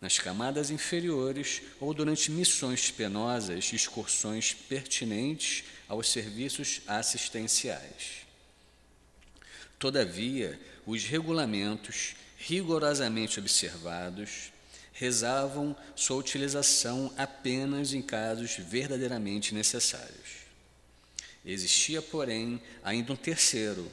nas 0.00 0.18
camadas 0.18 0.70
inferiores 0.70 1.60
ou 1.78 1.92
durante 1.92 2.30
missões 2.30 2.90
penosas 2.90 3.72
excursões 3.72 4.54
pertinentes 4.54 5.64
aos 5.86 6.10
serviços 6.10 6.80
assistenciais. 6.86 8.26
Todavia, 9.78 10.58
os 10.86 11.04
regulamentos 11.04 12.14
rigorosamente 12.38 13.38
observados 13.38 14.52
rezavam 14.92 15.76
sua 15.94 16.16
utilização 16.16 17.12
apenas 17.16 17.92
em 17.92 18.02
casos 18.02 18.56
verdadeiramente 18.56 19.54
necessários. 19.54 20.40
Existia, 21.44 22.02
porém, 22.02 22.60
ainda 22.82 23.12
um 23.12 23.16
terceiro, 23.16 23.90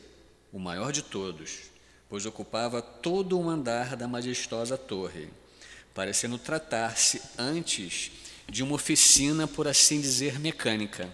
o 0.52 0.60
maior 0.60 0.92
de 0.92 1.02
todos, 1.02 1.70
pois 2.10 2.26
ocupava 2.26 2.82
todo 2.82 3.40
o 3.40 3.50
andar 3.50 3.96
da 3.96 4.08
majestosa 4.08 4.78
torre, 4.78 5.30
parecendo 5.98 6.38
tratar-se 6.38 7.20
antes 7.40 8.12
de 8.48 8.62
uma 8.62 8.76
oficina, 8.76 9.48
por 9.48 9.68
assim 9.68 10.00
dizer, 10.00 10.40
mecânica, 10.40 11.10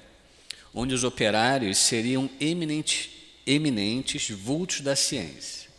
onde 0.73 0.93
os 0.93 1.05
operários 1.05 1.77
seriam 1.77 2.29
eminente, 2.37 3.39
eminentes 3.47 4.29
vultos 4.29 4.81
da 4.81 4.93
ciência. 4.93 5.69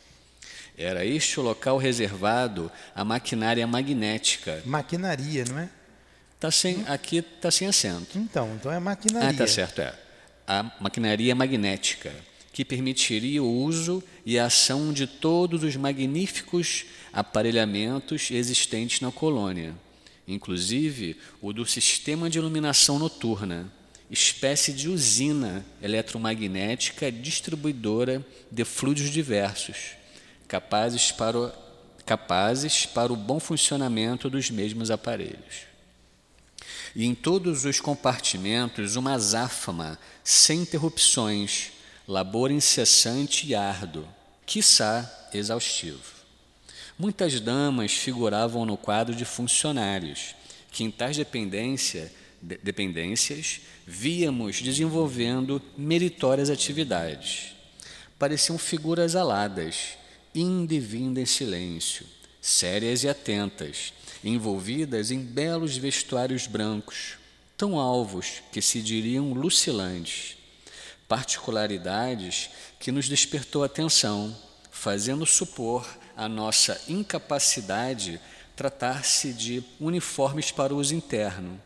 Era 0.75 1.05
este 1.05 1.39
o 1.39 1.43
local 1.43 1.77
reservado 1.77 2.73
à 2.95 3.05
maquinária 3.05 3.67
magnética. 3.67 4.63
Maquinaria, 4.65 5.45
não 5.51 5.59
é? 5.59 5.69
Tá 6.41 6.51
sem, 6.51 6.83
aqui 6.89 7.19
está 7.19 7.51
sem 7.51 7.69
acento. 7.69 8.19
Então, 8.19 8.55
então 8.55 8.73
é 8.73 8.79
maquinaria. 8.79 9.29
Ah, 9.29 9.35
tá 9.35 9.47
certo, 9.47 9.83
é. 9.83 9.95
A 10.47 10.63
maquinaria 10.81 11.35
magnética 11.35 12.11
que 12.55 12.65
permitiria 12.65 13.43
o 13.43 13.63
uso 13.65 14.01
e 14.25 14.39
a 14.39 14.47
ação 14.47 14.93
de 14.93 15.09
todos 15.09 15.65
os 15.65 15.75
magníficos 15.75 16.87
aparelhamentos 17.13 18.31
existentes 18.31 19.01
na 19.01 19.11
colônia, 19.11 19.75
inclusive 20.27 21.17
o 21.43 21.53
do 21.53 21.67
sistema 21.67 22.31
de 22.31 22.39
iluminação 22.39 22.97
noturna, 22.97 23.73
espécie 24.09 24.73
de 24.73 24.89
usina 24.89 25.67
eletromagnética 25.83 27.11
distribuidora 27.11 28.25
de 28.53 28.65
fluidos 28.65 29.11
diversos, 29.11 29.97
capazes 30.47 31.11
para 31.11 31.37
o, 31.37 31.53
capazes 32.07 32.87
para 32.87 33.13
o 33.13 33.17
bom 33.17 33.41
funcionamento 33.41 34.31
dos 34.31 34.49
mesmos 34.49 34.93
aparelhos. 34.93 35.67
E 36.95 37.05
em 37.05 37.17
todos 37.17 37.65
os 37.65 37.81
compartimentos 37.81 38.95
uma 38.95 39.15
azáfama 39.15 39.99
sem 40.23 40.61
interrupções 40.61 41.74
labor 42.07 42.51
incessante 42.51 43.47
e 43.47 43.55
árduo, 43.55 44.07
quiçá 44.45 45.29
exaustivo. 45.33 46.13
Muitas 46.99 47.41
damas 47.41 47.93
figuravam 47.93 48.67
no 48.67 48.77
quadro 48.77 49.15
de 49.15 49.25
funcionários, 49.25 50.35
que 50.71 50.85
em 50.85 50.91
tais 50.91 51.17
dependência, 51.17 52.13
de, 52.41 52.59
dependências 52.59 53.63
víamos 53.87 54.61
desenvolvendo 54.61 55.61
meritórias 55.77 56.51
atividades. 56.51 57.55
Pareciam 58.19 58.59
figuras 58.59 59.17
aladas, 59.17 59.97
indo 60.35 60.73
e 60.73 60.79
vindo 60.79 61.19
em 61.19 61.27
silêncio, 61.27 62.07
sérias 62.41 63.03
e 63.03 63.09
atentas, 63.09 63.93
envolvidas 64.23 65.11
em 65.11 65.21
belos 65.21 65.77
vestuários 65.77 66.47
brancos, 66.47 67.17
tão 67.57 67.79
alvos 67.79 68.43
que 68.53 68.61
se 68.61 68.81
diriam 68.81 69.33
lucilantes 69.33 70.37
particularidades 71.15 72.51
que 72.81 72.91
nos 72.91 73.09
despertou 73.09 73.63
atenção, 73.63 74.37
fazendo 74.69 75.25
supor 75.25 75.87
a 76.17 76.29
nossa 76.29 76.81
incapacidade 76.89 78.21
tratar-se 78.57 79.33
de 79.33 79.63
uniformes 79.79 80.51
para 80.51 80.75
uso 80.75 80.93
interno, 80.93 81.61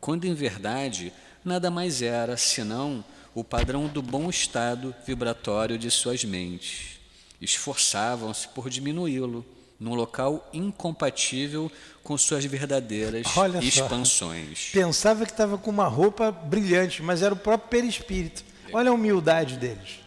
quando 0.00 0.24
em 0.24 0.34
verdade 0.34 1.12
nada 1.44 1.68
mais 1.68 2.00
era 2.00 2.36
senão 2.36 3.04
o 3.34 3.42
padrão 3.42 3.88
do 3.88 4.00
bom 4.00 4.30
estado 4.30 4.94
vibratório 5.04 5.76
de 5.76 5.90
suas 5.90 6.22
mentes. 6.22 7.00
Esforçavam-se 7.40 8.46
por 8.46 8.70
diminuí-lo 8.70 9.44
num 9.80 9.94
local 9.94 10.48
incompatível 10.52 11.72
com 12.04 12.16
suas 12.16 12.44
verdadeiras 12.44 13.26
Olha 13.36 13.58
expansões. 13.58 14.70
Só, 14.70 14.78
pensava 14.78 15.26
que 15.26 15.32
estava 15.32 15.58
com 15.58 15.72
uma 15.72 15.88
roupa 15.88 16.30
brilhante, 16.30 17.02
mas 17.02 17.20
era 17.20 17.34
o 17.34 17.36
próprio 17.36 17.68
perispírito. 17.68 18.51
Olha 18.72 18.90
a 18.90 18.94
humildade 18.94 19.56
deles. 19.56 20.00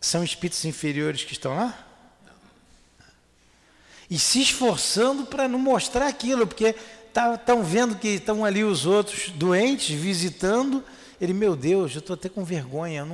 São 0.00 0.24
espíritos 0.24 0.64
inferiores 0.64 1.24
que 1.24 1.32
estão 1.32 1.54
lá? 1.54 1.86
E 4.10 4.18
se 4.18 4.40
esforçando 4.40 5.26
para 5.26 5.48
não 5.48 5.58
mostrar 5.58 6.06
aquilo, 6.06 6.46
porque 6.46 6.76
estão 7.08 7.38
tá, 7.38 7.54
vendo 7.54 7.96
que 7.96 8.08
estão 8.08 8.44
ali 8.44 8.62
os 8.62 8.86
outros 8.86 9.30
doentes, 9.30 9.98
visitando. 9.98 10.84
Ele, 11.20 11.32
meu 11.32 11.56
Deus, 11.56 11.94
eu 11.94 12.00
estou 12.00 12.14
até 12.14 12.28
com 12.28 12.44
vergonha. 12.44 13.06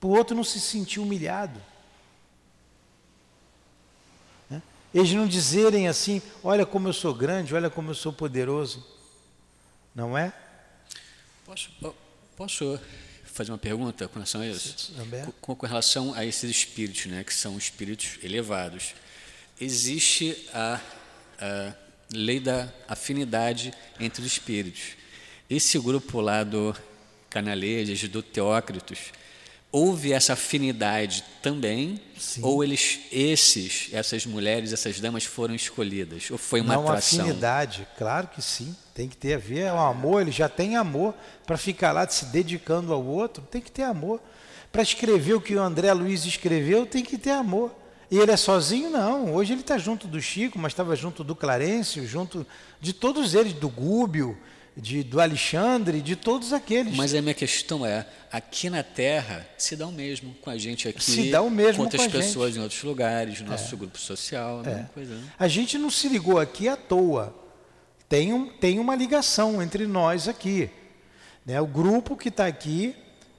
Para 0.00 0.08
o 0.08 0.10
outro 0.10 0.36
não 0.36 0.44
se 0.44 0.60
sentir 0.60 0.98
humilhado. 0.98 1.60
Né? 4.50 4.62
Eles 4.92 5.12
não 5.12 5.26
dizerem 5.26 5.86
assim: 5.88 6.20
olha 6.42 6.66
como 6.66 6.88
eu 6.88 6.92
sou 6.92 7.14
grande, 7.14 7.54
olha 7.54 7.70
como 7.70 7.90
eu 7.90 7.94
sou 7.94 8.12
poderoso. 8.12 8.84
Não 9.94 10.16
é? 10.16 10.32
Posso, 11.44 11.70
posso 12.36 12.80
fazer 13.38 13.52
uma 13.52 13.58
pergunta 13.58 14.08
com 14.08 14.14
relação 14.14 14.40
a 14.40 14.46
isso? 14.48 14.92
Com, 15.40 15.54
com, 15.54 15.66
relação 15.66 16.12
a 16.12 16.26
esses 16.26 16.50
espíritos, 16.50 17.06
né, 17.06 17.22
que 17.22 17.32
são 17.32 17.56
espíritos 17.56 18.18
elevados. 18.20 18.94
Existe 19.60 20.36
a, 20.52 20.80
a 21.38 21.72
lei 22.12 22.40
da 22.40 22.68
afinidade 22.88 23.72
entre 24.00 24.22
os 24.22 24.26
espíritos. 24.26 24.96
Esse 25.48 25.78
grupo 25.78 26.20
lá 26.20 26.42
do 26.42 26.74
Canalejas, 27.30 28.02
do 28.08 28.22
Teócritos, 28.24 29.12
houve 29.70 30.12
essa 30.12 30.32
afinidade 30.32 31.24
também 31.42 32.00
Sim. 32.18 32.40
ou 32.42 32.64
eles 32.64 33.00
esses 33.12 33.88
essas 33.92 34.24
mulheres 34.24 34.72
essas 34.72 34.98
damas 34.98 35.24
foram 35.24 35.54
escolhidas? 35.54 36.30
Ou 36.30 36.38
foi 36.38 36.60
uma 36.60 36.74
não 36.74 36.88
atração? 36.88 37.20
afinidade 37.20 37.86
claro 37.96 38.28
que 38.28 38.40
sim 38.40 38.74
tem 38.94 39.08
que 39.08 39.16
ter 39.16 39.34
a 39.34 39.38
ver 39.38 39.60
é 39.60 39.72
um 39.72 39.80
amor 39.80 40.22
ele 40.22 40.30
já 40.30 40.48
tem 40.48 40.76
amor 40.76 41.14
para 41.46 41.58
ficar 41.58 41.92
lá 41.92 42.08
se 42.08 42.26
dedicando 42.26 42.92
ao 42.92 43.04
outro 43.04 43.42
tem 43.50 43.60
que 43.60 43.70
ter 43.70 43.82
amor. 43.82 44.20
Para 44.72 44.82
escrever 44.82 45.34
o 45.34 45.40
que 45.40 45.54
o 45.54 45.62
André 45.62 45.92
Luiz 45.92 46.26
escreveu 46.26 46.84
tem 46.84 47.02
que 47.02 47.16
ter 47.16 47.30
amor. 47.30 47.74
E 48.10 48.18
ele 48.18 48.30
é 48.30 48.36
sozinho? 48.36 48.90
Não 48.90 49.34
hoje 49.34 49.52
ele 49.52 49.60
está 49.60 49.76
junto 49.76 50.06
do 50.06 50.20
Chico 50.20 50.58
mas 50.58 50.72
estava 50.72 50.96
junto 50.96 51.22
do 51.22 51.36
Clarencio 51.36 52.06
junto 52.06 52.46
de 52.80 52.94
todos 52.94 53.34
eles 53.34 53.52
do 53.52 53.68
Gúbio 53.68 54.36
de, 54.80 55.02
do 55.02 55.20
Alexandre, 55.20 56.00
de 56.00 56.14
todos 56.14 56.52
aqueles. 56.52 56.96
Mas 56.96 57.14
a 57.14 57.20
minha 57.20 57.34
questão 57.34 57.84
é, 57.84 58.06
aqui 58.30 58.70
na 58.70 58.82
Terra 58.82 59.46
se 59.58 59.74
dá 59.74 59.86
o 59.86 59.92
mesmo 59.92 60.34
com 60.34 60.50
a 60.50 60.56
gente 60.56 60.88
aqui, 60.88 61.02
se 61.02 61.30
dá 61.30 61.42
o 61.42 61.50
mesmo 61.50 61.78
com 61.78 61.82
outras 61.82 62.06
com 62.06 62.12
pessoas 62.12 62.50
gente. 62.50 62.60
em 62.60 62.62
outros 62.62 62.82
lugares, 62.82 63.40
no 63.40 63.50
nosso 63.50 63.74
é. 63.74 63.78
grupo 63.78 63.98
social, 63.98 64.62
é. 64.64 64.86
coisa. 64.94 65.14
Né? 65.14 65.32
A 65.38 65.48
gente 65.48 65.76
não 65.76 65.90
se 65.90 66.08
ligou 66.08 66.38
aqui 66.38 66.68
à 66.68 66.76
toa. 66.76 67.34
Tem, 68.08 68.32
um, 68.32 68.48
tem 68.48 68.78
uma 68.78 68.94
ligação 68.94 69.60
entre 69.60 69.86
nós 69.86 70.28
aqui. 70.28 70.70
Né? 71.44 71.60
O 71.60 71.66
grupo 71.66 72.16
que 72.16 72.28
está 72.28 72.46
aqui 72.46 72.94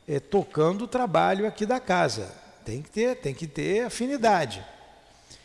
é, 0.07 0.19
tocando 0.19 0.83
o 0.83 0.87
trabalho 0.87 1.47
aqui 1.47 1.65
da 1.65 1.79
casa. 1.79 2.33
Tem 2.65 2.81
que 2.81 2.89
ter, 2.89 3.15
tem 3.15 3.33
que 3.33 3.47
ter 3.47 3.85
afinidade. 3.85 4.63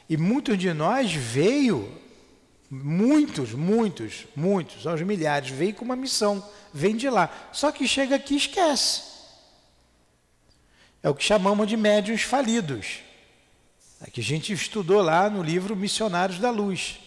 E 0.09 0.17
muitos 0.17 0.59
de 0.59 0.73
nós 0.75 1.13
veio, 1.13 1.91
muitos, 2.83 3.53
muitos, 3.53 4.27
muitos, 4.35 4.87
aos 4.87 5.01
milhares, 5.03 5.51
veio 5.51 5.75
com 5.75 5.85
uma 5.85 5.97
missão, 5.97 6.47
vem 6.73 6.97
de 6.97 7.09
lá. 7.09 7.31
Só 7.53 7.71
que 7.71 7.87
chega 7.87 8.17
aqui 8.17 8.35
e 8.35 8.39
esquece. 8.39 9.03
É 11.03 11.09
o 11.09 11.15
que 11.15 11.23
chamamos 11.23 11.69
de 11.69 11.77
médiuns 11.77 12.23
falidos. 12.23 13.01
É 14.01 14.11
que 14.11 14.21
a 14.21 14.25
gente 14.25 14.53
estudou 14.53 15.01
lá 15.01 15.31
no 15.31 15.43
livro 15.43 15.77
Missionários 15.77 16.39
da 16.39 16.51
Luz. 16.51 16.99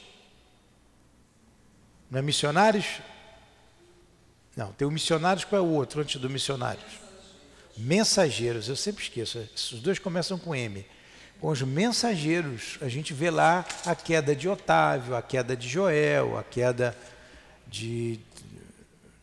Não 2.09 2.19
é 2.19 2.21
missionários? 2.21 2.85
Não, 4.55 4.71
tem 4.71 4.87
o 4.87 4.91
missionários, 4.91 5.45
qual 5.45 5.61
é 5.61 5.65
o 5.65 5.69
outro 5.69 6.01
antes 6.01 6.19
do 6.19 6.29
missionários? 6.29 6.99
Mensageiros, 7.75 8.69
eu 8.69 8.75
sempre 8.75 9.03
esqueço, 9.03 9.37
esses 9.53 9.79
dois 9.81 9.99
começam 9.99 10.39
com 10.39 10.55
M. 10.55 10.83
Com 11.39 11.49
os 11.49 11.61
mensageiros, 11.61 12.79
a 12.81 12.89
gente 12.89 13.13
vê 13.13 13.29
lá 13.29 13.63
a 13.85 13.93
queda 13.93 14.35
de 14.35 14.49
Otávio, 14.49 15.15
a 15.15 15.21
queda 15.21 15.55
de 15.55 15.67
Joel, 15.67 16.37
a 16.37 16.43
queda 16.43 16.97
de. 17.67 18.19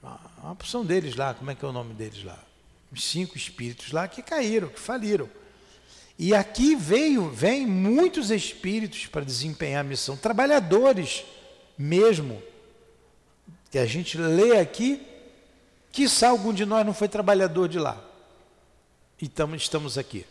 A 0.03 0.53
opção 0.53 0.85
deles 0.85 1.17
lá, 1.17 1.35
como 1.35 1.51
é 1.51 1.55
que 1.55 1.65
é 1.65 1.69
o 1.69 1.73
nome 1.73 1.95
deles 1.95 2.23
lá? 2.23 2.39
Os 2.93 3.03
cinco 3.03 3.37
espíritos 3.37 3.91
lá 3.91 4.07
que 4.07 4.23
caíram, 4.23 4.69
que 4.69 4.79
faliram. 4.79 5.29
E 6.17 6.35
aqui 6.35 6.77
veio, 6.77 7.31
vem 7.31 7.67
muitos 7.67 8.31
espíritos 8.31 9.07
para 9.07 9.25
desempenhar 9.25 9.81
a 9.81 9.89
missão, 9.89 10.17
trabalhadores 10.17 11.25
mesmo, 11.77 12.41
que 13.71 13.79
a 13.79 13.87
gente 13.87 14.17
lê 14.17 14.59
aqui, 14.59 15.05
que 15.91 16.07
algum 16.25 16.53
de 16.53 16.65
nós 16.65 16.87
não 16.87 16.95
foi 16.95 17.09
trabalhador 17.09 17.69
de 17.69 17.79
lá. 17.79 18.03
Então 19.21 19.53
estamos 19.57 19.99
aqui. 19.99 20.25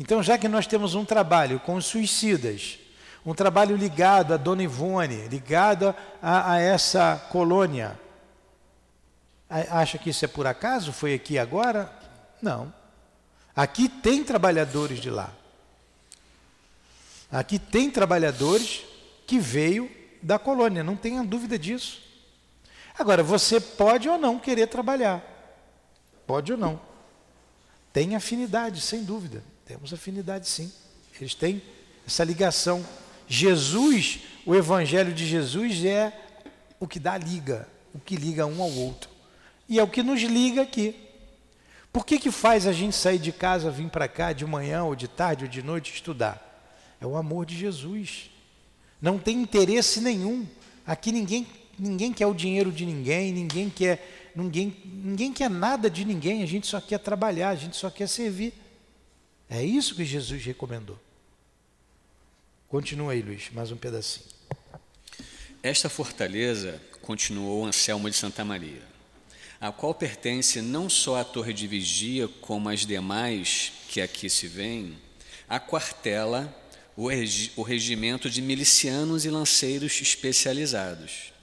Então, 0.00 0.22
já 0.22 0.38
que 0.38 0.48
nós 0.48 0.66
temos 0.66 0.94
um 0.94 1.04
trabalho 1.04 1.60
com 1.60 1.74
os 1.74 1.84
suicidas, 1.84 2.78
um 3.24 3.34
trabalho 3.34 3.76
ligado 3.76 4.32
a 4.32 4.38
Dona 4.38 4.62
Ivone, 4.62 5.28
ligado 5.28 5.94
a, 6.22 6.52
a 6.52 6.58
essa 6.58 7.22
colônia, 7.30 8.00
acha 9.50 9.98
que 9.98 10.08
isso 10.08 10.24
é 10.24 10.28
por 10.28 10.46
acaso? 10.46 10.90
Foi 10.90 11.12
aqui 11.12 11.38
agora? 11.38 11.92
Não. 12.40 12.72
Aqui 13.54 13.90
tem 13.90 14.24
trabalhadores 14.24 15.00
de 15.00 15.10
lá. 15.10 15.30
Aqui 17.30 17.58
tem 17.58 17.90
trabalhadores 17.90 18.86
que 19.26 19.38
veio 19.38 19.90
da 20.22 20.38
colônia, 20.38 20.82
não 20.82 20.96
tenha 20.96 21.22
dúvida 21.22 21.58
disso. 21.58 22.00
Agora, 22.98 23.22
você 23.22 23.60
pode 23.60 24.08
ou 24.08 24.16
não 24.16 24.38
querer 24.38 24.66
trabalhar. 24.66 25.22
Pode 26.26 26.52
ou 26.52 26.58
não. 26.58 26.80
Tem 27.92 28.16
afinidade, 28.16 28.80
sem 28.80 29.04
dúvida. 29.04 29.42
Temos 29.70 29.92
afinidade 29.92 30.48
sim. 30.48 30.68
Eles 31.20 31.32
têm 31.32 31.62
essa 32.04 32.24
ligação. 32.24 32.84
Jesus, 33.28 34.18
o 34.44 34.52
evangelho 34.52 35.14
de 35.14 35.24
Jesus 35.24 35.84
é 35.84 36.12
o 36.80 36.88
que 36.88 36.98
dá 36.98 37.16
liga, 37.16 37.68
o 37.94 38.00
que 38.00 38.16
liga 38.16 38.44
um 38.46 38.60
ao 38.60 38.68
outro. 38.68 39.08
E 39.68 39.78
é 39.78 39.82
o 39.84 39.86
que 39.86 40.02
nos 40.02 40.20
liga 40.22 40.62
aqui. 40.62 40.96
Por 41.92 42.04
que, 42.04 42.18
que 42.18 42.32
faz 42.32 42.66
a 42.66 42.72
gente 42.72 42.96
sair 42.96 43.20
de 43.20 43.30
casa, 43.30 43.70
vir 43.70 43.88
para 43.88 44.08
cá 44.08 44.32
de 44.32 44.44
manhã, 44.44 44.82
ou 44.82 44.96
de 44.96 45.06
tarde, 45.06 45.44
ou 45.44 45.48
de 45.48 45.62
noite 45.62 45.94
estudar? 45.94 46.66
É 47.00 47.06
o 47.06 47.16
amor 47.16 47.46
de 47.46 47.56
Jesus. 47.56 48.28
Não 49.00 49.20
tem 49.20 49.40
interesse 49.40 50.00
nenhum. 50.00 50.48
Aqui 50.84 51.12
ninguém, 51.12 51.46
ninguém 51.78 52.12
quer 52.12 52.26
o 52.26 52.34
dinheiro 52.34 52.72
de 52.72 52.84
ninguém, 52.84 53.32
ninguém 53.32 53.70
quer, 53.70 54.32
ninguém, 54.34 54.76
ninguém 54.84 55.32
quer 55.32 55.48
nada 55.48 55.88
de 55.88 56.04
ninguém, 56.04 56.42
a 56.42 56.46
gente 56.46 56.66
só 56.66 56.80
quer 56.80 56.98
trabalhar, 56.98 57.50
a 57.50 57.54
gente 57.54 57.76
só 57.76 57.88
quer 57.88 58.08
servir. 58.08 58.52
É 59.50 59.62
isso 59.62 59.94
que 59.94 60.04
Jesus 60.04 60.42
recomendou. 60.44 60.98
Continua 62.68 63.12
aí, 63.12 63.20
Luiz, 63.20 63.50
mais 63.50 63.70
um 63.70 63.76
pedacinho. 63.76 64.26
Esta 65.62 65.90
fortaleza 65.90 66.80
continuou 67.02 67.66
Anselmo 67.66 68.08
de 68.08 68.16
Santa 68.16 68.44
Maria 68.44 68.90
a 69.60 69.70
qual 69.70 69.94
pertence 69.94 70.62
não 70.62 70.88
só 70.88 71.20
a 71.20 71.24
torre 71.24 71.52
de 71.52 71.66
vigia, 71.66 72.26
como 72.40 72.70
as 72.70 72.86
demais 72.86 73.72
que 73.88 74.00
aqui 74.00 74.30
se 74.30 74.48
veem, 74.48 74.96
a 75.46 75.60
quartela, 75.60 76.56
o, 76.96 77.08
regi 77.08 77.52
o 77.56 77.62
regimento 77.62 78.30
de 78.30 78.40
milicianos 78.40 79.26
e 79.26 79.30
lanceiros 79.30 80.00
especializados, 80.00 81.34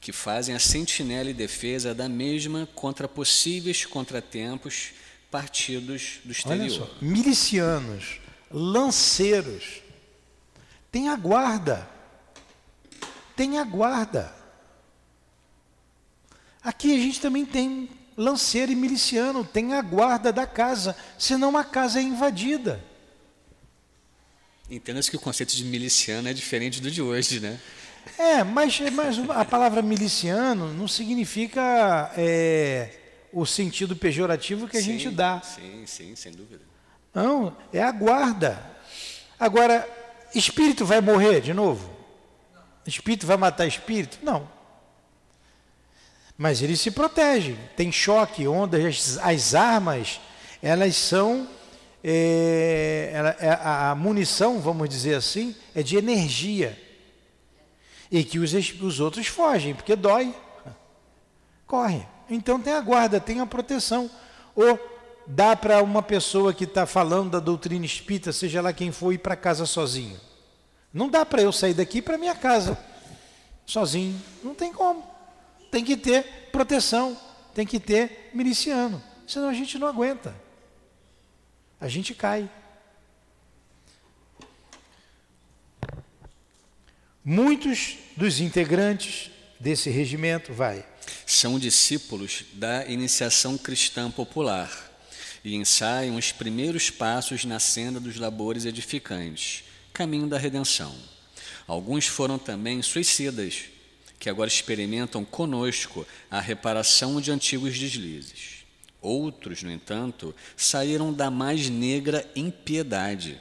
que 0.00 0.10
fazem 0.10 0.54
a 0.54 0.58
sentinela 0.58 1.30
e 1.30 1.34
defesa 1.34 1.94
da 1.94 2.08
mesma 2.08 2.68
contra 2.74 3.06
possíveis 3.06 3.86
contratempos 3.86 4.92
partidos 5.30 6.20
do 6.24 6.32
exterior. 6.32 6.60
Olha 6.60 6.70
só, 6.70 6.90
milicianos, 7.00 8.20
lanceiros, 8.50 9.80
tem 10.90 11.08
a 11.08 11.16
guarda, 11.16 11.88
tem 13.36 13.58
a 13.58 13.64
guarda. 13.64 14.34
Aqui 16.62 16.94
a 16.94 16.98
gente 16.98 17.20
também 17.20 17.46
tem 17.46 17.88
lanceiro 18.16 18.70
e 18.72 18.76
miliciano, 18.76 19.44
tem 19.44 19.74
a 19.74 19.80
guarda 19.80 20.32
da 20.32 20.46
casa, 20.46 20.96
senão 21.18 21.56
a 21.56 21.64
casa 21.64 22.00
é 22.00 22.02
invadida. 22.02 22.84
Entenda-se 24.68 25.10
que 25.10 25.16
o 25.16 25.20
conceito 25.20 25.54
de 25.56 25.64
miliciano 25.64 26.28
é 26.28 26.32
diferente 26.32 26.80
do 26.80 26.90
de 26.90 27.00
hoje, 27.00 27.40
né? 27.40 27.58
É, 28.18 28.44
mas, 28.44 28.78
mas 28.92 29.18
a 29.30 29.44
palavra 29.44 29.82
miliciano 29.82 30.72
não 30.72 30.86
significa 30.86 32.12
é, 32.16 32.99
o 33.32 33.46
sentido 33.46 33.94
pejorativo 33.94 34.68
que 34.68 34.76
a 34.76 34.80
sim, 34.80 34.98
gente 34.98 35.10
dá. 35.10 35.40
Sim, 35.40 35.84
sim, 35.86 36.16
sem 36.16 36.32
dúvida. 36.32 36.62
Não, 37.14 37.56
é 37.72 37.82
a 37.82 37.90
guarda. 37.90 38.62
Agora, 39.38 39.88
espírito 40.34 40.84
vai 40.84 41.00
morrer 41.00 41.40
de 41.40 41.52
novo? 41.52 41.90
Espírito 42.86 43.26
vai 43.26 43.36
matar 43.36 43.66
espírito? 43.66 44.18
Não. 44.22 44.48
Mas 46.36 46.62
ele 46.62 46.76
se 46.76 46.90
protege. 46.90 47.56
Tem 47.76 47.92
choque, 47.92 48.48
ondas, 48.48 49.18
as 49.18 49.54
armas, 49.54 50.20
elas 50.62 50.96
são. 50.96 51.48
É, 52.02 53.10
ela, 53.12 53.36
é, 53.38 53.50
a, 53.50 53.90
a, 53.90 53.94
munição, 53.94 54.58
vamos 54.58 54.88
dizer 54.88 55.14
assim, 55.14 55.54
é 55.74 55.82
de 55.82 55.96
energia. 55.96 56.80
E 58.10 58.24
que 58.24 58.38
os, 58.38 58.54
os 58.54 59.00
outros 59.00 59.26
fogem, 59.26 59.74
porque 59.74 59.94
dói. 59.94 60.34
Corre. 61.66 62.06
Então 62.30 62.60
tem 62.60 62.72
a 62.72 62.80
guarda, 62.80 63.20
tem 63.20 63.40
a 63.40 63.46
proteção. 63.46 64.10
Ou 64.54 64.78
dá 65.26 65.54
para 65.56 65.82
uma 65.82 66.02
pessoa 66.02 66.54
que 66.54 66.64
está 66.64 66.86
falando 66.86 67.32
da 67.32 67.40
doutrina 67.40 67.84
espírita, 67.84 68.32
seja 68.32 68.62
lá 68.62 68.72
quem 68.72 68.92
for, 68.92 69.12
ir 69.12 69.18
para 69.18 69.36
casa 69.36 69.66
sozinho. 69.66 70.18
Não 70.94 71.08
dá 71.08 71.26
para 71.26 71.42
eu 71.42 71.52
sair 71.52 71.74
daqui 71.74 72.00
para 72.00 72.16
minha 72.16 72.34
casa 72.34 72.78
sozinho. 73.66 74.20
Não 74.42 74.54
tem 74.54 74.72
como 74.72 75.10
tem 75.70 75.84
que 75.84 75.96
ter 75.96 76.48
proteção, 76.50 77.16
tem 77.54 77.66
que 77.66 77.78
ter 77.78 78.30
miliciano, 78.34 79.02
senão 79.26 79.48
a 79.48 79.54
gente 79.54 79.78
não 79.78 79.86
aguenta. 79.86 80.34
A 81.80 81.88
gente 81.88 82.14
cai. 82.14 82.50
Muitos 87.24 87.98
dos 88.16 88.40
integrantes 88.40 89.30
desse 89.58 89.88
regimento 89.88 90.52
vai 90.52 90.84
são 91.26 91.58
discípulos 91.58 92.44
da 92.52 92.86
iniciação 92.86 93.56
cristã 93.56 94.10
popular 94.10 94.90
e 95.44 95.54
ensaiam 95.54 96.16
os 96.16 96.32
primeiros 96.32 96.90
passos 96.90 97.44
na 97.44 97.58
senda 97.58 97.98
dos 97.98 98.16
labores 98.16 98.64
edificantes, 98.64 99.64
caminho 99.92 100.26
da 100.26 100.38
redenção. 100.38 100.94
Alguns 101.66 102.06
foram 102.06 102.38
também 102.38 102.82
suicidas 102.82 103.64
que 104.18 104.28
agora 104.28 104.48
experimentam 104.48 105.24
conosco 105.24 106.06
a 106.30 106.40
reparação 106.40 107.20
de 107.20 107.30
antigos 107.30 107.78
deslizes. 107.78 108.66
Outros, 109.00 109.62
no 109.62 109.72
entanto, 109.72 110.34
saíram 110.56 111.10
da 111.10 111.30
mais 111.30 111.70
negra 111.70 112.30
impiedade, 112.36 113.40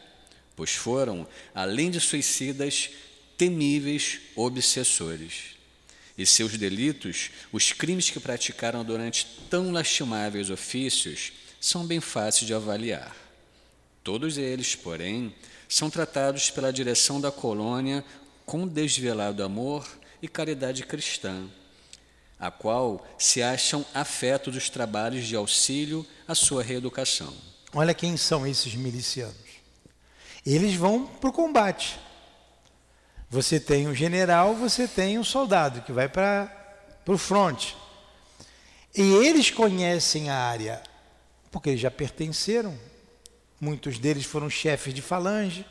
pois 0.55 0.71
foram, 0.71 1.27
além 1.53 1.91
de 1.91 1.99
suicidas, 1.99 2.91
temíveis 3.37 4.19
obsessores. 4.35 5.58
E 6.19 6.25
seus 6.25 6.57
delitos, 6.57 7.31
os 7.49 7.71
crimes 7.71 8.09
que 8.09 8.19
praticaram 8.19 8.83
durante 8.83 9.25
tão 9.49 9.71
lastimáveis 9.71 10.49
ofícios, 10.49 11.31
são 11.61 11.85
bem 11.85 12.01
fáceis 12.01 12.45
de 12.45 12.53
avaliar. 12.53 13.15
Todos 14.03 14.37
eles, 14.37 14.75
porém, 14.75 15.33
são 15.69 15.89
tratados 15.89 16.51
pela 16.51 16.73
direção 16.73 17.21
da 17.21 17.31
colônia 17.31 18.03
com 18.45 18.67
desvelado 18.67 19.41
amor 19.41 19.87
e 20.21 20.27
caridade 20.27 20.83
cristã, 20.83 21.47
a 22.37 22.51
qual 22.51 23.07
se 23.17 23.41
acham 23.41 23.85
afeto 23.93 24.51
dos 24.51 24.69
trabalhos 24.69 25.25
de 25.25 25.37
auxílio 25.37 26.05
à 26.27 26.35
sua 26.35 26.61
reeducação. 26.61 27.33
Olha 27.73 27.93
quem 27.93 28.17
são 28.17 28.45
esses 28.45 28.75
milicianos. 28.75 29.37
Eles 30.45 30.75
vão 30.75 31.07
para 31.07 31.29
o 31.29 31.33
combate. 31.33 31.97
Você 33.29 33.59
tem 33.59 33.87
um 33.87 33.93
general, 33.93 34.55
você 34.55 34.87
tem 34.87 35.19
um 35.19 35.23
soldado 35.23 35.81
que 35.81 35.91
vai 35.91 36.09
para 36.09 36.51
o 37.05 37.17
fronte. 37.17 37.77
E 38.95 39.01
eles 39.01 39.51
conhecem 39.51 40.29
a 40.29 40.35
área, 40.35 40.81
porque 41.51 41.69
eles 41.69 41.81
já 41.81 41.91
pertenceram. 41.91 42.77
Muitos 43.61 43.99
deles 43.99 44.25
foram 44.25 44.49
chefes 44.49 44.93
de 44.93 45.01
falange. 45.01 45.65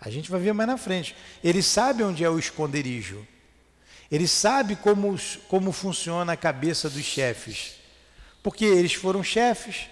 A 0.00 0.10
gente 0.10 0.30
vai 0.30 0.40
ver 0.40 0.52
mais 0.52 0.68
na 0.68 0.76
frente. 0.76 1.14
Eles 1.42 1.66
sabem 1.66 2.04
onde 2.04 2.24
é 2.24 2.28
o 2.28 2.38
esconderijo. 2.38 3.26
Eles 4.10 4.30
sabem 4.30 4.76
como, 4.76 5.16
como 5.48 5.72
funciona 5.72 6.32
a 6.32 6.36
cabeça 6.36 6.90
dos 6.90 7.04
chefes. 7.04 7.76
Porque 8.42 8.64
eles 8.64 8.92
foram 8.92 9.22
chefes 9.22 9.88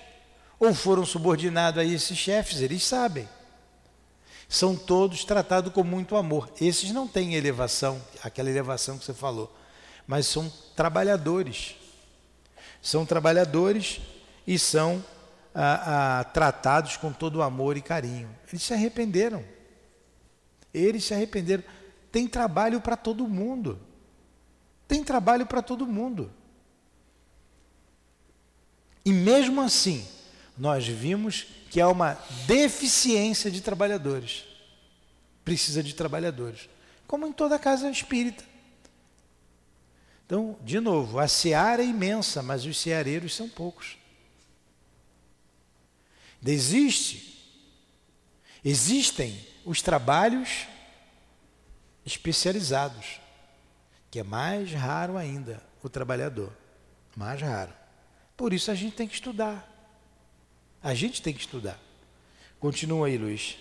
ou 0.58 0.74
foram 0.74 1.04
subordinados 1.04 1.80
a 1.80 1.84
esses 1.84 2.16
chefes, 2.16 2.60
eles 2.60 2.82
sabem. 2.82 3.28
São 4.52 4.76
todos 4.76 5.24
tratados 5.24 5.72
com 5.72 5.82
muito 5.82 6.14
amor. 6.14 6.52
Esses 6.60 6.92
não 6.92 7.08
têm 7.08 7.36
elevação, 7.36 7.98
aquela 8.22 8.50
elevação 8.50 8.98
que 8.98 9.04
você 9.06 9.14
falou, 9.14 9.50
mas 10.06 10.26
são 10.26 10.52
trabalhadores. 10.76 11.74
São 12.82 13.06
trabalhadores 13.06 14.02
e 14.46 14.58
são 14.58 15.02
ah, 15.54 16.18
ah, 16.20 16.24
tratados 16.24 16.98
com 16.98 17.10
todo 17.10 17.40
amor 17.40 17.78
e 17.78 17.80
carinho. 17.80 18.28
Eles 18.46 18.62
se 18.62 18.74
arrependeram. 18.74 19.42
Eles 20.74 21.04
se 21.04 21.14
arrependeram. 21.14 21.64
Tem 22.10 22.28
trabalho 22.28 22.78
para 22.78 22.94
todo 22.94 23.26
mundo. 23.26 23.80
Tem 24.86 25.02
trabalho 25.02 25.46
para 25.46 25.62
todo 25.62 25.86
mundo. 25.86 26.30
E 29.02 29.14
mesmo 29.14 29.62
assim, 29.62 30.06
nós 30.58 30.86
vimos 30.86 31.46
que 31.72 31.80
há 31.80 31.88
uma 31.88 32.18
deficiência 32.46 33.50
de 33.50 33.62
trabalhadores. 33.62 34.44
Precisa 35.42 35.82
de 35.82 35.94
trabalhadores. 35.94 36.68
Como 37.06 37.26
em 37.26 37.32
toda 37.32 37.58
casa 37.58 37.90
espírita. 37.90 38.44
Então, 40.26 40.58
de 40.62 40.78
novo, 40.80 41.18
a 41.18 41.26
seara 41.26 41.82
é 41.82 41.86
imensa, 41.86 42.42
mas 42.42 42.66
os 42.66 42.78
ceareiros 42.78 43.34
são 43.34 43.48
poucos. 43.48 43.96
Existe, 46.44 47.42
existem 48.62 49.42
os 49.64 49.80
trabalhos 49.80 50.66
especializados, 52.04 53.18
que 54.10 54.18
é 54.18 54.22
mais 54.22 54.74
raro 54.74 55.16
ainda 55.16 55.62
o 55.82 55.88
trabalhador, 55.88 56.52
mais 57.16 57.40
raro. 57.40 57.72
Por 58.36 58.52
isso 58.52 58.70
a 58.70 58.74
gente 58.74 58.94
tem 58.94 59.08
que 59.08 59.14
estudar. 59.14 59.71
A 60.82 60.94
gente 60.94 61.22
tem 61.22 61.32
que 61.32 61.40
estudar. 61.40 61.80
Continua 62.58 63.06
aí, 63.06 63.16
Luiz. 63.16 63.56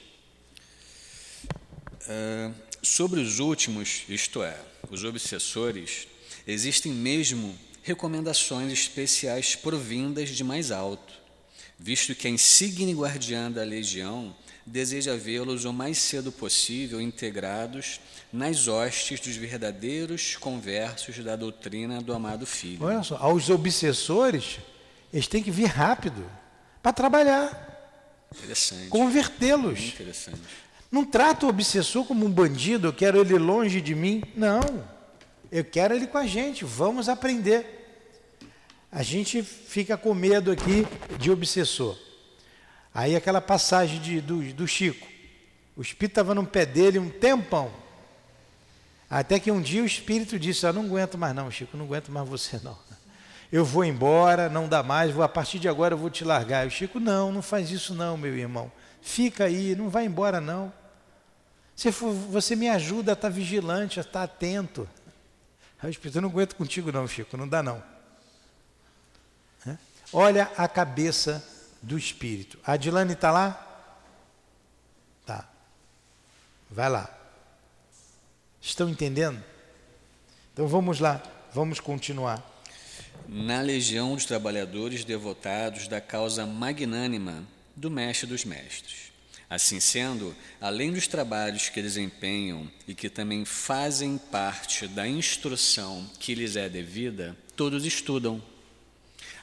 Uh, 2.03 2.53
sobre 2.81 3.19
os 3.19 3.39
últimos, 3.39 4.03
isto 4.09 4.41
é, 4.41 4.59
os 4.89 5.03
obsessores, 5.03 6.07
Existem 6.47 6.91
mesmo 6.91 7.55
recomendações 7.83 8.71
especiais 8.71 9.55
provindas 9.55 10.29
de 10.29 10.43
mais 10.43 10.71
alto, 10.71 11.13
visto 11.77 12.15
que 12.15 12.27
a 12.27 12.31
insigne 12.31 12.93
guardiã 12.93 13.51
da 13.51 13.63
legião 13.63 14.35
deseja 14.65 15.15
vê-los 15.15 15.65
o 15.65 15.73
mais 15.73 15.97
cedo 15.97 16.31
possível 16.31 17.01
integrados 17.01 17.99
nas 18.31 18.67
hostes 18.67 19.19
dos 19.19 19.35
verdadeiros 19.35 20.35
conversos 20.35 21.17
da 21.23 21.35
doutrina 21.35 22.01
do 22.01 22.13
amado 22.13 22.45
Filho. 22.45 22.83
Olha 22.83 23.03
só, 23.03 23.17
aos 23.17 23.49
obsessores, 23.49 24.59
eles 25.11 25.27
têm 25.27 25.43
que 25.43 25.51
vir 25.51 25.65
rápido 25.65 26.23
para 26.81 26.93
trabalhar. 26.93 27.69
Interessante. 28.35 28.87
Convertê-los. 28.87 29.79
Interessante. 29.79 30.39
Não 30.91 31.05
trata 31.05 31.45
o 31.45 31.49
obsessor 31.49 32.05
como 32.05 32.25
um 32.25 32.31
bandido, 32.31 32.87
eu 32.87 32.93
quero 32.93 33.19
ele 33.19 33.37
longe 33.37 33.79
de 33.79 33.95
mim. 33.95 34.23
Não. 34.35 34.61
Eu 35.51 35.63
quero 35.63 35.93
ele 35.93 36.07
com 36.07 36.17
a 36.17 36.25
gente, 36.25 36.65
vamos 36.65 37.09
aprender. 37.09 37.79
A 38.91 39.03
gente 39.03 39.41
fica 39.41 39.97
com 39.97 40.13
medo 40.13 40.51
aqui 40.51 40.85
de 41.17 41.31
obsessor. 41.31 41.97
Aí 42.93 43.15
aquela 43.15 43.39
passagem 43.39 44.01
de, 44.01 44.19
do, 44.19 44.41
do 44.53 44.67
Chico. 44.67 45.07
O 45.77 45.81
espírito 45.81 46.11
estava 46.11 46.35
no 46.35 46.45
pé 46.45 46.65
dele 46.65 46.99
um 46.99 47.09
tempão. 47.09 47.71
Até 49.09 49.39
que 49.39 49.51
um 49.51 49.61
dia 49.61 49.81
o 49.81 49.85
espírito 49.85 50.37
disse: 50.37 50.65
Eu 50.65 50.73
não 50.73 50.83
aguento 50.83 51.17
mais, 51.17 51.33
não, 51.33 51.49
Chico, 51.49 51.77
não 51.77 51.85
aguento 51.85 52.11
mais 52.11 52.27
você, 52.27 52.59
não. 52.63 52.77
Eu 53.51 53.65
vou 53.65 53.83
embora, 53.83 54.47
não 54.47 54.67
dá 54.67 54.81
mais, 54.81 55.11
vou, 55.11 55.23
a 55.23 55.29
partir 55.29 55.59
de 55.59 55.67
agora 55.67 55.93
eu 55.93 55.97
vou 55.97 56.09
te 56.09 56.23
largar. 56.23 56.63
E 56.63 56.67
o 56.67 56.71
Chico, 56.71 56.99
não, 56.99 57.31
não 57.31 57.41
faz 57.41 57.69
isso, 57.69 57.93
não, 57.93 58.15
meu 58.15 58.35
irmão. 58.35 58.71
Fica 59.01 59.45
aí, 59.45 59.75
não 59.75 59.89
vai 59.89 60.05
embora, 60.05 60.39
não. 60.39 60.71
Você, 61.75 61.91
você 61.91 62.55
me 62.55 62.69
ajuda 62.69 63.11
a 63.11 63.13
estar 63.13 63.29
vigilante, 63.29 63.99
a 63.99 64.01
estar 64.01 64.23
atento. 64.23 64.87
Aí 65.81 65.89
o 65.89 65.91
Espírito, 65.91 66.17
eu 66.17 66.21
não 66.21 66.29
aguento 66.29 66.55
contigo 66.55 66.91
não, 66.91 67.07
Chico, 67.07 67.35
não 67.35 67.47
dá 67.47 67.61
não. 67.61 67.83
Olha 70.13 70.51
a 70.57 70.67
cabeça 70.67 71.45
do 71.81 71.97
Espírito. 71.97 72.59
A 72.65 72.73
Adilane 72.73 73.13
está 73.13 73.31
lá? 73.31 73.67
Tá. 75.25 75.47
Vai 76.69 76.89
lá. 76.89 77.09
Estão 78.59 78.89
entendendo? 78.89 79.41
Então 80.53 80.67
vamos 80.67 80.99
lá, 80.99 81.23
vamos 81.53 81.79
continuar. 81.79 82.43
Na 83.33 83.61
legião 83.61 84.13
dos 84.13 84.25
trabalhadores 84.25 85.05
devotados 85.05 85.87
da 85.87 86.01
causa 86.01 86.45
magnânima 86.45 87.47
do 87.73 87.89
Mestre 87.89 88.27
dos 88.27 88.43
Mestres. 88.43 89.13
Assim 89.49 89.79
sendo, 89.79 90.35
além 90.59 90.91
dos 90.91 91.07
trabalhos 91.07 91.69
que 91.69 91.81
desempenham 91.81 92.69
e 92.85 92.93
que 92.93 93.09
também 93.09 93.45
fazem 93.45 94.17
parte 94.17 94.85
da 94.85 95.07
instrução 95.07 96.05
que 96.19 96.35
lhes 96.35 96.57
é 96.57 96.67
devida, 96.67 97.33
todos 97.55 97.85
estudam. 97.85 98.43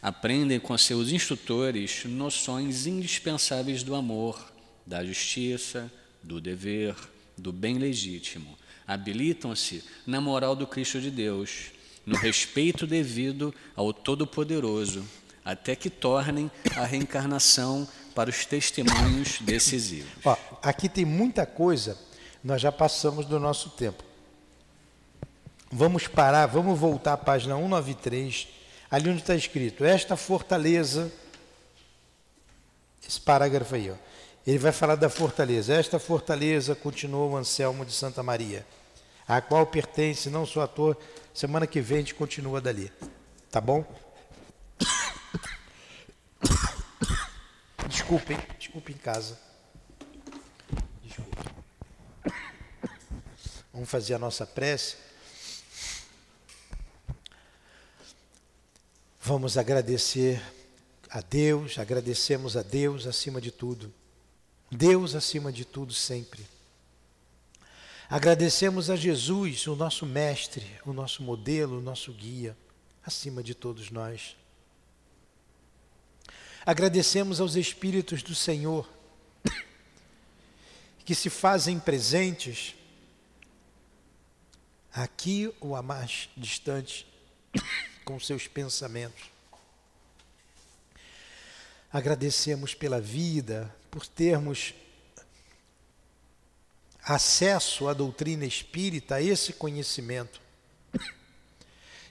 Aprendem 0.02 0.60
com 0.60 0.76
seus 0.76 1.10
instrutores 1.10 2.04
noções 2.04 2.86
indispensáveis 2.86 3.82
do 3.82 3.94
amor, 3.94 4.52
da 4.86 5.02
justiça, 5.02 5.90
do 6.22 6.42
dever, 6.42 6.94
do 7.38 7.54
bem 7.54 7.78
legítimo. 7.78 8.58
Habilitam-se 8.86 9.82
na 10.06 10.20
moral 10.20 10.54
do 10.54 10.66
Cristo 10.66 11.00
de 11.00 11.10
Deus, 11.10 11.77
no 12.08 12.16
respeito 12.16 12.86
devido 12.86 13.54
ao 13.76 13.92
Todo-Poderoso, 13.92 15.04
até 15.44 15.76
que 15.76 15.90
tornem 15.90 16.50
a 16.74 16.84
reencarnação 16.84 17.86
para 18.14 18.30
os 18.30 18.46
testemunhos 18.46 19.38
decisivos. 19.42 20.10
Ó, 20.24 20.36
aqui 20.62 20.88
tem 20.88 21.04
muita 21.04 21.44
coisa, 21.44 21.98
nós 22.42 22.60
já 22.62 22.72
passamos 22.72 23.26
do 23.26 23.38
nosso 23.38 23.70
tempo. 23.70 24.02
Vamos 25.70 26.06
parar, 26.06 26.46
vamos 26.46 26.78
voltar 26.78 27.12
à 27.12 27.16
página 27.16 27.54
193, 27.54 28.48
ali 28.90 29.10
onde 29.10 29.20
está 29.20 29.34
escrito: 29.34 29.84
Esta 29.84 30.16
fortaleza, 30.16 31.12
esse 33.06 33.20
parágrafo 33.20 33.74
aí, 33.74 33.90
ó, 33.90 33.94
ele 34.46 34.58
vai 34.58 34.72
falar 34.72 34.94
da 34.94 35.10
fortaleza. 35.10 35.74
Esta 35.74 35.98
fortaleza 35.98 36.74
continuou 36.74 37.32
o 37.32 37.36
Anselmo 37.36 37.84
de 37.84 37.92
Santa 37.92 38.22
Maria, 38.22 38.66
a 39.26 39.42
qual 39.42 39.66
pertence 39.66 40.30
não 40.30 40.46
só 40.46 40.62
ator. 40.62 40.96
Semana 41.38 41.68
que 41.68 41.80
vem 41.80 41.98
a 41.98 42.00
gente 42.00 42.16
continua 42.16 42.60
dali, 42.60 42.90
tá 43.48 43.60
bom? 43.60 43.86
Desculpem, 47.88 48.36
desculpe 48.58 48.92
em 48.92 48.96
casa. 48.96 49.38
Desculpe. 51.00 51.36
Vamos 53.72 53.88
fazer 53.88 54.14
a 54.14 54.18
nossa 54.18 54.44
prece. 54.44 54.96
Vamos 59.20 59.56
agradecer 59.56 60.42
a 61.08 61.20
Deus, 61.20 61.78
agradecemos 61.78 62.56
a 62.56 62.62
Deus 62.62 63.06
acima 63.06 63.40
de 63.40 63.52
tudo. 63.52 63.94
Deus 64.72 65.14
acima 65.14 65.52
de 65.52 65.64
tudo 65.64 65.94
sempre. 65.94 66.44
Agradecemos 68.10 68.88
a 68.88 68.96
Jesus, 68.96 69.66
o 69.66 69.76
nosso 69.76 70.06
mestre, 70.06 70.66
o 70.86 70.94
nosso 70.94 71.22
modelo, 71.22 71.76
o 71.76 71.82
nosso 71.82 72.10
guia, 72.10 72.56
acima 73.04 73.42
de 73.42 73.54
todos 73.54 73.90
nós. 73.90 74.34
Agradecemos 76.64 77.38
aos 77.38 77.54
Espíritos 77.54 78.22
do 78.22 78.34
Senhor 78.34 78.88
que 81.04 81.14
se 81.14 81.28
fazem 81.28 81.78
presentes 81.78 82.74
aqui 84.90 85.52
ou 85.60 85.76
a 85.76 85.82
mais 85.82 86.30
distante 86.34 87.06
com 88.06 88.18
seus 88.18 88.48
pensamentos. 88.48 89.30
Agradecemos 91.92 92.74
pela 92.74 93.02
vida, 93.02 93.74
por 93.90 94.06
termos 94.06 94.72
acesso 97.08 97.88
à 97.88 97.94
doutrina 97.94 98.44
espírita, 98.44 99.14
a 99.14 99.22
esse 99.22 99.54
conhecimento. 99.54 100.42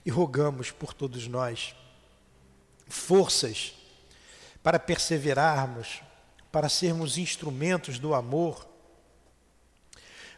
E 0.03 0.09
rogamos 0.09 0.71
por 0.71 0.93
todos 0.93 1.27
nós 1.27 1.75
forças 2.87 3.75
para 4.63 4.79
perseverarmos, 4.79 6.01
para 6.51 6.67
sermos 6.67 7.17
instrumentos 7.17 7.99
do 7.99 8.15
amor, 8.15 8.67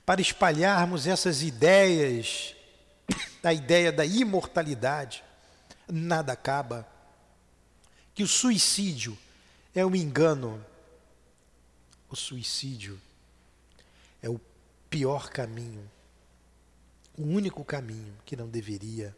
para 0.06 0.20
espalharmos 0.20 1.08
essas 1.08 1.42
ideias, 1.42 2.54
da 3.42 3.54
ideia 3.54 3.92
da 3.92 4.06
imortalidade. 4.06 5.24
Nada 5.88 6.34
acaba, 6.34 6.86
que 8.14 8.24
o 8.24 8.28
suicídio 8.28 9.18
é 9.74 9.86
um 9.86 9.96
engano. 9.96 10.66
O 12.10 12.16
suicídio 12.16 13.00
é 14.22 14.28
o 14.28 14.40
pior 14.90 15.30
caminho, 15.30 15.90
o 17.18 17.24
único 17.24 17.64
caminho 17.64 18.14
que 18.26 18.36
não 18.36 18.48
deveria 18.48 19.16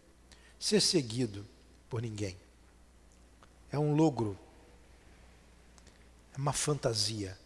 ser 0.59 0.81
seguido 0.81 1.45
por 1.89 2.01
ninguém. 2.01 2.35
É 3.71 3.79
um 3.79 3.95
logro, 3.95 4.37
é 6.33 6.37
uma 6.37 6.53
fantasia, 6.53 7.37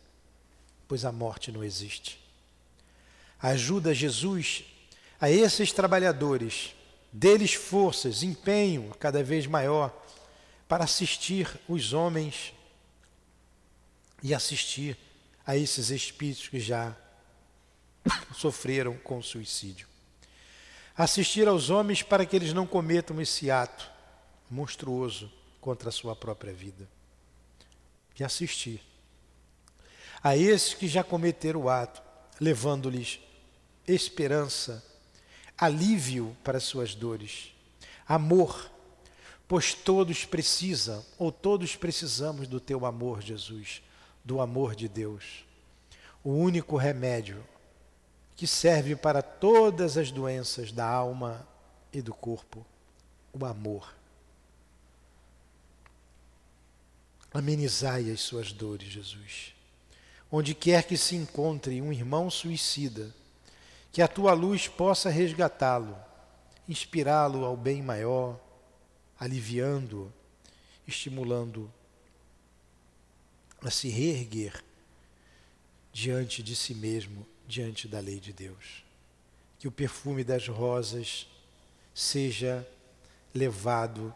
pois 0.88 1.05
a 1.05 1.11
morte 1.11 1.51
não 1.51 1.63
existe. 1.63 2.19
Ajuda 3.39 3.93
Jesus 3.93 4.65
a 5.19 5.30
esses 5.30 5.71
trabalhadores, 5.71 6.76
deles 7.11 7.53
forças, 7.53 8.23
empenho 8.23 8.93
cada 8.99 9.23
vez 9.23 9.45
maior 9.45 9.95
para 10.67 10.84
assistir 10.84 11.59
os 11.67 11.93
homens 11.93 12.53
e 14.23 14.34
assistir 14.34 14.97
a 15.45 15.55
esses 15.55 15.89
espíritos 15.89 16.47
que 16.47 16.59
já 16.59 16.97
sofreram 18.34 18.95
com 18.97 19.22
suicídio. 19.22 19.88
Assistir 20.97 21.47
aos 21.47 21.70
homens 21.70 22.01
para 22.01 22.26
que 22.26 22.36
eles 22.36 22.53
não 22.53 22.66
cometam 22.66 23.20
esse 23.20 23.51
ato 23.51 23.89
monstruoso 24.49 25.32
contra 25.60 25.89
a 25.89 25.91
sua 25.91 26.16
própria 26.16 26.53
vida. 26.53 26.88
E 28.18 28.24
assistir 28.24 28.82
a 30.24 30.36
esses 30.36 30.74
que 30.74 30.88
já 30.88 31.03
cometeram 31.03 31.62
o 31.62 31.70
ato, 31.70 32.01
levando-lhes 32.41 33.20
esperança, 33.88 34.84
alívio 35.56 36.36
para 36.43 36.58
as 36.58 36.64
suas 36.64 36.95
dores, 36.95 37.53
amor, 38.08 38.72
pois 39.47 39.76
todos 39.76 40.26
precisam, 40.26 41.06
ou 41.20 41.32
todos 41.32 41.76
precisamos 41.76 42.47
do 42.47 42.60
teu 42.60 42.88
amor, 42.88 43.22
Jesus, 43.22 43.84
do 44.24 44.41
amor 44.41 44.76
de 44.76 44.88
Deus. 44.88 45.45
O 46.24 46.32
único 46.32 46.76
remédio 46.76 47.43
que 48.36 48.45
serve 48.45 48.95
para 48.95 49.21
todas 49.21 49.97
as 49.97 50.11
doenças 50.11 50.71
da 50.71 50.86
alma 50.86 51.47
e 51.93 52.01
do 52.01 52.13
corpo, 52.13 52.65
o 53.33 53.45
amor. 53.45 53.95
Amenizai 57.33 58.11
as 58.11 58.21
suas 58.21 58.51
dores, 58.51 58.89
Jesus. 58.89 59.53
Onde 60.31 60.53
quer 60.53 60.83
que 60.83 60.97
se 60.97 61.15
encontre 61.15 61.81
um 61.81 61.93
irmão 61.93 62.29
suicida, 62.29 63.13
que 63.91 64.01
a 64.01 64.07
tua 64.07 64.33
luz 64.33 64.67
possa 64.67 65.09
resgatá-lo, 65.09 65.97
inspirá-lo 66.67 67.45
ao 67.45 67.55
bem 67.55 67.81
maior, 67.81 68.39
aliviando, 69.17 70.11
estimulando 70.86 71.71
a 73.61 73.71
se 73.71 73.88
reerguer 73.89 74.63
diante 75.93 76.43
de 76.43 76.55
si 76.55 76.75
mesmo, 76.75 77.25
diante 77.48 77.88
da 77.88 78.00
lei 78.00 78.20
de 78.20 78.34
Deus. 78.34 78.84
Que 79.60 79.68
o 79.68 79.72
perfume 79.72 80.24
das 80.24 80.48
rosas 80.48 81.28
seja 81.93 82.68
levado 83.34 84.14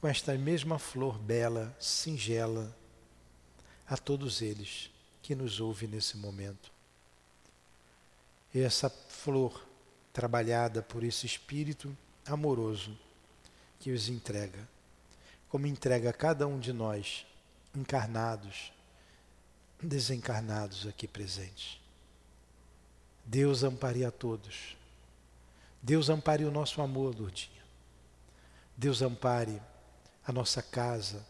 com 0.00 0.08
esta 0.08 0.36
mesma 0.36 0.78
flor 0.78 1.18
bela, 1.18 1.74
singela, 1.78 2.74
a 3.86 3.96
todos 3.96 4.42
eles 4.42 4.90
que 5.22 5.34
nos 5.34 5.60
ouvem 5.60 5.88
nesse 5.88 6.16
momento 6.16 6.74
e 8.54 8.60
essa 8.60 8.88
flor 8.88 9.66
trabalhada 10.12 10.80
por 10.80 11.02
esse 11.02 11.26
espírito 11.26 11.94
amoroso 12.24 12.96
que 13.80 13.90
os 13.90 14.08
entrega, 14.08 14.66
como 15.48 15.66
entrega 15.66 16.10
a 16.10 16.12
cada 16.12 16.46
um 16.46 16.60
de 16.60 16.72
nós, 16.72 17.26
encarnados, 17.74 18.72
desencarnados 19.82 20.86
aqui 20.86 21.08
presentes. 21.08 21.80
Deus 23.24 23.62
ampare 23.62 24.04
a 24.04 24.10
todos. 24.10 24.76
Deus 25.82 26.08
ampare 26.08 26.44
o 26.44 26.50
nosso 26.50 26.80
amor, 26.80 27.14
Lourdinha. 27.18 27.62
Deus 28.76 29.02
ampare 29.02 29.60
a 30.26 30.32
nossa 30.32 30.62
casa, 30.62 31.24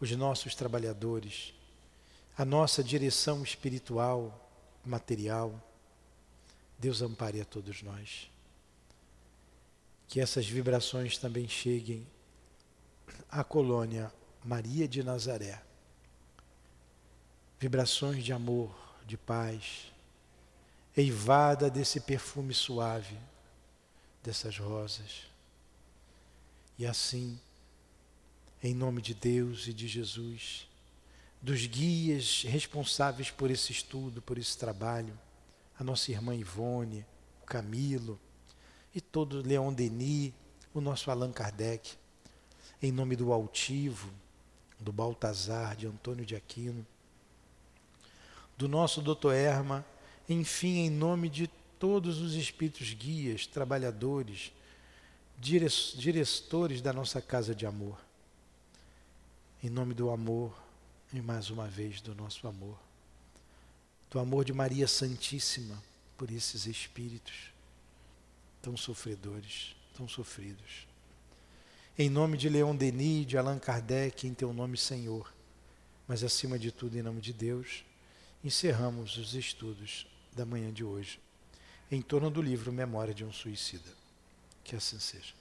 os 0.00 0.10
nossos 0.12 0.54
trabalhadores, 0.54 1.54
a 2.36 2.44
nossa 2.44 2.82
direção 2.82 3.42
espiritual, 3.42 4.48
material 4.84 5.62
Deus 6.78 7.02
ampare 7.02 7.40
a 7.40 7.44
todos 7.44 7.82
nós. 7.82 8.30
Que 10.06 10.20
essas 10.20 10.46
vibrações 10.46 11.18
também 11.18 11.48
cheguem 11.48 12.06
à 13.28 13.42
colônia 13.42 14.12
Maria 14.44 14.86
de 14.86 15.02
Nazaré. 15.02 15.60
Vibrações 17.58 18.24
de 18.24 18.32
amor, 18.32 18.72
de 19.04 19.16
paz, 19.16 19.92
eivada 21.00 21.70
desse 21.70 22.00
perfume 22.00 22.52
suave, 22.52 23.16
dessas 24.22 24.58
rosas. 24.58 25.26
E 26.76 26.86
assim, 26.86 27.38
em 28.62 28.74
nome 28.74 29.00
de 29.00 29.14
Deus 29.14 29.68
e 29.68 29.72
de 29.72 29.86
Jesus, 29.86 30.68
dos 31.40 31.66
guias 31.66 32.42
responsáveis 32.42 33.30
por 33.30 33.50
esse 33.50 33.70
estudo, 33.70 34.20
por 34.20 34.38
esse 34.38 34.58
trabalho, 34.58 35.16
a 35.78 35.84
nossa 35.84 36.10
irmã 36.10 36.34
Ivone, 36.34 37.06
o 37.42 37.46
Camilo 37.46 38.18
e 38.92 39.00
todo 39.00 39.46
Leon 39.46 39.72
Denis, 39.72 40.32
o 40.74 40.80
nosso 40.80 41.10
Allan 41.10 41.32
Kardec, 41.32 41.94
em 42.82 42.90
nome 42.90 43.14
do 43.14 43.32
Altivo, 43.32 44.12
do 44.80 44.92
Baltazar, 44.92 45.76
de 45.76 45.86
Antônio 45.86 46.26
de 46.26 46.34
Aquino, 46.34 46.84
do 48.56 48.68
nosso 48.68 49.00
doutor 49.00 49.32
Erma, 49.32 49.84
enfim, 50.28 50.86
em 50.86 50.90
nome 50.90 51.28
de 51.28 51.48
todos 51.78 52.20
os 52.20 52.34
espíritos 52.34 52.92
guias, 52.92 53.46
trabalhadores, 53.46 54.52
diretores 55.38 56.80
da 56.80 56.92
nossa 56.92 57.22
casa 57.22 57.54
de 57.54 57.64
amor. 57.64 57.98
Em 59.62 59.70
nome 59.70 59.94
do 59.94 60.10
amor 60.10 60.56
e 61.12 61.20
mais 61.20 61.50
uma 61.50 61.66
vez 61.66 62.00
do 62.00 62.14
nosso 62.14 62.46
amor 62.46 62.78
do 64.10 64.18
amor 64.18 64.44
de 64.44 64.52
Maria 64.52 64.88
Santíssima 64.88 65.82
por 66.16 66.30
esses 66.30 66.66
espíritos 66.66 67.52
tão 68.62 68.76
sofredores, 68.76 69.76
tão 69.94 70.08
sofridos. 70.08 70.86
Em 71.96 72.08
nome 72.08 72.36
de 72.38 72.48
Leon 72.48 72.74
Denis, 72.74 73.26
de 73.26 73.36
Allan 73.36 73.58
Kardec, 73.58 74.26
em 74.26 74.34
teu 74.34 74.52
nome, 74.52 74.76
Senhor, 74.76 75.32
mas 76.06 76.24
acima 76.24 76.58
de 76.58 76.72
tudo, 76.72 76.96
em 76.96 77.02
nome 77.02 77.20
de 77.20 77.32
Deus, 77.32 77.84
encerramos 78.42 79.16
os 79.18 79.34
estudos 79.34 80.06
da 80.38 80.46
manhã 80.46 80.72
de 80.72 80.84
hoje 80.84 81.20
em 81.90 82.00
torno 82.00 82.30
do 82.30 82.40
livro 82.40 82.72
Memória 82.72 83.12
de 83.12 83.24
um 83.24 83.32
Suicida. 83.32 83.90
Que 84.62 84.76
assim 84.76 85.00
seja. 85.00 85.34